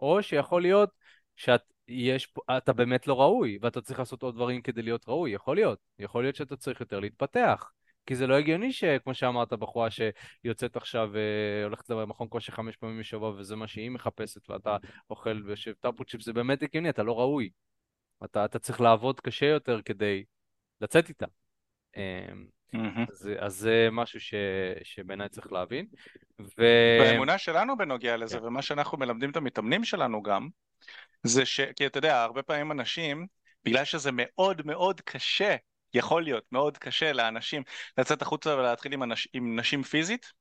או 0.00 0.22
שיכול 0.22 0.62
להיות 0.62 0.90
שאת 1.36 1.62
יש, 1.88 2.34
אתה 2.56 2.72
באמת 2.72 3.06
לא 3.06 3.20
ראוי, 3.20 3.58
ואתה 3.62 3.80
צריך 3.80 3.98
לעשות 3.98 4.22
עוד 4.22 4.34
דברים 4.34 4.62
כדי 4.62 4.82
להיות 4.82 5.08
ראוי, 5.08 5.30
יכול 5.30 5.56
להיות. 5.56 5.78
יכול 5.98 6.24
להיות 6.24 6.36
שאתה 6.36 6.56
צריך 6.56 6.80
יותר 6.80 7.00
להתפתח. 7.00 7.70
כי 8.08 8.16
זה 8.16 8.26
לא 8.26 8.34
הגיוני 8.34 8.72
שכמו 8.72 9.14
שאמרת, 9.14 9.52
בחורה 9.52 9.88
שיוצאת 9.90 10.76
עכשיו, 10.76 11.16
אה, 11.16 11.64
הולכת 11.64 11.90
למכון 11.90 12.26
כושר 12.30 12.52
חמש 12.52 12.76
פעמים 12.76 13.00
בשבוע, 13.00 13.30
וזה 13.30 13.56
מה 13.56 13.68
שהיא 13.68 13.90
מחפשת, 13.90 14.50
ואתה 14.50 14.76
אוכל 15.10 15.42
ויושב 15.46 15.72
טאפו 15.80 16.04
צ'יפס, 16.04 16.24
זה 16.24 16.32
באמת 16.32 16.62
הגיוני, 16.62 16.90
אתה 16.90 17.02
לא 17.02 17.18
ראוי. 17.18 17.50
אתה, 18.24 18.44
אתה 18.44 18.58
צריך 18.58 18.80
לעבוד 18.80 19.20
קשה 19.20 19.46
יותר 19.46 19.82
כדי 19.82 20.24
לצאת 20.80 21.08
איתה. 21.08 21.26
מהמם. 21.96 23.04
אז, 23.10 23.30
אז 23.38 23.56
זה 23.56 23.88
משהו 23.92 24.20
ש, 24.20 24.34
שבעיניי 24.82 25.28
צריך 25.28 25.52
להבין. 25.52 25.86
ו... 26.40 26.62
והאמונה 27.00 27.38
שלנו 27.38 27.76
בנוגע 27.76 28.16
לזה, 28.16 28.38
כן. 28.38 28.44
ומה 28.44 28.62
שאנחנו 28.62 28.98
מלמדים 28.98 29.30
את 29.30 29.36
המתאמנים 29.36 29.84
שלנו 29.84 30.22
גם, 30.22 30.48
זה 31.22 31.46
ש... 31.46 31.60
כי 31.60 31.86
אתה 31.86 31.98
יודע, 31.98 32.22
הרבה 32.22 32.42
פעמים 32.42 32.72
אנשים, 32.72 33.26
בגלל 33.64 33.84
שזה 33.84 34.10
מאוד 34.12 34.66
מאוד 34.66 35.00
קשה, 35.00 35.56
יכול 35.94 36.22
להיות 36.22 36.44
מאוד 36.52 36.78
קשה 36.78 37.12
לאנשים 37.12 37.62
לצאת 37.98 38.22
החוצה 38.22 38.56
ולהתחיל 38.56 38.92
עם, 38.92 39.02
אנש... 39.02 39.28
עם 39.32 39.58
נשים 39.58 39.82
פיזית, 39.82 40.32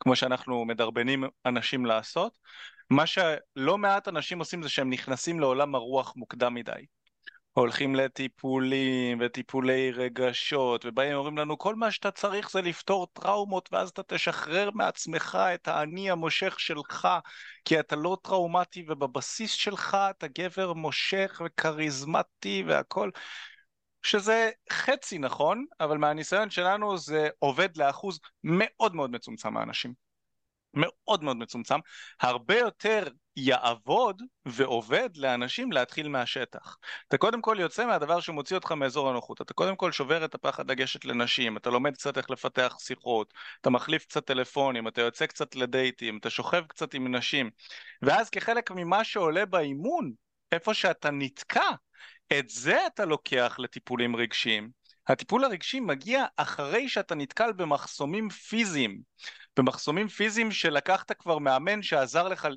כמו 0.00 0.16
שאנחנו 0.16 0.64
מדרבנים 0.64 1.24
אנשים 1.46 1.86
לעשות, 1.86 2.38
מה 2.90 3.06
שלא 3.06 3.78
מעט 3.78 4.08
אנשים 4.08 4.38
עושים 4.38 4.62
זה 4.62 4.68
שהם 4.68 4.90
נכנסים 4.90 5.40
לעולם 5.40 5.74
הרוח 5.74 6.12
מוקדם 6.16 6.54
מדי. 6.54 6.86
הולכים 7.58 7.94
לטיפולים 7.94 9.18
וטיפולי 9.20 9.90
רגשות 9.90 10.84
ובאים 10.84 11.14
אומרים 11.16 11.38
לנו 11.38 11.58
כל 11.58 11.74
מה 11.74 11.90
שאתה 11.90 12.10
צריך 12.10 12.50
זה 12.50 12.62
לפתור 12.62 13.06
טראומות 13.12 13.68
ואז 13.72 13.88
אתה 13.88 14.02
תשחרר 14.02 14.70
מעצמך 14.74 15.38
את 15.54 15.68
האני 15.68 16.10
המושך 16.10 16.60
שלך 16.60 17.08
כי 17.64 17.80
אתה 17.80 17.96
לא 17.96 18.16
טראומטי 18.22 18.84
ובבסיס 18.88 19.52
שלך 19.52 19.96
אתה 20.10 20.26
גבר 20.38 20.72
מושך 20.72 21.42
וכריזמטי 21.44 22.64
והכל 22.66 23.10
שזה 24.02 24.50
חצי 24.72 25.18
נכון 25.18 25.64
אבל 25.80 25.98
מהניסיון 25.98 26.50
שלנו 26.50 26.98
זה 26.98 27.28
עובד 27.38 27.76
לאחוז 27.76 28.20
מאוד 28.44 28.94
מאוד 28.94 29.10
מצומצם 29.10 29.54
מהאנשים. 29.54 30.08
מאוד 30.74 31.24
מאוד 31.24 31.36
מצומצם, 31.36 31.78
הרבה 32.20 32.58
יותר 32.58 33.08
יעבוד 33.36 34.22
ועובד 34.46 35.10
לאנשים 35.16 35.72
להתחיל 35.72 36.08
מהשטח. 36.08 36.76
אתה 37.08 37.18
קודם 37.18 37.42
כל 37.42 37.56
יוצא 37.60 37.86
מהדבר 37.86 38.20
שמוציא 38.20 38.56
אותך 38.56 38.72
מאזור 38.72 39.10
הנוחות, 39.10 39.40
אתה 39.40 39.54
קודם 39.54 39.76
כל 39.76 39.92
שובר 39.92 40.24
את 40.24 40.34
הפחד 40.34 40.70
לגשת 40.70 41.04
לנשים, 41.04 41.56
אתה 41.56 41.70
לומד 41.70 41.94
קצת 41.94 42.18
איך 42.18 42.30
לפתח 42.30 42.76
שיחות, 42.78 43.34
אתה 43.60 43.70
מחליף 43.70 44.06
קצת 44.06 44.26
טלפונים, 44.26 44.88
אתה 44.88 45.00
יוצא 45.00 45.26
קצת 45.26 45.54
לדייטים, 45.54 46.18
אתה 46.18 46.30
שוכב 46.30 46.64
קצת 46.68 46.94
עם 46.94 47.14
נשים, 47.16 47.50
ואז 48.02 48.30
כחלק 48.30 48.70
ממה 48.70 49.04
שעולה 49.04 49.46
באימון, 49.46 50.12
איפה 50.52 50.74
שאתה 50.74 51.10
נתקע, 51.10 51.70
את 52.38 52.48
זה 52.48 52.86
אתה 52.86 53.04
לוקח 53.04 53.56
לטיפולים 53.58 54.16
רגשיים. 54.16 54.70
הטיפול 55.08 55.44
הרגשי 55.44 55.80
מגיע 55.80 56.24
אחרי 56.36 56.88
שאתה 56.88 57.14
נתקל 57.14 57.52
במחסומים 57.52 58.30
פיזיים. 58.30 59.00
במחסומים 59.56 60.08
פיזיים 60.08 60.50
שלקחת 60.50 61.12
כבר 61.12 61.38
מאמן 61.38 61.82
שעזר 61.82 62.28
לך 62.28 62.48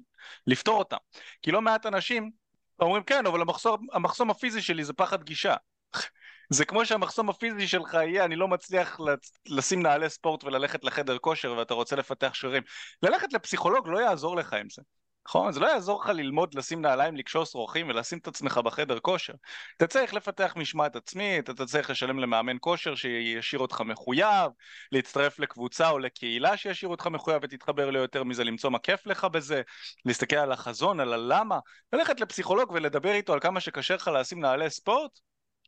לפתור 0.48 0.80
אותם. 0.80 0.98
כי 1.42 1.52
לא 1.52 1.62
מעט 1.62 1.86
אנשים 1.86 2.32
אומרים 2.80 3.04
כן, 3.04 3.26
אבל 3.26 3.42
המחסום, 3.42 3.88
המחסום 3.94 4.30
הפיזי 4.30 4.62
שלי 4.62 4.84
זה 4.84 4.94
פחד 4.94 5.24
גישה. 5.24 5.56
זה 6.50 6.66
כמו 6.66 6.86
שהמחסום 6.86 7.30
הפיזי 7.30 7.68
שלך 7.68 7.94
יהיה, 7.94 8.26
אני 8.26 8.36
לא 8.36 8.48
מצליח 8.48 9.00
לשים 9.46 9.82
נעלי 9.82 10.10
ספורט 10.10 10.44
וללכת 10.44 10.84
לחדר 10.84 11.18
כושר 11.18 11.54
ואתה 11.58 11.74
רוצה 11.74 11.96
לפתח 11.96 12.34
שרירים. 12.34 12.64
ללכת 13.04 13.34
לפסיכולוג 13.34 13.88
לא 13.88 14.00
יעזור 14.00 14.36
לך 14.36 14.54
עם 14.54 14.68
זה. 14.70 14.82
נכון? 15.28 15.52
זה 15.52 15.60
לא 15.60 15.68
יעזור 15.68 16.04
לך 16.04 16.10
ללמוד 16.10 16.54
לשים 16.54 16.82
נעליים, 16.82 17.16
לקשור 17.16 17.46
שרוכים 17.46 17.90
ולשים 17.90 18.18
את 18.18 18.28
עצמך 18.28 18.58
בחדר 18.58 19.00
כושר. 19.00 19.34
אתה 19.78 19.88
צריך 19.88 20.14
לפתח 20.14 20.54
משמעת 20.58 20.96
עצמית, 20.96 21.50
אתה 21.50 21.66
צריך 21.66 21.90
לשלם 21.90 22.20
למאמן 22.20 22.58
כושר 22.60 22.96
שישאיר 22.96 23.62
אותך 23.62 23.82
מחויב, 23.82 24.52
להצטרף 24.92 25.40
לקבוצה 25.40 25.90
או 25.90 26.00
לקהילה 26.00 26.58
שישאיר 26.58 26.92
אותך 26.92 27.08
מחויב 27.08 27.40
ותתחבר 27.44 27.90
ליותר 27.90 28.24
מזה, 28.24 28.44
למצוא 28.44 28.70
מה 28.70 28.80
כיף 28.80 29.06
לך 29.08 29.26
בזה, 29.26 29.62
להסתכל 30.06 30.36
על 30.36 30.52
החזון, 30.52 31.00
על 31.00 31.14
הלמה, 31.14 31.60
ללכת 31.94 32.20
לפסיכולוג 32.20 32.72
ולדבר 32.72 33.12
איתו 33.12 33.34
על 33.34 33.40
כמה 33.40 33.60
שקשה 33.60 33.96
לך 33.96 34.08
לשים 34.08 34.40
נעלי 34.40 34.70
ספורט, 34.70 35.20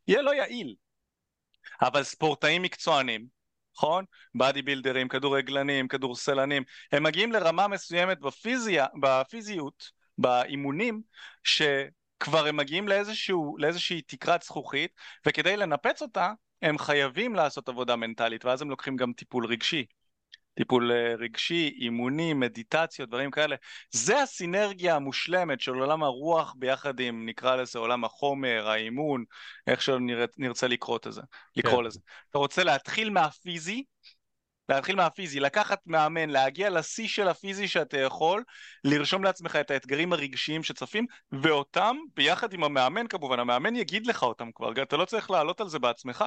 יהיה 0.07 0.21
לא 0.21 0.33
יעיל. 0.33 0.75
אבל 1.81 2.03
ספורטאים 2.03 2.61
מקצוענים, 2.61 3.42
נכון? 3.77 4.05
באדי 4.35 4.61
בילדרים, 4.61 5.07
כדורגלנים, 5.07 5.87
כדורסלנים, 5.87 6.63
הם 6.91 7.03
מגיעים 7.03 7.31
לרמה 7.31 7.67
מסוימת 7.67 8.19
בפיזיה, 8.19 8.85
בפיזיות, 9.01 9.91
באימונים, 10.17 11.01
שכבר 11.43 12.47
הם 12.47 12.57
מגיעים 12.57 12.87
לאיזשהו, 12.87 13.55
לאיזושהי 13.57 14.01
תקרת 14.01 14.43
זכוכית, 14.43 14.91
וכדי 15.25 15.57
לנפץ 15.57 16.01
אותה, 16.01 16.33
הם 16.61 16.77
חייבים 16.77 17.35
לעשות 17.35 17.69
עבודה 17.69 17.95
מנטלית, 17.95 18.45
ואז 18.45 18.61
הם 18.61 18.69
לוקחים 18.69 18.95
גם 18.95 19.13
טיפול 19.13 19.45
רגשי. 19.45 19.85
טיפול 20.55 20.91
אה, 20.91 21.15
רגשי, 21.15 21.77
אימונים, 21.81 22.39
מדיטציות, 22.39 23.09
דברים 23.09 23.31
כאלה. 23.31 23.55
זה 23.91 24.21
הסינרגיה 24.21 24.95
המושלמת 24.95 25.61
של 25.61 25.73
עולם 25.73 26.03
הרוח 26.03 26.55
ביחד 26.57 26.99
עם, 26.99 27.25
נקרא 27.25 27.55
לזה, 27.55 27.79
עולם 27.79 28.03
החומר, 28.03 28.67
האימון, 28.69 29.23
איך 29.67 29.81
שנרצה 29.81 30.67
לקרוא 30.67 30.99
כן. 31.79 31.83
לזה. 31.83 31.99
אתה 32.29 32.37
רוצה 32.37 32.63
להתחיל 32.63 33.09
מהפיזי, 33.09 33.83
להתחיל 34.69 34.95
מהפיזי, 34.95 35.39
לקחת 35.39 35.79
מאמן, 35.85 36.29
להגיע 36.29 36.69
לשיא 36.69 37.07
של 37.07 37.27
הפיזי 37.27 37.67
שאתה 37.67 37.97
יכול, 37.97 38.43
לרשום 38.83 39.23
לעצמך 39.23 39.55
את 39.55 39.71
האתגרים 39.71 40.13
הרגשיים 40.13 40.63
שצפים, 40.63 41.05
ואותם, 41.31 41.95
ביחד 42.15 42.53
עם 42.53 42.63
המאמן 42.63 43.07
כמובן, 43.07 43.39
המאמן 43.39 43.75
יגיד 43.75 44.07
לך 44.07 44.23
אותם 44.23 44.51
כבר, 44.55 44.71
אתה 44.83 44.97
לא 44.97 45.05
צריך 45.05 45.31
לעלות 45.31 45.61
על 45.61 45.67
זה 45.69 45.79
בעצמך. 45.79 46.25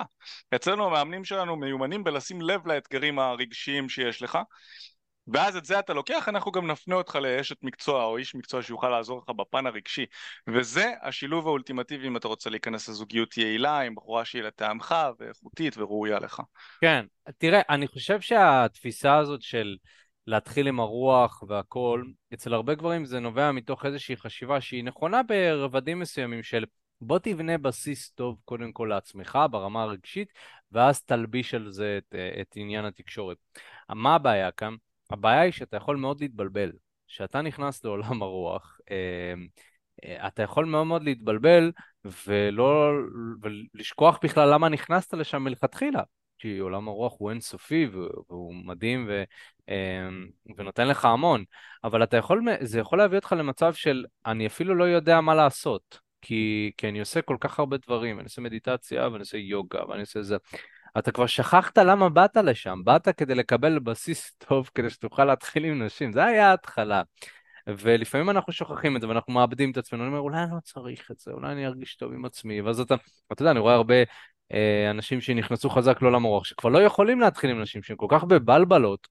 אצלנו 0.55 0.87
המאמנים 0.87 1.25
שלנו 1.25 1.57
מיומנים 1.57 2.05
בלשים 2.05 2.41
לב 2.41 2.67
לאתגרים 2.67 3.19
הרגשיים 3.19 3.89
שיש 3.89 4.23
לך, 4.23 4.39
ואז 5.29 5.57
את 5.57 5.65
זה 5.65 5.79
אתה 5.79 5.95
לוקח, 5.95 6.29
אנחנו 6.29 6.53
גם 6.53 6.67
נפנה 6.67 6.95
אותך 6.95 7.17
לאשת 7.17 7.63
מקצוע 7.63 8.05
או 8.05 8.17
איש 8.17 8.35
מקצוע 8.35 8.63
שיוכל 8.63 8.89
לעזור 8.89 9.19
לך 9.19 9.37
בפן 9.37 9.67
הרגשי. 9.67 10.07
וזה 10.49 10.93
השילוב 11.03 11.47
האולטימטיבי 11.47 12.09
אם 12.09 12.17
אתה 12.17 12.29
רוצה 12.29 12.51
להיכנס 12.51 12.89
לזוגיות 12.89 13.37
יעילה 13.37 13.81
עם 13.81 13.95
בחורה 13.95 14.25
שהיא 14.25 14.43
לטעמך 14.43 14.95
ואיכותית 15.19 15.79
וראויה 15.79 16.19
לך. 16.19 16.41
כן, 16.81 17.05
תראה, 17.39 17.61
אני 17.71 17.87
חושב 17.87 18.21
שהתפיסה 18.21 19.17
הזאת 19.17 19.43
של 19.43 19.77
להתחיל 20.27 20.69
עם 20.69 20.81
הרוח 20.81 21.43
והכל, 21.49 22.05
אצל 22.35 22.55
הרבה 22.55 22.75
גברים 22.75 23.05
זה 23.05 23.21
נובע 23.21 23.53
מתוך 23.53 23.87
איזושהי 23.87 24.17
חשיבה 24.17 24.61
שהיא 24.61 24.85
נכונה 24.85 25.23
ברבדים 25.23 25.99
מסוימים 25.99 26.43
של 26.43 26.65
בוא 27.01 27.19
תבנה 27.19 27.59
בסיס 27.59 28.11
טוב 28.11 28.39
קודם 28.45 28.73
כל 28.73 28.87
לעצמך 28.91 29.39
ברמה 29.51 29.83
הרגשית, 29.83 30.33
ואז 30.73 31.03
תלביש 31.03 31.55
על 31.55 31.73
זה 31.73 31.99
את, 31.99 32.15
את 32.41 32.53
עניין 32.57 32.85
התקשורת. 32.85 33.37
מה 33.89 34.15
הבעיה 34.15 34.51
כאן? 34.51 34.75
הבעיה 35.11 35.41
היא 35.41 35.53
שאתה 35.53 35.77
יכול 35.77 35.97
מאוד 35.97 36.21
להתבלבל. 36.21 36.73
כשאתה 37.09 37.43
נכנס 37.43 37.85
לעולם 37.85 38.23
הרוח, 38.23 38.79
אה, 38.91 39.35
אה, 40.05 40.29
אתה 40.29 40.43
יכול 40.43 40.65
מאוד 40.65 40.87
מאוד 40.87 41.03
להתבלבל 41.03 41.73
ולא, 42.27 42.93
ולשכוח 43.43 44.19
בכלל 44.23 44.55
למה 44.55 44.69
נכנסת 44.69 45.15
לשם 45.15 45.43
מלכתחילה. 45.43 46.03
כי 46.39 46.59
עולם 46.59 46.89
הרוח 46.89 47.15
הוא 47.19 47.31
אינסופי 47.31 47.87
והוא 47.93 48.55
מדהים 48.55 49.07
ו, 49.09 49.23
אה, 49.69 50.09
ונותן 50.57 50.89
לך 50.89 51.05
המון, 51.05 51.45
אבל 51.85 52.03
אתה 52.03 52.17
יכול, 52.17 52.43
זה 52.61 52.81
יכול 52.81 52.99
להביא 52.99 53.19
אותך 53.19 53.35
למצב 53.39 53.75
של 53.75 54.05
אני 54.27 54.47
אפילו 54.47 54.75
לא 54.75 54.85
יודע 54.85 55.21
מה 55.21 55.35
לעשות, 55.35 55.99
כי, 56.23 56.71
כי 56.77 56.89
אני 56.89 57.01
עושה 57.01 57.23
כל 57.23 57.37
כך 57.41 57.59
הרבה 57.59 57.77
דברים, 57.77 58.19
אני 58.19 58.25
עושה 58.25 58.41
מדיטציה 58.41 59.09
ואני 59.09 59.21
עושה 59.21 59.37
יוגה 59.39 59.89
ואני 59.89 60.01
עושה 60.01 60.23
זה. 60.23 60.37
אתה 60.99 61.13
כבר 61.13 61.27
שכחת 61.27 61.79
למה 61.79 62.09
באת 62.09 62.37
לשם, 62.37 62.81
באת 62.85 63.09
כדי 63.09 63.35
לקבל 63.35 63.79
בסיס 63.79 64.33
טוב 64.39 64.71
כדי 64.75 64.91
שתוכל 64.91 65.25
להתחיל 65.25 65.65
עם 65.65 65.83
נשים, 65.83 66.13
זה 66.13 66.25
היה 66.25 66.51
ההתחלה. 66.51 67.03
ולפעמים 67.67 68.31
אנחנו 68.31 68.53
שוכחים 68.53 68.97
את 68.97 69.01
זה 69.01 69.09
ואנחנו 69.09 69.33
מאבדים 69.33 69.71
את 69.71 69.77
עצמנו, 69.77 70.03
אני 70.03 70.09
אומר 70.09 70.21
אולי 70.21 70.43
אני 70.43 70.51
לא 70.55 70.61
צריך 70.61 71.11
את 71.11 71.19
זה, 71.19 71.31
אולי 71.31 71.53
אני 71.53 71.67
ארגיש 71.67 71.97
טוב 71.97 72.13
עם 72.13 72.25
עצמי, 72.25 72.61
ואז 72.61 72.81
אתה, 72.81 72.95
אתה 73.33 73.43
יודע, 73.43 73.51
אני 73.51 73.61
רואה 73.61 73.75
הרבה 73.75 73.95
אה, 74.53 74.91
אנשים 74.91 75.21
שנכנסו 75.21 75.71
חזק 75.71 76.03
לעולם 76.03 76.25
הרוח, 76.25 76.45
שכבר 76.45 76.71
לא 76.71 76.79
יכולים 76.79 77.21
להתחיל 77.21 77.51
עם 77.51 77.63
נשים, 77.63 77.83
שהם 77.83 77.97
כל 77.97 78.07
כך 78.11 78.25
מבולבלות, 78.25 79.09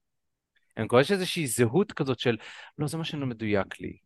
הם 0.78 0.88
כבר 0.88 1.00
יש 1.00 1.12
איזושהי 1.12 1.48
זהות 1.48 1.92
כזאת 1.92 2.20
של, 2.20 2.38
לא, 2.78 2.88
זה 2.88 2.98
מה 2.98 3.04
שלא 3.04 3.26
מדויק 3.26 3.82
לי, 3.82 3.98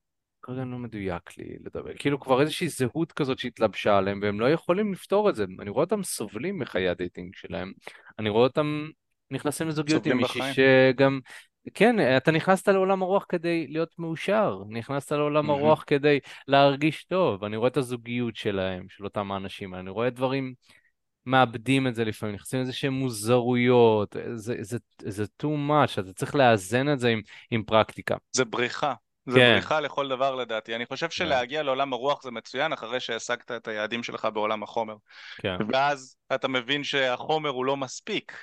כרגע 0.41 0.65
לא 0.65 0.77
מדויק 0.77 1.37
לי 1.37 1.57
לדבר, 1.65 1.91
כאילו 1.99 2.19
כבר 2.19 2.41
איזושהי 2.41 2.67
זהות 2.67 3.11
כזאת 3.11 3.39
שהתלבשה 3.39 3.97
עליהם 3.97 4.19
והם 4.21 4.39
לא 4.39 4.51
יכולים 4.51 4.93
לפתור 4.93 5.29
את 5.29 5.35
זה, 5.35 5.45
אני 5.59 5.69
רואה 5.69 5.83
אותם 5.83 6.03
סובלים 6.03 6.59
מחיי 6.59 6.89
ה 6.89 6.96
dating 6.96 7.35
שלהם, 7.35 7.71
אני 8.19 8.29
רואה 8.29 8.43
אותם 8.43 8.87
נכנסים 9.31 9.67
לזוגיות 9.67 10.05
עם 10.05 10.17
מישהי 10.17 10.41
שגם, 10.53 11.19
כן, 11.73 12.17
אתה 12.17 12.31
נכנסת 12.31 12.67
לעולם 12.67 13.01
הרוח 13.01 13.25
כדי 13.29 13.67
להיות 13.67 13.99
מאושר, 13.99 14.61
נכנסת 14.69 15.11
לעולם 15.11 15.49
הרוח 15.49 15.83
כדי 15.87 16.19
להרגיש 16.47 17.03
טוב, 17.03 17.43
אני 17.43 17.57
רואה 17.57 17.67
את 17.67 17.77
הזוגיות 17.77 18.35
שלהם, 18.35 18.85
של 18.89 19.03
אותם 19.03 19.31
האנשים, 19.31 19.75
אני 19.75 19.89
רואה 19.89 20.09
דברים... 20.09 20.53
מאבדים 21.25 21.87
את 21.87 21.95
זה 21.95 22.05
לפעמים, 22.05 22.35
נכנסים 22.35 22.59
לאיזה 22.59 22.73
שהם 22.73 22.93
מוזרויות, 22.93 24.15
זה, 24.33 24.55
זה, 24.61 24.77
זה 25.01 25.23
too 25.23 25.69
much, 25.69 25.99
אתה 25.99 26.13
צריך 26.13 26.35
לאזן 26.35 26.93
את 26.93 26.99
זה 26.99 27.09
עם, 27.09 27.21
עם 27.51 27.63
פרקטיקה. 27.63 28.15
זה 28.31 28.45
בריכה, 28.45 28.93
זה 29.29 29.39
כן, 29.39 29.51
בריחה 29.51 29.79
לכל 29.79 30.09
דבר 30.09 30.35
לדעתי. 30.35 30.75
אני 30.75 30.85
חושב 30.85 31.05
כן, 31.05 31.11
שלהגיע 31.11 31.63
לעולם 31.63 31.93
הרוח 31.93 32.23
זה 32.23 32.31
מצוין 32.31 32.73
אחרי 32.73 32.99
שהשגת 32.99 33.51
את 33.51 33.67
היעדים 33.67 34.03
שלך 34.03 34.27
בעולם 34.33 34.63
החומר. 34.63 34.95
כן, 35.37 35.55
ואז 35.73 36.15
אתה 36.35 36.47
מבין 36.47 36.83
שהחומר 36.83 37.49
הוא 37.49 37.65
לא 37.65 37.77
מספיק, 37.77 38.37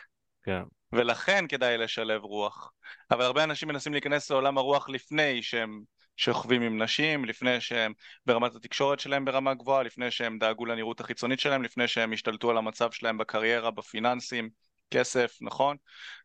כן. 0.45 0.63
ולכן 0.93 1.45
כדאי 1.49 1.79
לשלב 1.79 2.25
רוח. 2.25 2.73
אבל 3.11 3.23
הרבה 3.25 3.45
אנשים 3.45 3.69
מנסים 3.69 3.93
להיכנס 3.93 4.31
לעולם 4.31 4.59
הרוח 4.59 4.89
לפני 4.89 5.43
שהם 5.43 5.83
שוכבים 6.17 6.63
עם 6.63 6.83
נשים, 6.83 7.25
לפני 7.25 7.61
שהם 7.61 7.93
ברמת 8.27 8.55
התקשורת 8.55 9.01
שלהם 9.01 9.25
ברמה 9.25 9.55
גבוהה, 9.55 9.83
לפני 9.83 10.11
שהם 10.11 10.39
דאגו 10.39 10.67
לנראות 10.67 11.01
החיצונית 11.01 11.41
שלהם, 11.41 11.63
לפני 11.63 11.89
שהם 11.89 12.13
השתלטו 12.13 12.51
על 12.51 12.57
המצב 12.57 12.91
שלהם 12.91 13.19
בקריירה, 13.19 13.71
בפיננסים, 13.71 14.49
כסף, 14.91 15.39
נכון? 15.41 15.77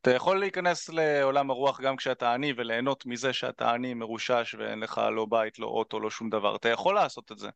אתה 0.02 0.12
יכול 0.12 0.40
להיכנס 0.40 0.90
לעולם 0.90 1.50
הרוח 1.50 1.82
גם 1.82 1.96
כשאתה 1.96 2.34
עני 2.34 2.54
וליהנות 2.58 3.06
מזה 3.06 3.34
שאתה 3.34 3.72
עני, 3.72 3.94
מרושש 3.94 4.56
ואין 4.60 4.80
לך 4.80 5.02
לא 5.16 5.26
בית, 5.26 5.60
לא 5.60 5.68
אוטו, 5.68 6.00
לא 6.00 6.10
שום 6.10 6.30
דבר. 6.30 6.56
אתה 6.56 6.70
יכול 6.70 6.96
לעשות 6.96 7.32
את 7.32 7.38
זה, 7.40 7.50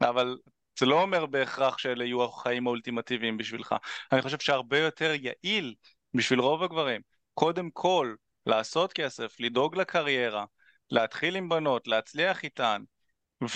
אבל 0.00 0.36
זה 0.78 0.86
לא 0.86 1.02
אומר 1.02 1.26
בהכרח 1.26 1.78
שאלה 1.78 2.04
יהיו 2.04 2.24
החיים 2.24 2.66
האולטימטיביים 2.66 3.36
בשבילך. 3.36 3.74
אני 4.12 4.22
חושב 4.22 4.38
שהרבה 4.38 4.78
יותר 4.78 5.12
יעיל 5.14 5.74
בשביל 6.14 6.40
רוב 6.40 6.62
הגברים, 6.62 7.00
קודם 7.34 7.70
כל 7.70 8.14
לעשות 8.46 8.92
כסף, 8.92 9.40
לדאוג 9.40 9.76
לקריירה, 9.76 10.44
להתחיל 10.90 11.36
עם 11.36 11.48
בנות, 11.48 11.86
להצליח 11.86 12.44
איתן, 12.44 12.82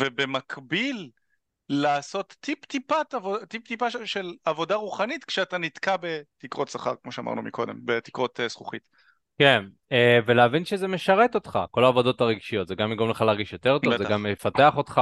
ובמקביל 0.00 1.10
לעשות 1.68 2.36
טיפ-טיפת 2.40 3.14
טיפ-טיפה 3.48 3.90
של, 3.90 4.06
של 4.06 4.34
עבודה 4.44 4.74
רוחנית 4.74 5.24
כשאתה 5.24 5.58
נתקע 5.58 5.96
בתקרות 6.00 6.68
שכר, 6.68 6.94
כמו 7.02 7.12
שאמרנו 7.12 7.42
מקודם, 7.42 7.80
בתקרות 7.84 8.40
uh, 8.40 8.48
זכוכית. 8.48 8.82
כן, 9.38 9.64
אה, 9.92 10.18
ולהבין 10.26 10.64
שזה 10.64 10.88
משרת 10.88 11.34
אותך, 11.34 11.58
כל 11.70 11.84
העבודות 11.84 12.20
הרגשיות, 12.20 12.68
זה 12.68 12.74
גם 12.74 12.92
יגרום 12.92 13.10
לך 13.10 13.20
להרגיש 13.22 13.52
יותר 13.52 13.78
טוב, 13.78 13.92
זה 13.92 13.98
בטח. 13.98 14.10
גם 14.10 14.26
יפתח 14.26 14.76
אותך, 14.76 15.00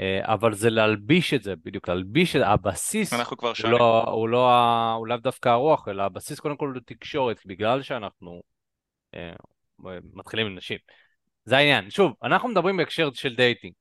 אה, 0.00 0.20
אבל 0.22 0.54
זה 0.54 0.70
להלביש 0.70 1.34
את 1.34 1.42
זה, 1.42 1.54
בדיוק, 1.64 1.88
להלביש 1.88 2.36
את 2.36 2.40
זה, 2.40 2.46
הבסיס 2.46 3.12
אנחנו 3.12 3.36
כבר 3.36 3.48
הוא 3.48 3.54
שנים. 3.54 3.72
לא, 3.72 4.04
הוא 4.04 4.28
לא, 4.28 4.50
הוא 4.92 5.06
לאו 5.06 5.16
דווקא 5.16 5.48
הרוח, 5.48 5.88
אלא 5.88 6.02
הבסיס 6.02 6.40
קודם 6.40 6.56
כל 6.56 6.72
הוא 6.74 6.82
תקשורת, 6.86 7.40
בגלל 7.46 7.82
שאנחנו 7.82 8.42
אה, 9.14 9.32
מתחילים 10.14 10.46
עם 10.46 10.54
נשים. 10.54 10.78
זה 11.44 11.56
העניין. 11.56 11.90
שוב, 11.90 12.12
אנחנו 12.22 12.48
מדברים 12.48 12.76
בהקשר 12.76 13.10
של 13.14 13.34
dating. 13.36 13.72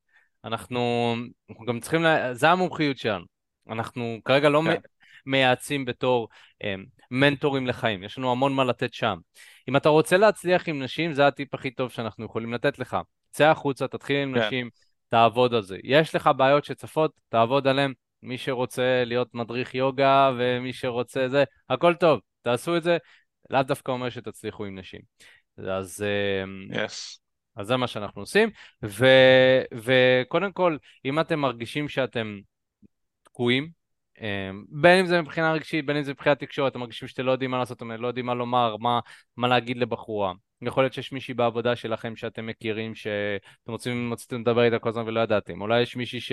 אנחנו, 0.45 1.15
אנחנו 1.49 1.65
גם 1.65 1.79
צריכים, 1.79 2.03
לה... 2.03 2.33
זה 2.33 2.49
המומחיות 2.49 2.97
שלנו. 2.97 3.25
אנחנו 3.69 4.17
כרגע 4.25 4.49
לא 4.49 4.61
כן. 4.65 4.79
מייעצים 5.25 5.85
בתור 5.85 6.27
אה, 6.63 6.75
מנטורים 7.11 7.67
לחיים, 7.67 8.03
יש 8.03 8.17
לנו 8.17 8.31
המון 8.31 8.53
מה 8.53 8.63
לתת 8.63 8.93
שם. 8.93 9.17
אם 9.69 9.75
אתה 9.75 9.89
רוצה 9.89 10.17
להצליח 10.17 10.69
עם 10.69 10.83
נשים, 10.83 11.13
זה 11.13 11.27
הטיפ 11.27 11.53
הכי 11.53 11.71
טוב 11.71 11.91
שאנחנו 11.91 12.25
יכולים 12.25 12.53
לתת 12.53 12.79
לך. 12.79 12.97
צא 13.31 13.45
החוצה, 13.47 13.87
תתחיל 13.87 14.17
עם 14.17 14.33
כן. 14.33 14.47
נשים, 14.47 14.69
תעבוד 15.09 15.53
על 15.53 15.61
זה. 15.61 15.77
יש 15.83 16.15
לך 16.15 16.29
בעיות 16.37 16.65
שצפות, 16.65 17.11
תעבוד 17.29 17.67
עליהן. 17.67 17.93
מי 18.23 18.37
שרוצה 18.37 19.03
להיות 19.05 19.33
מדריך 19.33 19.75
יוגה 19.75 20.31
ומי 20.37 20.73
שרוצה 20.73 21.29
זה, 21.29 21.43
הכל 21.69 21.93
טוב, 21.93 22.19
תעשו 22.41 22.77
את 22.77 22.83
זה. 22.83 22.97
לאו 23.49 23.63
דווקא 23.63 23.91
אומר 23.91 24.09
שתצליחו 24.09 24.65
עם 24.65 24.79
נשים. 24.79 25.01
אז, 25.57 26.05
אה, 26.05 26.85
Yes. 26.85 27.26
אז 27.57 27.67
זה 27.67 27.77
מה 27.77 27.87
שאנחנו 27.87 28.21
עושים, 28.21 28.49
ו, 28.83 29.05
וקודם 29.73 30.51
כל, 30.51 30.77
אם 31.05 31.19
אתם 31.19 31.39
מרגישים 31.39 31.89
שאתם 31.89 32.39
תקועים, 33.23 33.69
אה, 34.21 34.49
בין 34.69 34.99
אם 34.99 35.05
זה 35.05 35.21
מבחינה 35.21 35.53
רגשית, 35.53 35.85
בין 35.85 35.97
אם 35.97 36.03
זה 36.03 36.11
מבחינת 36.11 36.39
תקשורת, 36.39 36.71
אתם 36.71 36.79
מרגישים 36.79 37.07
שאתם 37.07 37.25
לא 37.25 37.31
יודעים 37.31 37.51
מה 37.51 37.57
לעשות, 37.57 37.77
אתם 37.77 37.91
לא 37.91 38.07
יודעים 38.07 38.25
מה 38.25 38.33
לומר, 38.33 38.77
מה, 38.77 38.99
מה 39.37 39.47
להגיד 39.47 39.77
לבחורה. 39.77 40.33
יכול 40.61 40.83
להיות 40.83 40.93
שיש 40.93 41.11
מישהי 41.11 41.33
בעבודה 41.33 41.75
שלכם 41.75 42.15
שאתם 42.15 42.45
מכירים, 42.45 42.95
שאתם 42.95 43.71
רוצים, 43.71 44.13
רציתם 44.13 44.41
לדבר 44.41 44.63
איתה 44.63 44.79
כל 44.79 44.89
הזמן 44.89 45.03
ולא 45.07 45.19
ידעתם. 45.19 45.61
אולי 45.61 45.81
יש 45.81 45.95
מישהי 45.95 46.19
ש... 46.19 46.31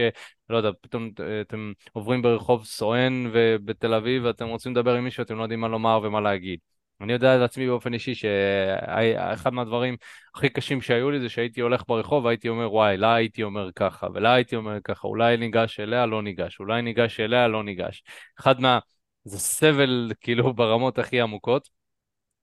לא 0.51 0.57
יודע, 0.57 0.71
פתאום 0.81 1.11
אה, 1.21 1.41
אתם 1.41 1.73
עוברים 1.93 2.23
ברחוב 2.23 2.65
סואן 2.65 3.31
בתל 3.65 3.95
אביב 3.95 4.25
ואתם 4.25 4.49
רוצים 4.49 4.73
לדבר 4.73 4.95
עם 4.95 5.05
מישהו, 5.05 5.23
אתם 5.23 5.37
לא 5.37 5.43
יודעים 5.43 5.61
מה 5.61 5.69
לומר 5.69 6.01
ומה 6.03 6.21
להגיד. 6.21 6.74
אני 7.01 7.13
יודע 7.13 7.35
על 7.35 7.43
עצמי 7.43 7.67
באופן 7.67 7.95
אישי 7.95 8.15
שאחד 8.15 9.55
מהדברים 9.55 9.97
הכי 10.35 10.49
קשים 10.49 10.81
שהיו 10.81 11.11
לי 11.11 11.21
זה 11.21 11.29
שהייתי 11.29 11.61
הולך 11.61 11.83
ברחוב 11.89 12.25
והייתי 12.25 12.49
אומר 12.49 12.73
וואי, 12.73 12.97
לה 12.97 13.15
הייתי 13.15 13.43
אומר 13.43 13.71
ככה 13.77 14.07
ולה 14.15 14.35
הייתי 14.35 14.57
אומר 14.57 14.79
ככה, 14.85 15.09
אולי 15.09 15.37
ניגש 15.37 15.81
אליה, 15.81 16.07
לא 16.07 16.23
ניגש, 16.23 16.61
אולי 16.61 16.83
ניגש 16.83 17.21
אליה, 17.21 17.49
לא 17.49 17.65
ניגש. 17.65 18.03
אחד 18.41 18.61
מה... 18.61 18.79
זה 19.25 19.39
סבל 19.39 20.13
כאילו 20.21 20.55
ברמות 20.55 20.99
הכי 20.99 21.21
עמוקות. 21.21 21.69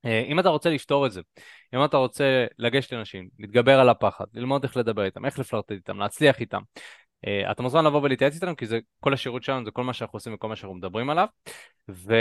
אה, 0.05 0.23
אם 0.27 0.39
אתה 0.39 0.49
רוצה 0.49 0.69
לפתור 0.69 1.05
את 1.05 1.11
זה, 1.11 1.21
אם 1.75 1.85
אתה 1.85 1.97
רוצה 1.97 2.45
לגשת 2.57 2.93
לאנשים, 2.93 3.29
להתגבר 3.39 3.79
על 3.79 3.89
הפחד, 3.89 4.25
ללמוד 4.33 4.63
איך 4.63 4.77
לדבר 4.77 5.03
איתם, 5.05 5.25
איך 5.25 5.39
לפלרט 5.39 5.71
איתם, 5.71 5.99
להצליח 5.99 6.39
איתם, 6.39 6.61
אתה 7.51 7.63
מוזמן 7.63 7.85
לבוא 7.85 8.01
ולהתייעץ 8.03 8.33
איתנו 8.35 8.55
כי 8.55 8.65
זה 8.65 8.79
כל 8.99 9.13
השירות 9.13 9.43
שלנו, 9.43 9.65
זה 9.65 9.71
כל 9.71 9.83
מה 9.83 9.93
שאנחנו 9.93 10.17
עושים 10.17 10.33
וכל 10.33 10.47
מה 10.47 10.55
שאנחנו 10.55 10.75
מדברים 10.75 11.09
עליו 11.09 11.27
ו... 11.89 12.13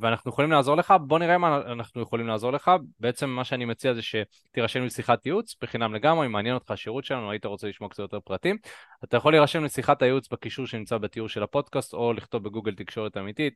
ואנחנו 0.00 0.30
יכולים 0.30 0.50
לעזור 0.50 0.76
לך, 0.76 0.94
בוא 1.06 1.18
נראה 1.18 1.38
מה 1.38 1.56
אנחנו 1.56 2.02
יכולים 2.02 2.26
לעזור 2.26 2.52
לך. 2.52 2.70
בעצם 3.00 3.30
מה 3.30 3.44
שאני 3.44 3.64
מציע 3.64 3.94
זה 3.94 4.00
שתירשם 4.02 4.84
לשיחת 4.84 5.26
ייעוץ 5.26 5.56
בחינם 5.62 5.94
לגמרי, 5.94 6.26
אם 6.26 6.32
מעניין 6.32 6.54
אותך 6.54 6.70
השירות 6.70 7.04
שלנו, 7.04 7.30
היית 7.30 7.46
רוצה 7.46 7.68
לשמוע 7.68 7.90
קצת 7.90 7.98
יותר 7.98 8.20
פרטים, 8.20 8.56
אתה 9.04 9.16
יכול 9.16 9.32
להירשם 9.32 9.64
לשיחת 9.64 10.02
הייעוץ 10.02 10.28
בקישור 10.32 10.66
שנמצא 10.66 10.98
בתיאור 10.98 11.28
של 11.28 11.42
הפודקאסט 11.42 11.94
או 11.94 12.12
לכתוב 12.12 12.44
בגוגל 12.44 12.74
תקשורת 12.74 13.16
אמיתית 13.16 13.54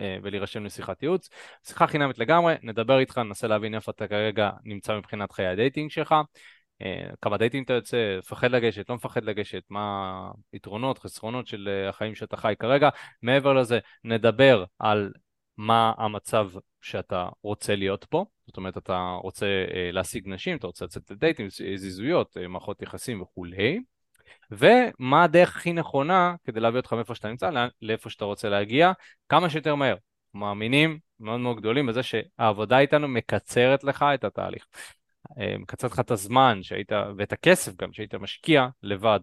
אה, 0.00 0.16
ולהירשם 0.22 0.64
לשיחת 0.64 1.02
ייעוץ. 1.02 1.28
שיחה 1.66 1.86
חינמית 1.86 2.18
לגמרי, 2.18 2.54
נדבר 2.62 2.98
איתך, 2.98 3.18
ננסה 3.18 3.46
להבין 3.46 3.74
איפה 3.74 3.90
אתה 3.90 4.08
כרגע 4.08 4.50
נמצא 4.64 4.96
מבחינת 4.96 5.32
חיי 5.32 5.46
ה 5.46 5.52
dating 5.52 5.90
שלך. 5.90 6.14
אה, 6.82 7.06
כמה 7.22 7.36
דייטים 7.36 7.62
אתה 7.62 7.72
יוצא, 7.72 8.16
מפחד 8.18 8.50
לגשת, 8.50 8.88
לא 8.88 8.94
מפחד 8.94 9.24
לגשת, 9.24 9.62
מה 9.70 10.30
היתרונות, 10.52 10.98
חסרונות 10.98 11.46
של 11.46 11.68
אה, 11.68 11.88
החיים 11.88 12.14
שאתה 12.14 12.36
חי 12.36 12.54
כרגע. 12.58 12.88
מעבר 13.22 13.52
לזה, 13.52 13.78
נדבר 14.04 14.64
על 14.78 15.12
מה 15.56 15.92
המצב 15.98 16.50
שאתה 16.80 17.28
רוצה 17.42 17.76
להיות 17.76 18.04
פה, 18.04 18.24
זאת 18.46 18.56
אומרת, 18.56 18.76
אתה 18.76 19.16
רוצה 19.22 19.46
אה, 19.46 19.90
להשיג 19.92 20.28
נשים, 20.28 20.56
אתה 20.56 20.66
רוצה 20.66 20.84
לצאת 20.84 21.10
לדייטים, 21.10 21.48
זיזויות, 21.76 22.36
מערכות 22.48 22.82
יחסים 22.82 23.22
וכולי, 23.22 23.80
ומה 24.50 25.24
הדרך 25.24 25.56
הכי 25.56 25.72
נכונה 25.72 26.34
כדי 26.44 26.60
להביא 26.60 26.78
אותך 26.80 26.92
מאיפה 26.92 27.14
שאתה 27.14 27.28
נמצא 27.28 27.50
לאיפה 27.82 28.10
שאתה 28.10 28.24
רוצה 28.24 28.48
להגיע, 28.48 28.92
כמה 29.28 29.50
שיותר 29.50 29.74
מהר. 29.74 29.96
מאמינים 30.34 30.98
מאוד 31.20 31.40
מאוד 31.40 31.56
גדולים 31.56 31.86
בזה 31.86 32.02
שהעבודה 32.02 32.78
איתנו 32.78 33.08
מקצרת 33.08 33.84
לך 33.84 34.04
את 34.14 34.24
התהליך. 34.24 34.66
מקצר 35.36 35.86
לך 35.86 36.00
את 36.00 36.10
הזמן 36.10 36.62
שהיית, 36.62 36.92
ואת 37.16 37.32
הכסף 37.32 37.76
גם 37.76 37.92
שהיית 37.92 38.14
משקיע 38.14 38.68
לבד. 38.82 39.20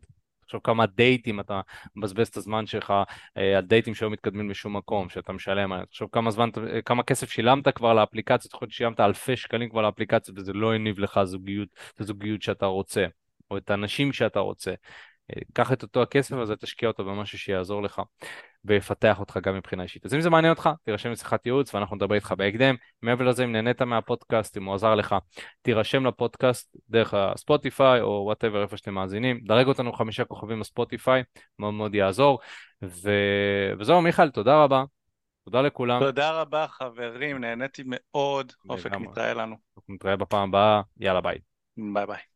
תחשוב 0.51 0.61
כמה 0.63 0.85
דייטים 0.85 1.39
אתה 1.39 1.61
מבזבז 1.95 2.27
את 2.27 2.37
הזמן 2.37 2.65
שלך 2.65 2.93
אה, 3.37 3.57
על 3.57 3.65
דייטים 3.65 3.95
שלא 3.95 4.09
מתקדמים 4.09 4.49
לשום 4.49 4.77
מקום, 4.77 5.09
שאתה 5.09 5.33
משלם 5.33 5.71
עליהם. 5.71 5.85
תחשוב 5.85 6.09
כמה 6.11 6.31
זמן, 6.31 6.49
כמה 6.85 7.03
כסף 7.03 7.29
שילמת 7.31 7.67
כבר 7.75 7.93
לאפליקציה, 7.93 8.49
יכול 8.53 8.65
להיות 8.65 8.73
ששילמת 8.73 8.99
אלפי 8.99 9.35
שקלים 9.35 9.69
כבר 9.69 9.81
לאפליקציה 9.81 10.33
וזה 10.37 10.53
לא 10.53 10.73
הניב 10.73 10.99
לך 10.99 11.19
זוגיות, 11.23 11.69
את 11.95 12.01
הזוגיות 12.01 12.41
שאתה 12.41 12.65
רוצה, 12.65 13.05
או 13.51 13.57
את 13.57 13.69
האנשים 13.69 14.13
שאתה 14.13 14.39
רוצה. 14.39 14.73
קח 15.53 15.73
את 15.73 15.83
אותו 15.83 16.01
הכסף 16.01 16.35
הזה, 16.35 16.55
תשקיע 16.55 16.87
אותו 16.87 17.05
במשהו 17.05 17.37
שיעזור 17.37 17.83
לך 17.83 18.01
ויפתח 18.65 19.19
אותך 19.19 19.39
גם 19.43 19.55
מבחינה 19.55 19.83
אישית. 19.83 20.05
אז 20.05 20.13
אם 20.13 20.21
זה 20.21 20.29
מעניין 20.29 20.53
אותך, 20.53 20.69
תירשם 20.83 21.11
לשיחת 21.11 21.45
ייעוץ 21.45 21.75
ואנחנו 21.75 21.95
נדבר 21.95 22.15
איתך 22.15 22.33
בהקדם. 22.37 22.75
מעבר 23.01 23.25
לזה, 23.25 23.43
אם 23.43 23.51
נהנית 23.51 23.81
מהפודקאסט, 23.81 24.57
אם 24.57 24.63
הוא 24.63 24.75
עזר 24.75 24.95
לך, 24.95 25.15
תירשם 25.61 26.05
לפודקאסט 26.05 26.75
דרך 26.89 27.13
הספוטיפיי 27.13 28.01
או 28.01 28.23
whatever 28.25 28.61
איפה 28.61 28.77
שאתם 28.77 28.93
מאזינים. 28.93 29.39
דרג 29.43 29.67
אותנו 29.67 29.93
חמישה 29.93 30.25
כוכבים 30.25 30.59
בספוטיפיי, 30.59 31.23
מאוד 31.59 31.73
מאוד 31.73 31.95
יעזור. 31.95 32.39
ו... 32.83 33.11
וזהו, 33.79 34.01
מיכאל, 34.01 34.29
תודה 34.29 34.63
רבה. 34.63 34.83
תודה 35.45 35.61
לכולם. 35.61 35.99
תודה 35.99 36.41
רבה 36.41 36.67
חברים, 36.67 37.37
נהניתי 37.37 37.83
מאוד. 37.85 38.53
אופק 38.69 38.91
נתראה 38.91 39.33
לנו. 39.33 39.55
נתראה 39.89 40.15
בפעם 40.15 40.49
הבאה, 40.49 40.81
יאללה 40.99 41.21
bye. 41.21 41.37
Bye 41.77 42.05
bye. 42.05 42.31